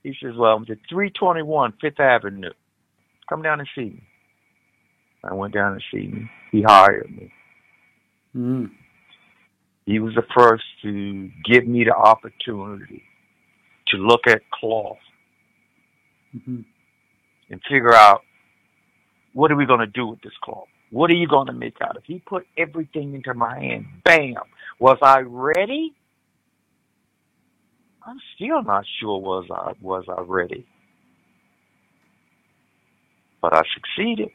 He 0.04 0.14
says, 0.22 0.34
well, 0.38 0.56
I'm 0.56 0.64
at 0.64 0.78
321 0.90 1.74
Fifth 1.82 2.00
Avenue. 2.00 2.52
Come 3.30 3.42
down 3.42 3.60
and 3.60 3.70
see 3.76 3.86
me. 3.86 4.04
I 5.24 5.34
went 5.34 5.54
down 5.54 5.74
and 5.74 5.84
see 5.92 6.10
him. 6.10 6.30
He 6.52 6.62
hired 6.62 7.10
me. 7.10 7.32
hmm 8.34 8.66
He 9.86 10.00
was 10.00 10.14
the 10.16 10.24
first 10.36 10.64
to 10.84 11.30
give 11.46 11.66
me 11.66 11.86
the 11.86 11.96
opportunity 11.96 13.04
to 13.88 13.98
look 13.98 14.28
at 14.28 14.42
cloth 14.52 14.98
hmm 16.46 16.62
and 17.50 17.62
figure 17.70 17.94
out 17.94 18.22
what 19.34 19.52
are 19.52 19.56
we 19.56 19.66
going 19.66 19.80
to 19.82 19.88
do 19.88 20.08
with 20.08 20.22
this 20.22 20.34
cloth? 20.44 20.68
What 20.92 21.10
are 21.12 21.16
you 21.16 21.28
going 21.28 21.48
to 21.48 21.54
make 21.54 21.76
out 21.82 21.92
of? 21.98 21.98
it? 21.98 22.04
He 22.06 22.20
put 22.20 22.46
everything 22.58 23.14
into 23.16 23.34
my 23.34 23.60
hand. 23.60 23.86
Bam. 24.06 24.36
Was 24.80 24.98
I 25.02 25.20
ready? 25.22 25.94
I'm 28.06 28.20
still 28.36 28.64
not 28.64 28.86
sure 29.00 29.20
was 29.20 29.46
I 29.52 29.74
was 29.82 30.06
I 30.10 30.22
ready. 30.22 30.66
But 33.42 33.54
I 33.54 33.64
succeeded 33.76 34.30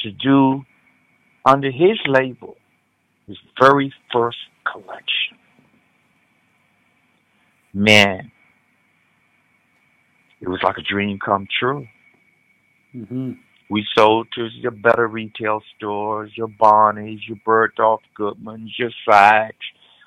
to 0.00 0.10
do 0.12 0.62
under 1.46 1.70
his 1.70 1.98
label 2.06 2.56
his 3.26 3.38
very 3.60 3.92
first 4.12 4.38
collection. 4.70 5.38
Man, 7.74 8.30
it 10.40 10.48
was 10.48 10.60
like 10.62 10.78
a 10.78 10.82
dream 10.82 11.18
come 11.24 11.46
true. 11.58 11.86
hmm 12.92 13.32
We 13.70 13.86
sold 13.96 14.28
to 14.34 14.48
your 14.54 14.72
better 14.72 15.06
retail 15.08 15.62
stores, 15.76 16.32
your 16.36 16.48
Barney's, 16.48 17.20
your 17.28 17.38
Bergdorf 17.46 18.00
Goodman's, 18.14 18.74
your 18.78 18.90
Saks, 19.08 19.52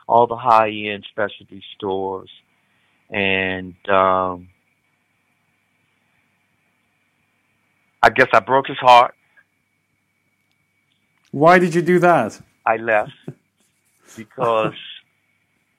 all 0.07 0.27
the 0.27 0.35
high 0.35 0.69
end 0.69 1.05
specialty 1.11 1.63
stores. 1.75 2.29
And 3.09 3.75
um 3.89 4.49
I 8.01 8.09
guess 8.11 8.27
I 8.33 8.39
broke 8.39 8.67
his 8.67 8.77
heart. 8.77 9.15
Why 11.31 11.57
did 11.59 11.73
you 11.73 11.81
do 11.81 11.99
that? 11.99 12.39
I 12.65 12.77
left 12.77 13.11
because 14.15 14.73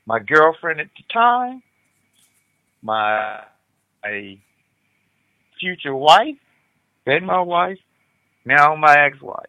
my 0.07 0.18
girlfriend 0.18 0.81
at 0.81 0.89
the 0.97 1.05
time, 1.12 1.62
my, 2.83 3.43
my 4.03 4.39
future 5.61 5.95
wife, 5.95 6.37
then 7.05 7.24
my 7.24 7.41
wife, 7.41 7.79
now 8.45 8.74
my 8.77 9.07
ex-wife, 9.07 9.47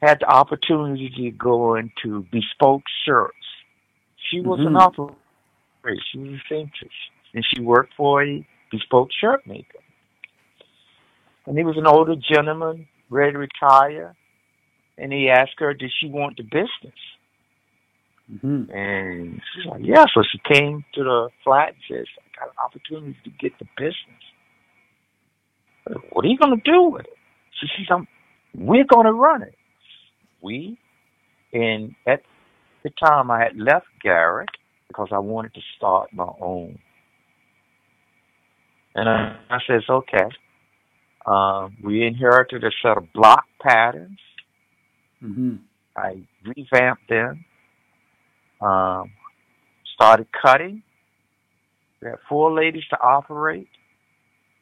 had 0.00 0.20
the 0.20 0.26
opportunity 0.26 1.10
to 1.16 1.30
go 1.32 1.74
into 1.74 2.26
bespoke 2.30 2.82
shirts. 3.04 3.43
She 4.30 4.40
was 4.40 4.60
an 4.60 4.74
Mhm. 4.74 4.80
operator. 4.80 6.02
She 6.10 6.18
was 6.18 6.34
a 6.34 6.42
seamstress. 6.48 6.92
And 7.34 7.44
she 7.44 7.60
worked 7.60 7.94
for 7.94 8.22
a 8.24 8.46
bespoke 8.70 9.10
shirt 9.12 9.46
maker. 9.46 9.78
And 11.46 11.58
he 11.58 11.64
was 11.64 11.76
an 11.76 11.86
older 11.86 12.16
gentleman, 12.16 12.88
ready 13.10 13.32
to 13.32 13.38
retire, 13.38 14.16
and 14.96 15.12
he 15.12 15.28
asked 15.28 15.58
her, 15.58 15.74
did 15.74 15.92
she 16.00 16.08
want 16.08 16.36
the 16.36 16.42
business? 16.44 16.98
Mm-hmm. 18.32 18.70
And 18.70 19.42
she's 19.52 19.66
like, 19.66 19.82
yeah. 19.84 20.06
So 20.14 20.22
she 20.22 20.38
came 20.38 20.84
to 20.94 21.04
the 21.04 21.28
flat 21.42 21.74
and 21.74 21.76
says, 21.88 22.06
I 22.18 22.40
got 22.40 22.48
an 22.48 22.56
opportunity 22.64 23.16
to 23.24 23.30
get 23.30 23.58
the 23.58 23.66
business. 23.76 24.22
What 26.12 26.24
are 26.24 26.28
you 26.28 26.38
going 26.38 26.58
to 26.58 26.70
do 26.70 26.84
with 26.84 27.02
it? 27.02 27.18
She 27.60 27.66
says, 27.76 27.86
I'm, 27.90 28.08
we're 28.54 28.84
going 28.84 29.04
to 29.04 29.12
run 29.12 29.42
it. 29.42 29.54
We, 30.40 30.78
and 31.52 31.94
at 32.06 32.22
the 32.84 32.90
time 32.90 33.30
I 33.30 33.40
had 33.40 33.56
left 33.56 33.86
Garrick 34.02 34.50
because 34.88 35.08
I 35.10 35.18
wanted 35.18 35.54
to 35.54 35.60
start 35.76 36.12
my 36.12 36.28
own. 36.40 36.78
And 38.94 39.08
I, 39.08 39.36
I 39.50 39.58
says, 39.66 39.82
okay. 39.88 40.28
Um, 41.26 41.78
we 41.82 42.06
inherited 42.06 42.62
a 42.62 42.70
set 42.82 42.98
of 42.98 43.12
block 43.12 43.44
patterns. 43.60 44.18
Mm-hmm. 45.22 45.56
I 45.96 46.22
revamped 46.44 47.08
them. 47.08 47.44
Um, 48.60 49.10
started 49.94 50.26
cutting. 50.44 50.82
We 52.02 52.08
had 52.08 52.18
four 52.28 52.52
ladies 52.52 52.84
to 52.90 53.00
operate. 53.00 53.68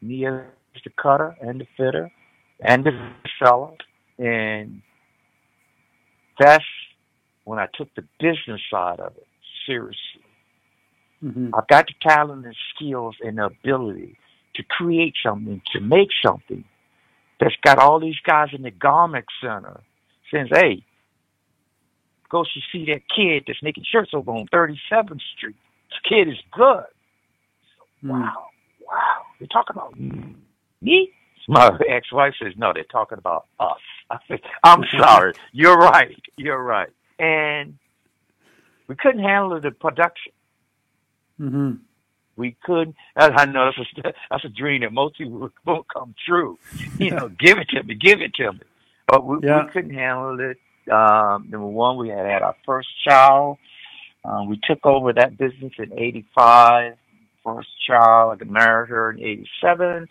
Me 0.01 0.25
as 0.27 0.43
the 0.85 0.91
cutter 1.01 1.37
and 1.41 1.61
the 1.61 1.67
fitter 1.77 2.11
and 2.61 2.85
the 2.85 2.93
seller. 3.39 3.77
And 4.19 4.83
that's 6.39 6.65
when 7.45 7.59
I 7.59 7.67
took 7.75 7.95
the 7.95 8.05
business 8.19 8.61
side 8.71 9.01
of 9.01 9.17
it 9.17 9.27
seriously. 9.67 9.99
Mm-hmm. 11.23 11.55
I've 11.55 11.69
got 11.69 11.87
the 11.87 11.95
talent 12.09 12.45
and 12.45 12.57
skills 12.75 13.17
and 13.21 13.39
the 13.39 13.45
ability 13.47 14.19
to 14.57 14.63
create 14.65 15.15
something, 15.25 15.63
to 15.73 15.81
make 15.81 16.09
something 16.25 16.65
that's 17.41 17.55
got 17.65 17.79
all 17.79 18.01
these 18.01 18.19
guys 18.25 18.49
in 18.53 18.63
the 18.63 18.71
garment 18.71 19.25
center 19.41 19.81
saying, 20.33 20.49
hey, 20.53 20.85
go 22.31 22.43
to 22.43 22.61
see 22.73 22.87
that 22.87 23.03
kid 23.15 23.45
that's 23.47 23.63
making 23.63 23.85
shirts 23.91 24.11
over 24.15 24.31
on 24.33 24.47
37th 24.53 25.21
Street. 25.37 25.57
This 25.91 25.99
kid 26.09 26.29
is 26.29 26.39
good. 26.53 26.85
Mm. 28.05 28.11
Wow, 28.11 28.47
wow. 28.81 29.23
They're 29.39 29.49
talking 29.49 29.77
about 29.77 29.99
me? 30.81 31.13
My 31.49 31.71
ex-wife 31.89 32.35
says, 32.41 32.53
no, 32.57 32.73
they're 32.73 32.85
talking 32.85 33.19
about 33.19 33.47
us. 33.59 33.79
I 34.11 34.19
said, 34.29 34.41
I'm 34.63 34.85
sorry. 34.99 35.35
You're 35.53 35.77
right. 35.77 36.17
You're 36.37 36.63
right. 36.63 36.91
And 37.19 37.79
we 38.89 38.95
couldn't 38.97 39.23
handle 39.23 39.61
the 39.61 39.71
production. 39.71 40.33
Mm-hmm. 41.41 41.73
We 42.37 42.57
couldn't. 42.65 42.97
I 43.17 43.45
know 43.47 43.71
that's 43.77 44.07
a, 44.07 44.13
that's 44.31 44.45
a 44.45 44.49
dream 44.49 44.81
that 44.83 44.93
most 44.93 45.19
people 45.19 45.51
won't 45.67 45.87
come 45.93 46.15
true. 46.27 46.59
You 46.99 47.11
know, 47.11 47.29
give 47.39 47.59
it 47.59 47.69
to 47.71 47.83
me, 47.83 47.95
give 47.95 48.21
it 48.21 48.35
to 48.35 48.53
me. 48.53 48.61
But 49.07 49.27
we, 49.27 49.39
Yeah. 49.43 49.65
we 49.65 49.71
couldn't 49.71 49.95
handle 49.95 50.39
it. 50.41 50.59
Um, 50.91 51.47
number 51.51 51.67
one, 51.67 51.97
we 51.97 52.09
had 52.09 52.27
had 52.27 52.43
our 52.43 52.57
first 52.67 52.89
child. 53.07 53.59
Um, 54.25 54.49
we 54.49 54.59
took 54.63 54.85
over 54.85 55.13
that 55.13 55.37
business 55.37 55.73
in 55.79 55.93
'85. 55.97 56.95
First 57.45 57.69
child, 57.87 58.33
I 58.33 58.37
got 58.37 58.49
married 58.49 58.89
her 58.89 59.11
in 59.11 59.21
'87. 59.21 60.09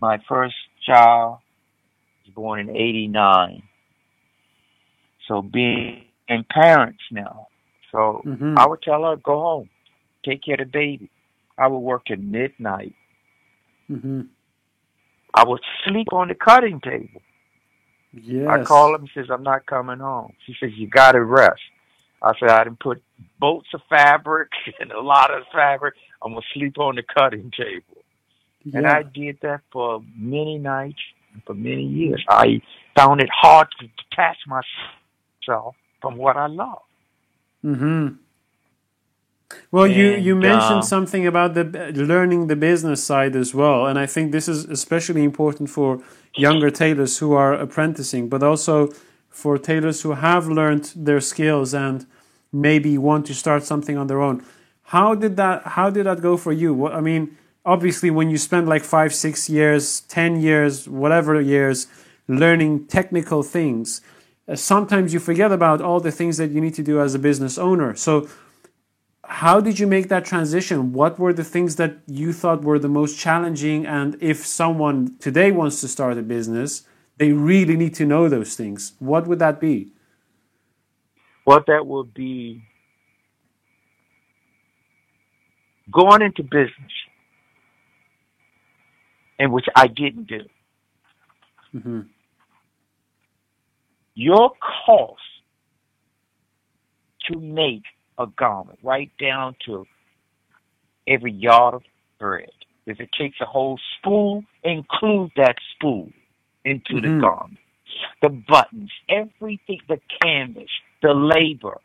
My 0.00 0.18
first 0.28 0.54
child 0.84 1.38
was 2.24 2.34
born 2.34 2.60
in 2.60 2.70
'89. 2.76 3.62
So 5.28 5.42
being 5.42 6.04
and 6.32 6.48
parents 6.48 7.02
now. 7.10 7.48
So 7.90 8.22
Mm-hmm. 8.24 8.58
I 8.58 8.66
would 8.66 8.82
tell 8.82 9.02
her, 9.04 9.16
go 9.16 9.40
home, 9.40 9.68
take 10.24 10.42
care 10.42 10.54
of 10.54 10.60
the 10.60 10.64
baby. 10.64 11.10
I 11.58 11.68
would 11.68 11.78
work 11.78 12.10
at 12.10 12.18
midnight. 12.18 12.94
Mm-hmm. 13.90 14.22
I 15.34 15.44
would 15.46 15.60
sleep 15.86 16.08
on 16.12 16.28
the 16.28 16.34
cutting 16.34 16.80
table. 16.80 17.20
Yes. 18.12 18.48
I 18.48 18.62
call 18.64 18.94
him, 18.94 19.02
and 19.02 19.10
says, 19.14 19.26
I'm 19.30 19.42
not 19.42 19.66
coming 19.66 19.98
home. 19.98 20.32
She 20.46 20.54
says, 20.58 20.70
you 20.76 20.88
got 20.88 21.12
to 21.12 21.22
rest. 21.22 21.60
I 22.22 22.32
said, 22.38 22.50
I 22.50 22.64
didn't 22.64 22.80
put 22.80 23.02
bolts 23.38 23.68
of 23.74 23.80
fabric 23.88 24.48
and 24.80 24.92
a 24.92 25.00
lot 25.00 25.32
of 25.32 25.42
fabric. 25.52 25.94
I'm 26.22 26.32
going 26.32 26.42
to 26.42 26.58
sleep 26.58 26.78
on 26.78 26.96
the 26.96 27.02
cutting 27.02 27.50
table. 27.56 28.02
And 28.72 28.86
I 28.86 29.02
did 29.02 29.38
that 29.42 29.60
for 29.72 30.02
many 30.16 30.56
nights, 30.56 31.00
and 31.32 31.42
for 31.44 31.54
many 31.54 31.84
years. 31.84 32.24
I 32.28 32.62
found 32.96 33.20
it 33.20 33.28
hard 33.32 33.66
to 33.80 33.86
detach 33.86 34.36
myself 34.46 35.74
from 36.02 36.16
what 36.18 36.36
I 36.36 36.48
love. 36.48 36.82
Mm-hmm. 37.64 38.08
Well, 39.70 39.86
you 39.86 40.14
And, 40.14 40.24
you 40.24 40.34
mentioned 40.34 40.80
uh, 40.80 40.82
something 40.94 41.26
about 41.26 41.54
the 41.54 41.64
learning 41.94 42.48
the 42.48 42.56
business 42.56 43.04
side 43.04 43.36
as 43.36 43.54
well, 43.54 43.86
and 43.86 43.98
I 43.98 44.06
think 44.06 44.32
this 44.32 44.48
is 44.48 44.64
especially 44.64 45.24
important 45.24 45.70
for 45.70 46.02
younger 46.34 46.70
tailors 46.70 47.18
who 47.18 47.32
are 47.32 47.52
apprenticing, 47.54 48.28
but 48.28 48.42
also 48.42 48.88
for 49.28 49.58
tailors 49.58 50.02
who 50.02 50.12
have 50.12 50.48
learned 50.48 50.92
their 50.94 51.20
skills 51.20 51.74
and 51.74 52.06
maybe 52.52 52.98
want 52.98 53.26
to 53.26 53.34
start 53.34 53.64
something 53.64 53.96
on 53.96 54.06
their 54.06 54.20
own. 54.20 54.44
How 54.84 55.14
did 55.14 55.36
that 55.36 55.58
How 55.78 55.90
did 55.90 56.04
that 56.06 56.20
go 56.20 56.36
for 56.36 56.52
you? 56.52 56.74
What 56.74 56.92
I 56.94 57.00
mean, 57.00 57.36
obviously, 57.64 58.10
when 58.10 58.28
you 58.30 58.38
spend 58.38 58.68
like 58.68 58.84
five, 58.84 59.14
six 59.14 59.48
years, 59.48 60.00
ten 60.02 60.40
years, 60.40 60.88
whatever 60.88 61.40
years, 61.40 61.86
learning 62.28 62.86
technical 62.86 63.42
things, 63.42 64.00
sometimes 64.54 65.12
you 65.14 65.20
forget 65.20 65.52
about 65.52 65.80
all 65.80 66.00
the 66.00 66.12
things 66.12 66.36
that 66.38 66.50
you 66.50 66.60
need 66.60 66.74
to 66.74 66.82
do 66.82 67.00
as 67.00 67.14
a 67.14 67.18
business 67.18 67.58
owner. 67.58 67.94
So 67.94 68.28
how 69.24 69.60
did 69.60 69.78
you 69.78 69.86
make 69.86 70.08
that 70.08 70.24
transition? 70.24 70.92
What 70.92 71.18
were 71.18 71.32
the 71.32 71.44
things 71.44 71.76
that 71.76 71.98
you 72.06 72.32
thought 72.32 72.62
were 72.62 72.78
the 72.78 72.88
most 72.88 73.18
challenging? 73.18 73.86
And 73.86 74.16
if 74.20 74.44
someone 74.46 75.16
today 75.18 75.52
wants 75.52 75.80
to 75.80 75.88
start 75.88 76.18
a 76.18 76.22
business, 76.22 76.82
they 77.18 77.32
really 77.32 77.76
need 77.76 77.94
to 77.94 78.06
know 78.06 78.28
those 78.28 78.56
things. 78.56 78.94
What 78.98 79.26
would 79.26 79.38
that 79.38 79.60
be? 79.60 79.92
What 81.44 81.66
that 81.66 81.86
would 81.86 82.14
be 82.14 82.62
going 85.92 86.22
into 86.22 86.42
business, 86.42 86.92
and 89.38 89.52
which 89.52 89.66
I 89.74 89.86
didn't 89.88 90.28
do. 90.28 90.40
hmm 91.72 92.11
Your 94.14 94.52
cost 94.86 95.20
to 97.26 97.38
make 97.38 97.84
a 98.18 98.26
garment, 98.26 98.78
right 98.82 99.10
down 99.18 99.56
to 99.66 99.86
every 101.06 101.32
yard 101.32 101.74
of 101.74 101.82
thread. 102.18 102.50
If 102.86 103.00
it 103.00 103.10
takes 103.18 103.40
a 103.40 103.46
whole 103.46 103.78
spool, 103.98 104.44
include 104.64 105.32
that 105.36 105.56
spool 105.74 106.10
into 106.64 107.00
the 107.00 107.08
Mhm. 107.08 107.20
garment. 107.20 107.58
The 108.20 108.30
buttons, 108.30 108.92
everything, 109.08 109.80
the 109.88 110.00
canvas, 110.20 110.70
the 111.00 111.14
labor, 111.14 111.80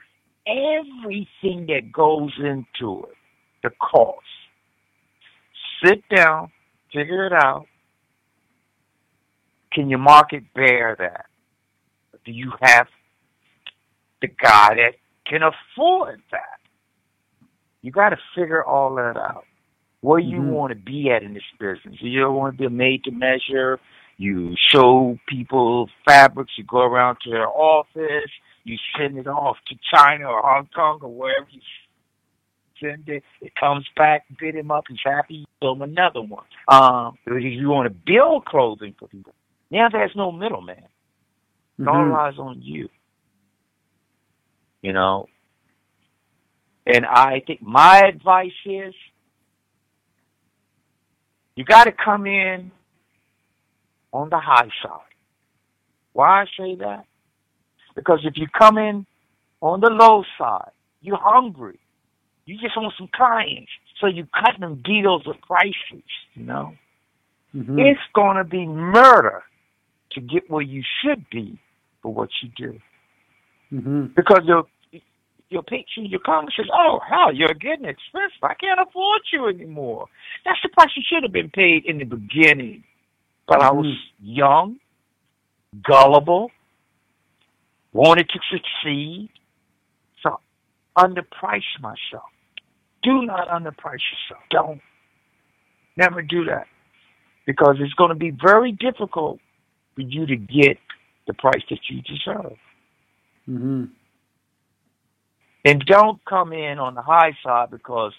everything 0.46 1.68
that 1.68 1.92
goes 1.92 2.38
into 2.40 3.06
it, 3.06 3.18
the 3.64 3.70
cost. 3.72 4.26
Sit 5.84 6.08
down, 6.10 6.52
figure 6.92 7.26
it 7.26 7.34
out. 7.34 7.68
Can 9.72 9.90
your 9.90 10.00
market 10.00 10.52
bear 10.54 10.96
that? 10.96 11.28
Do 12.28 12.34
you 12.34 12.52
have 12.62 12.88
the 14.22 14.28
guy 14.28 14.76
that 14.76 14.96
can 15.26 15.42
afford 15.44 16.22
that? 16.32 16.60
You 17.82 17.92
got 17.92 18.10
to 18.10 18.18
figure 18.36 18.66
all 18.66 18.96
that 18.96 19.16
out. 19.16 19.46
Where 20.02 20.20
you 20.20 20.42
Mhm. 20.42 20.52
want 20.52 20.72
to 20.72 20.76
be 20.76 21.10
at 21.10 21.24
in 21.24 21.34
this 21.34 21.50
business. 21.58 22.02
You 22.02 22.20
don't 22.20 22.36
want 22.36 22.54
to 22.54 22.58
be 22.58 22.66
a 22.66 22.70
made 22.70 23.06
to 23.06 23.12
measure. 23.12 23.80
You 24.18 24.56
show 24.58 25.18
people 25.26 25.90
fabrics. 26.04 26.58
You 26.58 26.66
go 26.66 26.82
around 26.82 27.22
to 27.22 27.32
their 27.32 27.48
office. 27.48 28.30
You 28.66 28.78
send 28.98 29.18
it 29.18 29.28
off 29.28 29.58
to 29.68 29.76
China 29.94 30.26
or 30.26 30.42
Hong 30.42 30.68
Kong 30.76 31.00
or 31.02 31.10
wherever 31.10 31.48
you 31.50 31.62
send 32.82 33.08
it. 33.08 33.24
It 33.40 33.56
comes 33.56 33.88
back, 33.96 34.26
bid 34.38 34.56
him 34.56 34.70
up. 34.70 34.84
He's 34.90 35.00
happy. 35.02 35.36
You 35.36 35.46
show 35.64 35.72
him 35.72 35.82
another 35.82 36.22
one. 36.22 36.46
Um, 36.68 37.18
you 37.26 37.70
want 37.70 37.88
to 37.88 37.96
build 38.06 38.46
clothing 38.46 38.96
for 39.00 39.08
people, 39.08 39.34
now 39.72 39.88
there's 39.90 40.16
no 40.16 40.32
middleman. 40.34 40.84
It 41.80 41.88
all 41.88 42.06
Mhm. 42.06 42.12
lies 42.12 42.40
on 42.40 42.62
you. 42.62 42.90
You 44.82 44.94
know. 44.94 45.28
And 46.86 47.06
I 47.06 47.42
think 47.42 47.62
my 47.62 48.00
advice 48.00 48.54
is 48.66 48.96
you 51.56 51.66
got 51.66 51.86
to 51.86 51.92
come 51.92 52.26
in 52.26 52.72
on 54.14 54.30
the 54.30 54.40
high 54.40 54.70
side. 54.82 55.14
Why 56.14 56.44
I 56.44 56.46
say 56.58 56.76
that? 56.76 57.06
Because 57.96 58.20
if 58.24 58.38
you 58.38 58.48
come 58.48 58.78
in 58.78 59.06
on 59.62 59.82
the 59.82 59.90
low 59.90 60.24
side, 60.38 60.72
you're 61.02 61.18
hungry. 61.18 61.80
You 62.46 62.58
just 62.58 62.78
want 62.78 62.94
some 62.98 63.10
clients. 63.10 63.72
So 64.00 64.08
you 64.08 64.26
cut 64.28 64.60
them 64.60 64.82
deals 64.84 65.26
with 65.26 65.42
prices, 65.42 66.04
you 66.34 66.44
know. 66.44 66.76
Mhm. 67.54 67.80
It's 67.80 68.02
going 68.14 68.38
to 68.38 68.44
be 68.44 68.66
murder 68.66 69.44
to 70.12 70.22
get 70.22 70.50
where 70.50 70.62
you 70.62 70.84
should 71.02 71.30
be 71.30 71.60
for 72.08 72.14
what 72.14 72.30
you 72.42 72.50
do. 72.56 72.80
Mhm. 73.74 74.16
Because 74.16 74.46
your 74.46 74.66
your 75.50 75.64
picture, 75.64 76.02
your 76.02 76.22
comment 76.22 76.54
says, 76.56 76.68
"Oh, 76.72 77.00
hell, 77.00 77.34
you're 77.34 77.54
getting 77.54 77.86
expensive. 77.86 78.44
I 78.44 78.54
can't 78.54 78.80
afford 78.80 79.22
you 79.34 79.48
anymore." 79.48 80.08
That's 80.46 80.62
the 80.62 80.70
price 80.70 80.96
you 80.96 81.04
should 81.04 81.24
have 81.24 81.34
been 81.34 81.50
paid 81.50 81.86
in 81.86 81.98
the 81.98 82.06
beginning. 82.06 82.84
But 83.46 83.62
I 83.62 83.72
was 83.72 83.88
Mhm. 83.88 84.12
young, 84.22 84.80
gullible, 85.84 86.52
wanted 87.92 88.30
to 88.30 88.40
succeed. 88.50 89.30
So 90.22 90.40
underprice 90.98 91.80
myself. 91.80 92.32
Do 93.04 93.24
not 93.24 93.50
underprice 93.50 94.04
yourself. 94.12 94.44
Don't. 94.50 94.82
Never 95.98 96.22
do 96.22 96.46
that. 96.46 96.68
Because 97.46 97.80
it's 97.82 97.94
going 97.96 98.10
to 98.10 98.16
be 98.16 98.32
very 98.32 98.72
difficult 98.72 99.40
for 99.96 100.02
you 100.02 100.26
to 100.26 100.36
get 100.38 100.80
the 101.28 101.34
price 101.34 101.64
that 101.70 101.80
you 101.90 102.02
deserve. 102.02 102.58
Mm-hmm. 103.50 103.86
And 105.66 105.86
don't 105.86 106.24
come 106.26 106.54
in 106.54 106.80
on 106.80 106.96
the 106.96 107.02
high 107.02 107.38
side 107.44 107.72
because 107.72 108.14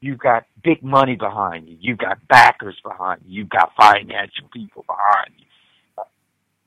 you've 0.00 0.18
got 0.18 0.44
big 0.62 0.82
money 0.82 1.16
behind 1.16 1.68
you. 1.68 1.76
You've 1.80 1.98
got 1.98 2.26
backers 2.28 2.76
behind 2.84 3.22
you. 3.26 3.40
You've 3.40 3.48
got 3.48 3.72
financial 3.80 4.48
people 4.52 4.84
behind 4.86 5.30
you. 5.38 5.44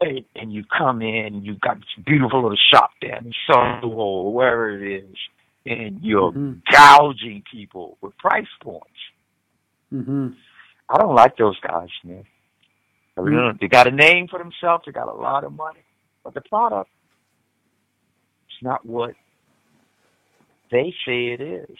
And, 0.02 0.26
and 0.36 0.54
you 0.54 0.64
come 0.76 1.02
in, 1.02 1.44
you've 1.44 1.60
got 1.60 1.76
this 1.76 2.06
beautiful 2.06 2.42
little 2.42 2.58
shop 2.72 2.92
down 3.02 3.26
in 3.26 3.34
Soho 3.46 3.88
or 3.88 4.34
wherever 4.34 4.70
it 4.70 5.04
is, 5.04 5.16
and 5.66 6.00
you're 6.02 6.32
Mm-hmm. 6.32 6.60
gouging 6.72 7.44
people 7.52 7.98
with 8.02 8.18
price 8.18 8.48
points. 8.64 8.88
Mm-hmm. 9.94 10.30
I 10.90 10.98
don't 10.98 11.16
like 11.16 11.36
those 11.38 11.60
guys, 11.60 11.90
man. 12.04 12.24
I 13.20 13.22
really 13.22 13.42
don't. 13.42 13.60
They 13.60 13.68
got 13.68 13.88
a 13.88 13.92
name 13.92 14.28
for 14.28 14.40
themselves. 14.40 14.84
They 14.86 14.92
got 14.92 15.08
a 15.08 15.14
lot 15.14 15.44
of 15.44 15.54
money, 15.54 15.84
but 16.24 16.34
the 16.34 16.42
product 16.42 16.90
is 18.50 18.64
not 18.64 18.86
what 18.86 19.14
they 20.72 20.94
say 21.06 21.28
it 21.28 21.42
is. 21.42 21.78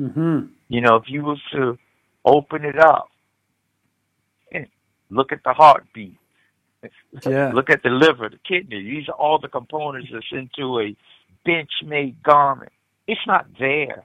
Mm-hmm. 0.00 0.46
You 0.68 0.80
know, 0.80 0.96
if 0.96 1.04
you 1.06 1.22
was 1.22 1.38
to 1.52 1.78
open 2.24 2.64
it 2.64 2.78
up 2.78 3.08
and 4.50 4.66
look 5.10 5.32
at 5.32 5.44
the 5.44 5.52
heartbeat, 5.52 6.16
Yeah. 7.24 7.52
look 7.54 7.70
at 7.70 7.82
the 7.84 7.90
liver, 7.90 8.28
the 8.28 8.38
kidney, 8.38 8.82
these 8.82 9.08
are 9.08 9.14
all 9.14 9.38
the 9.38 9.48
components 9.48 10.08
that's 10.12 10.26
into 10.32 10.80
a 10.80 10.96
bench-made 11.44 12.22
garment. 12.22 12.72
It's 13.06 13.20
not 13.26 13.46
there. 13.58 14.04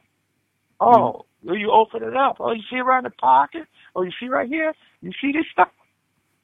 Oh, 0.79 1.25
well, 1.43 1.55
you 1.55 1.71
open 1.71 2.03
it 2.03 2.15
up. 2.15 2.37
Oh, 2.39 2.51
you 2.51 2.61
see 2.69 2.77
around 2.77 3.05
the 3.05 3.09
pocket? 3.11 3.67
Oh, 3.95 4.03
you 4.03 4.11
see 4.19 4.27
right 4.27 4.47
here? 4.47 4.73
You 5.01 5.11
see 5.19 5.31
this 5.31 5.45
stuff? 5.51 5.69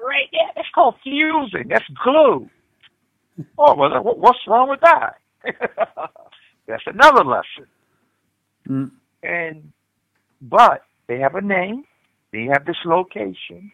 Right 0.03 0.27
there. 0.31 0.51
That's 0.55 0.67
called 0.75 0.95
fusing. 1.03 1.67
That's 1.69 1.85
glue. 2.03 2.49
Oh, 3.57 3.75
well, 3.75 4.01
what's 4.03 4.39
wrong 4.47 4.69
with 4.69 4.81
that? 4.81 5.15
That's 6.67 6.83
another 6.85 7.23
lesson. 7.23 7.67
Mm. 8.67 8.91
And 9.23 9.71
but 10.41 10.81
they 11.07 11.19
have 11.19 11.35
a 11.35 11.41
name, 11.41 11.83
they 12.31 12.45
have 12.51 12.65
this 12.65 12.77
location, 12.85 13.71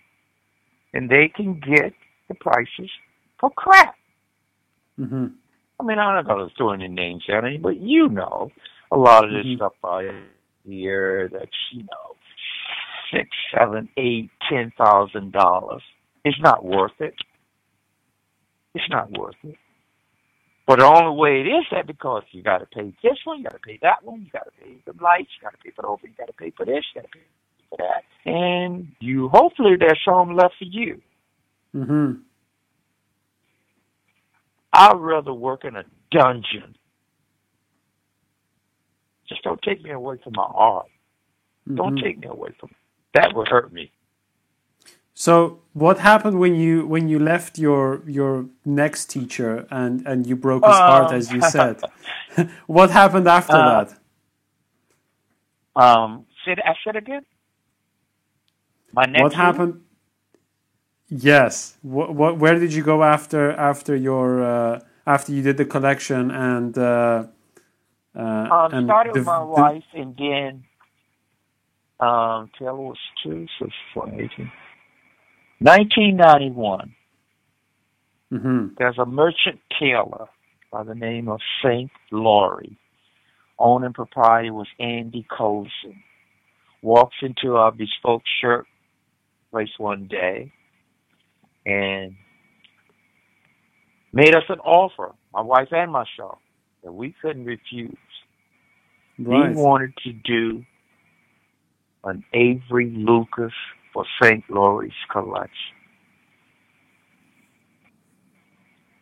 and 0.94 1.10
they 1.10 1.32
can 1.36 1.60
get 1.60 1.94
the 2.28 2.36
prices 2.36 2.90
for 3.40 3.50
crap. 3.52 3.96
Mm-hmm. 5.00 5.28
I 5.80 5.84
mean, 5.84 6.00
I'm 6.00 6.16
not 6.16 6.28
going 6.28 6.48
to 6.48 6.56
throw 6.56 6.72
any 6.72 6.88
names 6.88 7.24
out 7.32 7.46
any, 7.46 7.58
but 7.58 7.78
you 7.78 8.08
know, 8.10 8.52
a 8.92 8.98
lot 8.98 9.24
of 9.26 9.32
this 9.32 9.46
Mhm. 9.46 9.56
stuff 9.58 9.74
out 9.86 10.04
here 10.66 11.30
that's 11.32 11.52
you 11.72 11.84
know 11.84 12.16
six, 13.12 13.30
seven, 13.58 13.90
eight, 13.98 14.30
ten 14.50 14.72
thousand 14.78 15.32
dollars. 15.32 15.84
It's 16.26 16.40
not 16.42 16.64
worth 16.66 17.00
it. 17.00 17.16
It's 18.76 18.90
not 18.90 19.12
worth 19.18 19.36
it. 19.44 19.56
But 20.68 20.80
the 20.80 20.86
only 20.86 21.20
way 21.20 21.42
it 21.42 21.48
is 21.48 21.66
that 21.72 21.88
because 21.88 22.24
you 22.32 22.44
got 22.44 22.60
to 22.60 22.66
pay 22.68 22.94
this 23.02 23.18
one, 23.26 23.40
you 23.40 23.44
got 23.46 23.54
to 23.54 23.60
pay 23.60 23.80
that 23.82 24.04
one, 24.04 24.22
you 24.22 24.30
got 24.32 24.46
to 24.46 24.52
pay 24.62 24.76
the 24.86 24.94
lights, 25.02 25.30
you 25.36 25.42
got 25.42 25.52
to 25.54 25.58
pay 25.58 25.72
for 25.72 25.82
the 25.82 25.88
over, 25.88 26.06
you 26.06 26.14
got 26.16 26.28
to 26.28 26.34
pay 26.34 26.52
for 26.56 26.66
this, 26.66 26.86
you 26.94 27.02
got 27.02 27.12
to 27.12 27.18
pay 27.18 27.26
for 27.70 27.78
that, 27.78 28.32
and 28.32 28.88
you 29.00 29.30
hopefully 29.30 29.76
there's 29.80 30.00
some 30.06 30.36
left 30.36 30.54
for 30.60 30.66
you. 30.66 31.02
Mm-hmm. 31.76 32.22
I'd 34.74 34.98
rather 34.98 35.34
work 35.34 35.66
in 35.66 35.76
a 35.76 35.84
dungeon. 36.12 36.76
Just 39.28 39.44
don't 39.44 39.62
take 39.64 39.84
me 39.84 39.92
away 39.92 40.18
from 40.24 40.34
my 40.36 40.48
art. 40.54 40.88
Don't 41.74 41.96
Mhm. 41.98 42.04
take 42.04 42.20
me 42.20 42.28
away 42.28 42.52
from 42.60 42.70
that. 43.14 43.34
Would 43.36 43.48
hurt 43.48 43.72
me. 43.74 43.92
So 45.26 45.60
what 45.74 45.98
happened 46.00 46.40
when 46.40 46.56
you 46.56 46.88
when 46.88 47.10
you 47.10 47.20
left 47.20 47.60
your 47.60 48.02
your 48.08 48.46
next 48.64 49.10
teacher 49.16 49.68
and 49.70 49.94
and 50.08 50.26
you 50.26 50.36
broke 50.38 50.64
his 50.66 50.80
heart 50.90 51.10
Um, 51.12 51.18
as 51.20 51.26
you 51.34 51.42
said? 51.42 51.76
what 52.78 52.90
happened 53.02 53.28
after 53.28 53.58
Uh, 53.58 53.70
that? 53.72 53.88
Um, 55.86 56.26
I 56.48 56.74
said 56.86 56.96
again. 56.96 57.24
My 58.94 59.06
next. 59.06 59.22
What 59.24 59.34
happened? 59.34 59.74
Yes. 61.10 61.78
What, 61.82 62.16
what 62.20 62.32
where 62.42 62.58
did 62.58 62.72
you 62.74 62.84
go 62.94 63.04
after 63.04 63.52
after 63.72 63.94
your 63.98 64.28
uh, 64.54 64.80
after 65.06 65.34
you 65.36 65.42
did 65.42 65.58
the 65.58 65.66
collection 65.66 66.32
and 66.32 66.78
uh, 66.78 67.24
uh, 68.16 68.56
Um, 68.56 68.74
and 68.76 68.86
started 68.88 69.14
the- 69.14 69.20
with 69.20 69.28
my 69.28 69.40
the- 69.40 69.46
wife, 69.62 69.90
and 70.02 70.12
then 70.24 70.52
um, 72.08 72.50
Taylor 72.58 72.84
was 72.92 73.02
two, 73.22 73.46
so 73.60 73.68
four, 73.94 74.08
18. 74.08 74.50
1991. 75.60 76.96
Mhm. 78.32 78.76
There's 78.78 78.98
a 78.98 79.06
merchant 79.06 79.60
tailor 79.80 80.28
by 80.72 80.84
the 80.84 80.96
name 80.96 81.28
of 81.28 81.42
Saint 81.62 81.92
Laurie. 82.12 82.78
Owner 83.58 83.88
and 83.88 83.96
proprietor 83.96 84.54
was 84.54 84.68
Andy 84.80 85.24
Colson. 85.24 86.04
Walks 86.82 87.16
into 87.22 87.58
our 87.58 87.72
bespoke 87.72 88.24
shirt 88.40 88.66
place 89.52 89.78
one 89.78 90.08
day 90.08 90.52
and 91.66 92.16
made 94.14 94.36
us 94.36 94.44
an 94.50 94.60
offer, 94.60 95.14
my 95.34 95.42
wife 95.42 95.68
and 95.72 95.92
myself, 95.92 96.40
that 96.84 96.92
we 96.94 97.12
couldn't 97.22 97.46
refuse. 97.46 97.98
Right. 99.18 99.50
He 99.50 99.62
wanted 99.62 99.94
to 100.04 100.14
do 100.14 100.66
an 102.06 102.24
Avery 102.32 102.90
Lucas 102.92 103.54
for 103.94 104.06
St. 104.22 104.44
Laurie's 104.50 104.92
College. 105.12 105.50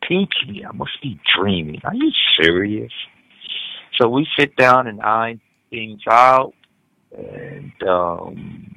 Teach 0.08 0.34
me, 0.48 0.64
I 0.64 0.72
must 0.74 1.02
be 1.02 1.20
dreaming. 1.38 1.82
Are 1.84 1.94
you 1.94 2.12
serious? 2.42 2.92
So 4.00 4.08
we 4.08 4.26
sit 4.38 4.56
down 4.56 4.88
and 4.88 5.02
iron 5.02 5.42
things 5.70 6.02
out, 6.10 6.54
and 7.12 7.74
um, 7.88 8.76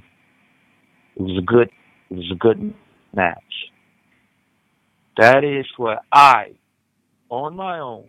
it 1.14 1.22
was 1.22 1.38
a 1.38 1.42
good, 1.42 1.70
it 2.10 2.14
was 2.14 2.30
a 2.32 2.36
good 2.36 2.74
match. 3.14 3.38
That 5.18 5.44
is 5.44 5.66
where 5.76 6.00
I, 6.12 6.54
on 7.28 7.54
my 7.54 7.78
own, 7.78 8.08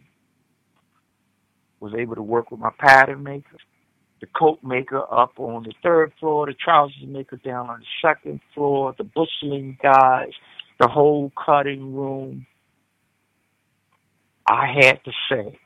was 1.79 1.93
able 1.97 2.15
to 2.15 2.21
work 2.21 2.51
with 2.51 2.59
my 2.59 2.71
pattern 2.79 3.23
maker, 3.23 3.57
the 4.21 4.27
coat 4.27 4.59
maker 4.63 5.01
up 5.11 5.33
on 5.37 5.63
the 5.63 5.73
third 5.81 6.13
floor, 6.19 6.45
the 6.45 6.53
trousers 6.53 6.95
maker 7.05 7.37
down 7.37 7.69
on 7.69 7.79
the 7.79 8.07
second 8.07 8.39
floor, 8.53 8.93
the 8.97 9.03
busheling 9.03 9.79
guys, 9.81 10.31
the 10.79 10.87
whole 10.87 11.31
cutting 11.43 11.95
room. 11.95 12.45
I 14.47 14.67
had 14.79 15.03
to 15.05 15.11
say, 15.29 15.59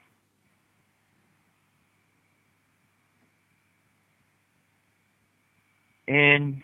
and 6.07 6.61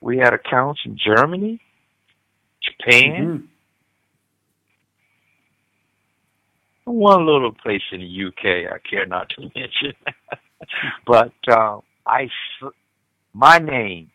we 0.00 0.18
had 0.18 0.32
accounts 0.32 0.80
in 0.86 0.96
Germany, 0.96 1.60
Japan, 2.62 3.02
mm-hmm. 3.12 3.46
One 6.90 7.26
little 7.26 7.52
place 7.52 7.82
in 7.92 8.00
the 8.00 8.26
UK 8.26 8.72
I 8.72 8.78
care 8.88 9.06
not 9.06 9.28
to 9.30 9.42
mention. 9.54 9.94
but 11.06 11.32
uh, 11.48 11.80
I, 12.06 12.28
my 13.32 13.58
name 13.58 14.10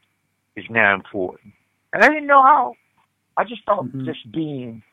is 0.56 0.66
now 0.70 0.94
important, 0.94 1.54
and 1.94 2.04
I 2.04 2.10
didn't 2.10 2.28
know 2.28 2.42
how. 2.44 2.76
I 3.36 3.44
just 3.46 3.64
thought 3.66 3.86
Mhm. 3.86 4.06
just 4.06 4.32
being 4.32 4.84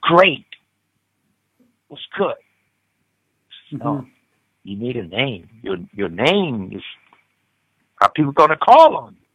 great 0.00 0.46
was 1.88 2.00
good. 2.18 2.34
Mhm. 3.72 4.10
you 4.64 4.76
need 4.76 4.96
a 4.96 5.04
name. 5.06 5.48
Your 5.62 5.76
your 5.94 6.08
name 6.08 6.72
is 6.72 6.82
how 7.96 8.08
people 8.08 8.32
gonna 8.32 8.56
call 8.56 8.96
on 8.96 9.14
you. 9.14 9.26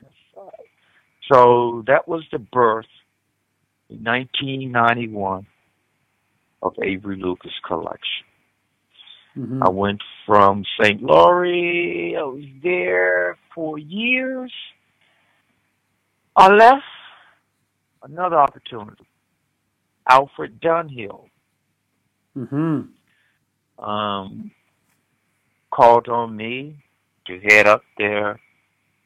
That's 0.00 0.14
right. 0.36 0.68
So 1.30 1.82
that 1.86 2.06
was 2.08 2.22
the 2.32 2.38
birth 2.38 2.86
in 3.90 4.02
1991 4.04 5.46
of 6.62 6.74
Avery 6.82 7.16
Lucas 7.16 7.52
Collection. 7.66 8.26
Mhm. 9.36 9.64
I 9.64 9.68
went 9.68 10.02
from 10.24 10.64
St. 10.80 11.02
Laurie. 11.02 12.16
I 12.16 12.22
was 12.22 12.44
there 12.62 13.36
for 13.54 13.78
years. 13.78 14.52
I 16.34 16.48
left 16.48 16.84
another 18.02 18.36
opportunity. 18.38 19.06
Alfred 20.08 20.60
Dunhill 20.60 21.28
Mhm. 22.36 22.92
um, 23.78 24.50
called 25.70 26.08
on 26.08 26.34
me 26.36 26.76
to 27.26 27.40
head 27.40 27.66
up 27.66 27.82
their 27.98 28.40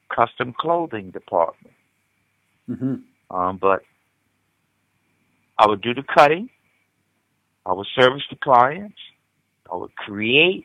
custom 0.08 0.52
clothing 0.52 1.10
department. 1.10 1.74
hmm 2.66 2.96
Um, 3.30 3.56
but 3.56 3.82
I 5.58 5.66
would 5.66 5.80
do 5.80 5.94
the 5.94 6.02
cutting. 6.02 6.50
I 7.70 7.72
would 7.72 7.86
service 7.94 8.22
the 8.28 8.36
clients. 8.36 8.98
I 9.72 9.76
would 9.76 9.94
create. 9.94 10.64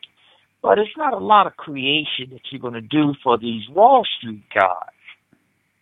But 0.64 0.80
it's 0.80 0.98
not 0.98 1.14
a 1.14 1.20
lot 1.20 1.46
of 1.46 1.56
creation 1.56 2.32
that 2.32 2.42
you're 2.52 2.60
going 2.62 2.74
to 2.74 2.82
do 2.82 3.14
for 3.24 3.38
these 3.38 3.70
Wall 3.70 4.04
Street 4.18 4.44
guys. 4.54 4.90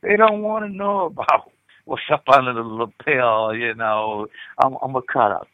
They 0.01 0.17
don't 0.17 0.41
want 0.41 0.65
to 0.65 0.77
know 0.77 1.05
about 1.05 1.49
what's 1.85 2.03
up 2.11 2.23
under 2.27 2.53
the 2.53 2.59
lapel, 2.59 3.55
you 3.55 3.73
know. 3.75 4.27
I'm, 4.61 4.75
I'm 4.81 4.91
going 4.91 5.05
to 5.07 5.13
cut 5.13 5.31
up 5.31 5.47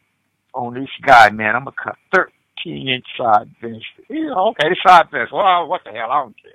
on 0.54 0.74
this 0.74 0.88
guy, 1.06 1.30
man. 1.30 1.54
I'm 1.54 1.62
going 1.62 1.76
to 1.76 1.84
cut 1.84 2.26
13 2.64 2.88
inch 2.88 3.04
side 3.16 3.54
bench. 3.62 3.84
Know, 4.08 4.48
okay, 4.48 4.74
side 4.84 5.08
bench. 5.12 5.30
Well, 5.32 5.68
what 5.68 5.82
the 5.84 5.92
hell? 5.92 6.10
I 6.10 6.22
don't 6.24 6.34
care. 6.42 6.52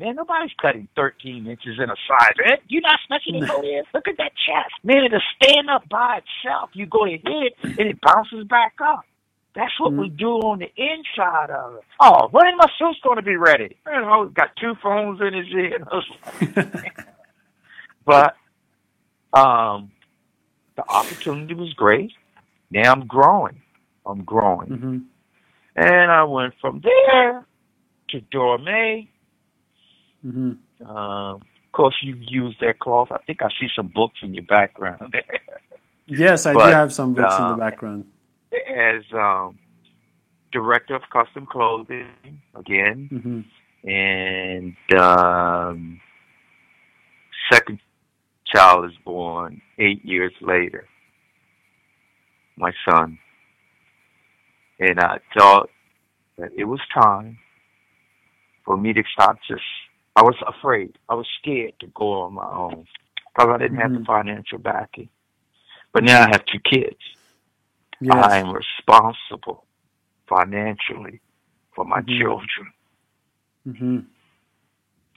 Man, 0.00 0.16
nobody's 0.16 0.50
cutting 0.60 0.88
13 0.96 1.46
inches 1.46 1.78
in 1.78 1.90
a 1.90 1.94
side. 2.08 2.32
Eh, 2.46 2.56
You're 2.68 2.80
not 2.80 2.98
to 3.26 3.46
go 3.46 3.60
in. 3.60 3.82
Look 3.92 4.08
at 4.08 4.16
that 4.16 4.32
chest. 4.46 4.72
Man, 4.82 5.04
it'll 5.04 5.20
stand 5.42 5.68
up 5.68 5.86
by 5.90 6.20
itself. 6.24 6.70
You 6.72 6.86
go 6.86 7.04
to 7.04 7.10
hit 7.10 7.20
it, 7.24 7.52
and 7.62 7.80
it 7.80 8.00
bounces 8.00 8.46
back 8.48 8.76
up. 8.82 9.02
That's 9.54 9.78
what 9.78 9.92
we 9.92 10.08
do 10.08 10.28
on 10.38 10.60
the 10.60 10.70
inside 10.74 11.50
of 11.50 11.74
it. 11.74 11.82
Oh, 12.00 12.28
when 12.30 12.56
my 12.56 12.68
suit's 12.78 13.00
going 13.02 13.16
to 13.16 13.22
be 13.22 13.36
ready? 13.36 13.76
You 13.86 14.00
know, 14.00 14.24
he's 14.24 14.32
got 14.32 14.56
two 14.58 14.74
phones 14.82 15.20
in 15.20 15.34
his 15.34 15.48
ear. 15.48 15.84
but 18.06 18.36
um, 19.34 19.90
the 20.76 20.88
opportunity 20.88 21.52
was 21.54 21.74
great. 21.74 22.12
Now 22.70 22.92
I'm 22.92 23.06
growing. 23.06 23.60
I'm 24.06 24.22
growing. 24.24 24.68
hmm 24.68 24.98
And 25.76 26.10
I 26.10 26.24
went 26.24 26.54
from 26.60 26.80
there 26.82 27.44
to 28.10 28.20
Dormeuil. 28.32 29.08
Hmm 30.22 30.52
Um, 30.84 31.42
of 31.70 31.72
course, 31.72 31.94
you 32.02 32.16
use 32.18 32.56
that 32.60 32.78
cloth. 32.80 33.08
I 33.12 33.18
think 33.26 33.42
I 33.42 33.48
see 33.60 33.68
some 33.76 33.88
books 33.94 34.18
in 34.22 34.34
your 34.34 34.44
background 34.44 35.14
Yes, 36.06 36.44
I 36.46 36.54
But, 36.54 36.66
do 36.66 36.72
have 36.72 36.92
some 36.92 37.14
books 37.14 37.34
in 37.38 37.44
uh, 37.44 37.50
the 37.52 37.56
background. 37.58 38.04
as 38.68 39.02
um, 39.14 39.58
director 40.52 40.96
of 40.96 41.02
custom 41.12 41.46
clothing 41.46 42.08
again, 42.56 43.08
hmm 43.10 43.40
and 43.88 44.76
um, 44.98 46.00
second 47.50 47.78
child 48.52 48.84
is 48.86 48.96
born 49.04 49.62
eight 49.78 50.04
years 50.04 50.32
later. 50.42 50.86
My 52.58 52.72
son, 52.86 53.18
and 54.80 54.98
I 55.00 55.18
thought 55.38 55.70
that 56.36 56.50
it 56.56 56.64
was 56.64 56.80
time 56.92 57.38
for 58.66 58.76
me 58.76 58.92
to 58.92 59.02
stop 59.14 59.38
just. 59.48 59.62
I 60.16 60.22
was 60.22 60.36
afraid. 60.46 60.98
I 61.08 61.14
was 61.14 61.26
scared 61.40 61.74
to 61.80 61.86
go 61.88 62.22
on 62.22 62.34
my 62.34 62.48
own 62.50 62.86
because 63.34 63.50
I 63.54 63.58
didn't 63.58 63.78
have 63.78 63.92
the 63.92 63.98
Mhm. 64.00 64.06
financial 64.06 64.58
backing. 64.58 65.08
But 65.92 66.04
now 66.04 66.22
I 66.22 66.28
have 66.32 66.44
two 66.46 66.60
kids. 66.60 67.00
Yes. 68.00 68.14
I 68.14 68.38
am 68.38 68.52
responsible 68.52 69.66
financially 70.26 71.20
for 71.72 71.84
my 71.84 72.00
Mhm. 72.00 72.18
children. 72.18 72.72
hmm 73.64 73.98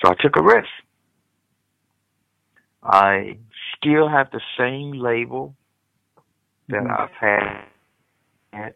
So 0.02 0.10
I 0.12 0.16
took 0.16 0.36
a 0.36 0.44
risk. 0.44 0.70
I 2.84 3.38
still 3.78 4.10
have 4.10 4.30
the 4.32 4.42
same 4.58 4.92
label 4.92 5.56
that 6.68 6.84
Mhm. 6.84 7.00
I've 7.00 7.12
had, 7.12 7.66
had 8.52 8.76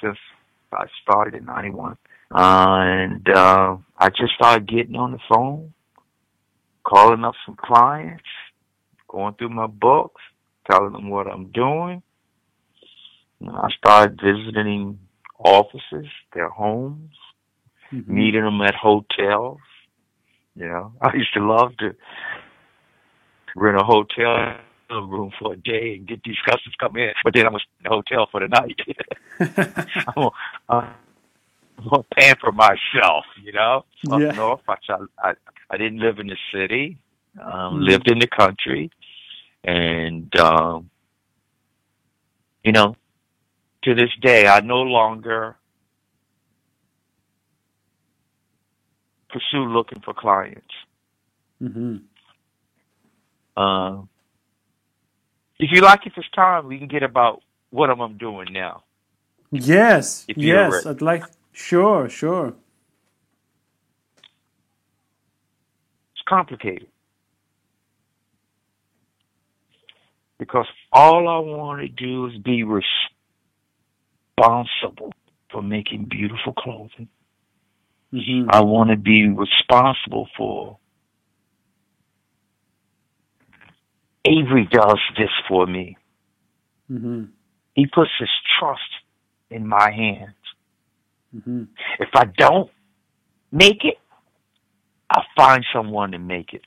since 0.00 0.18
I 0.72 0.86
started 1.02 1.34
in 1.34 1.44
91. 1.44 1.96
And 2.34 3.28
uh, 3.28 3.76
I 3.96 4.08
just 4.10 4.34
started 4.34 4.68
getting 4.68 4.96
on 4.96 5.12
the 5.12 5.18
phone, 5.28 5.72
calling 6.82 7.24
up 7.24 7.34
some 7.46 7.56
clients, 7.56 8.24
going 9.08 9.34
through 9.34 9.50
my 9.50 9.68
books, 9.68 10.20
telling 10.70 10.92
them 10.92 11.10
what 11.10 11.28
I'm 11.28 11.52
doing. 11.52 12.02
And 13.40 13.50
I 13.50 13.68
started 13.78 14.20
visiting 14.20 14.98
offices, 15.38 16.06
their 16.32 16.48
homes, 16.48 17.12
Mhm. 17.92 18.08
meeting 18.08 18.42
them 18.42 18.60
at 18.62 18.74
hotels. 18.74 19.60
You 20.56 20.66
know, 20.66 20.92
I 21.00 21.14
used 21.14 21.34
to 21.34 21.46
love 21.46 21.76
to 21.78 21.94
rent 23.54 23.80
a 23.80 23.84
hotel 23.84 24.56
room 24.90 25.30
for 25.38 25.52
a 25.52 25.56
day 25.56 25.94
and 25.96 26.06
get 26.06 26.22
these 26.24 26.38
customers 26.44 26.74
come 26.80 26.96
in, 26.96 27.12
but 27.22 27.34
then 27.34 27.46
I 27.46 27.50
was 27.50 27.62
in 27.78 27.84
the 27.84 27.90
hotel 27.90 28.26
for 28.30 28.40
the 28.40 28.48
night. 28.48 28.80
I'm, 30.16 30.30
I'm, 30.68 30.94
I'm 31.78 32.04
paying 32.16 32.36
for 32.40 32.52
myself, 32.52 33.24
you 33.42 33.52
know. 33.52 33.84
Up 34.10 34.24
Yeah. 34.24 34.32
north, 34.32 34.60
I, 34.68 34.76
I 35.18 35.34
I 35.70 35.76
didn't 35.78 36.00
live 36.00 36.18
in 36.20 36.28
the 36.28 36.36
city, 36.54 36.98
um, 37.42 37.80
Mhm. 37.80 37.84
lived 37.84 38.08
in 38.10 38.18
the 38.20 38.28
country, 38.28 38.90
and 39.64 40.34
um, 40.40 40.90
you 42.64 42.72
know, 42.72 42.96
to 43.84 43.94
this 43.94 44.10
day, 44.22 44.46
I 44.48 44.60
no 44.60 44.82
longer 44.82 45.56
pursue 49.30 49.66
looking 49.66 50.02
for 50.04 50.14
clients. 50.14 50.74
hmm 51.60 51.96
Uh, 53.56 54.02
if 55.58 55.70
you 55.72 55.82
like, 55.82 56.06
if 56.06 56.14
it's 56.16 56.30
time, 56.34 56.68
we 56.68 56.78
can 56.78 56.88
get 56.88 57.02
about 57.04 57.42
what 57.70 57.90
I'm 57.90 58.18
doing 58.18 58.52
now. 58.52 58.84
Yes, 59.52 60.28
If 60.28 60.38
you're 60.42 60.64
yes. 60.64 60.84
ready. 60.84 60.86
I'd 60.86 61.02
like. 61.02 61.24
Sure, 61.54 62.08
sure. 62.08 62.48
It's 62.48 62.56
complicated. 66.28 66.88
Because 70.38 70.66
all 70.92 71.28
I 71.28 71.38
want 71.38 71.80
to 71.82 71.88
do 71.88 72.26
is 72.26 72.36
be 72.42 72.64
responsible 74.36 75.12
for 75.50 75.62
making 75.62 76.06
beautiful 76.10 76.52
clothing. 76.54 77.08
hmm 78.10 78.48
I 78.50 78.60
want 78.62 78.90
to 78.90 78.96
be 78.96 79.28
responsible 79.28 80.28
for. 80.36 80.78
Avery 84.26 84.66
does 84.70 84.98
this 85.16 85.30
for 85.48 85.66
me. 85.66 85.96
hmm 86.88 87.24
He 87.74 87.86
puts 87.86 88.10
his 88.18 88.30
trust 88.58 88.80
in 89.50 89.66
my 89.68 89.90
hands. 89.92 90.34
Hmm 91.42 91.64
If 91.98 92.08
I 92.14 92.24
don't 92.24 92.70
make 93.52 93.84
it, 93.84 93.98
I'll 95.10 95.24
find 95.36 95.64
someone 95.72 96.12
to 96.12 96.18
make 96.18 96.54
it. 96.54 96.62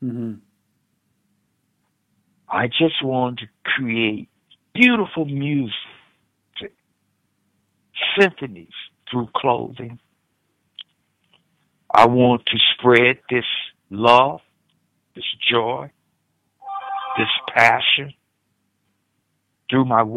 hmm 0.00 0.34
I 2.48 2.66
just 2.66 3.02
want 3.02 3.38
to 3.38 3.46
create 3.64 4.28
beautiful 4.74 5.24
music, 5.24 5.72
symphonies 8.18 8.68
through 9.10 9.28
clothing. 9.34 9.98
I 11.94 12.06
want 12.06 12.44
to 12.46 12.58
spread 12.74 13.18
this 13.30 13.44
love, 13.90 14.40
this 15.14 15.24
joy, 15.50 15.90
this 17.18 17.28
passion 17.54 18.14
through 19.70 19.86
my 19.86 20.02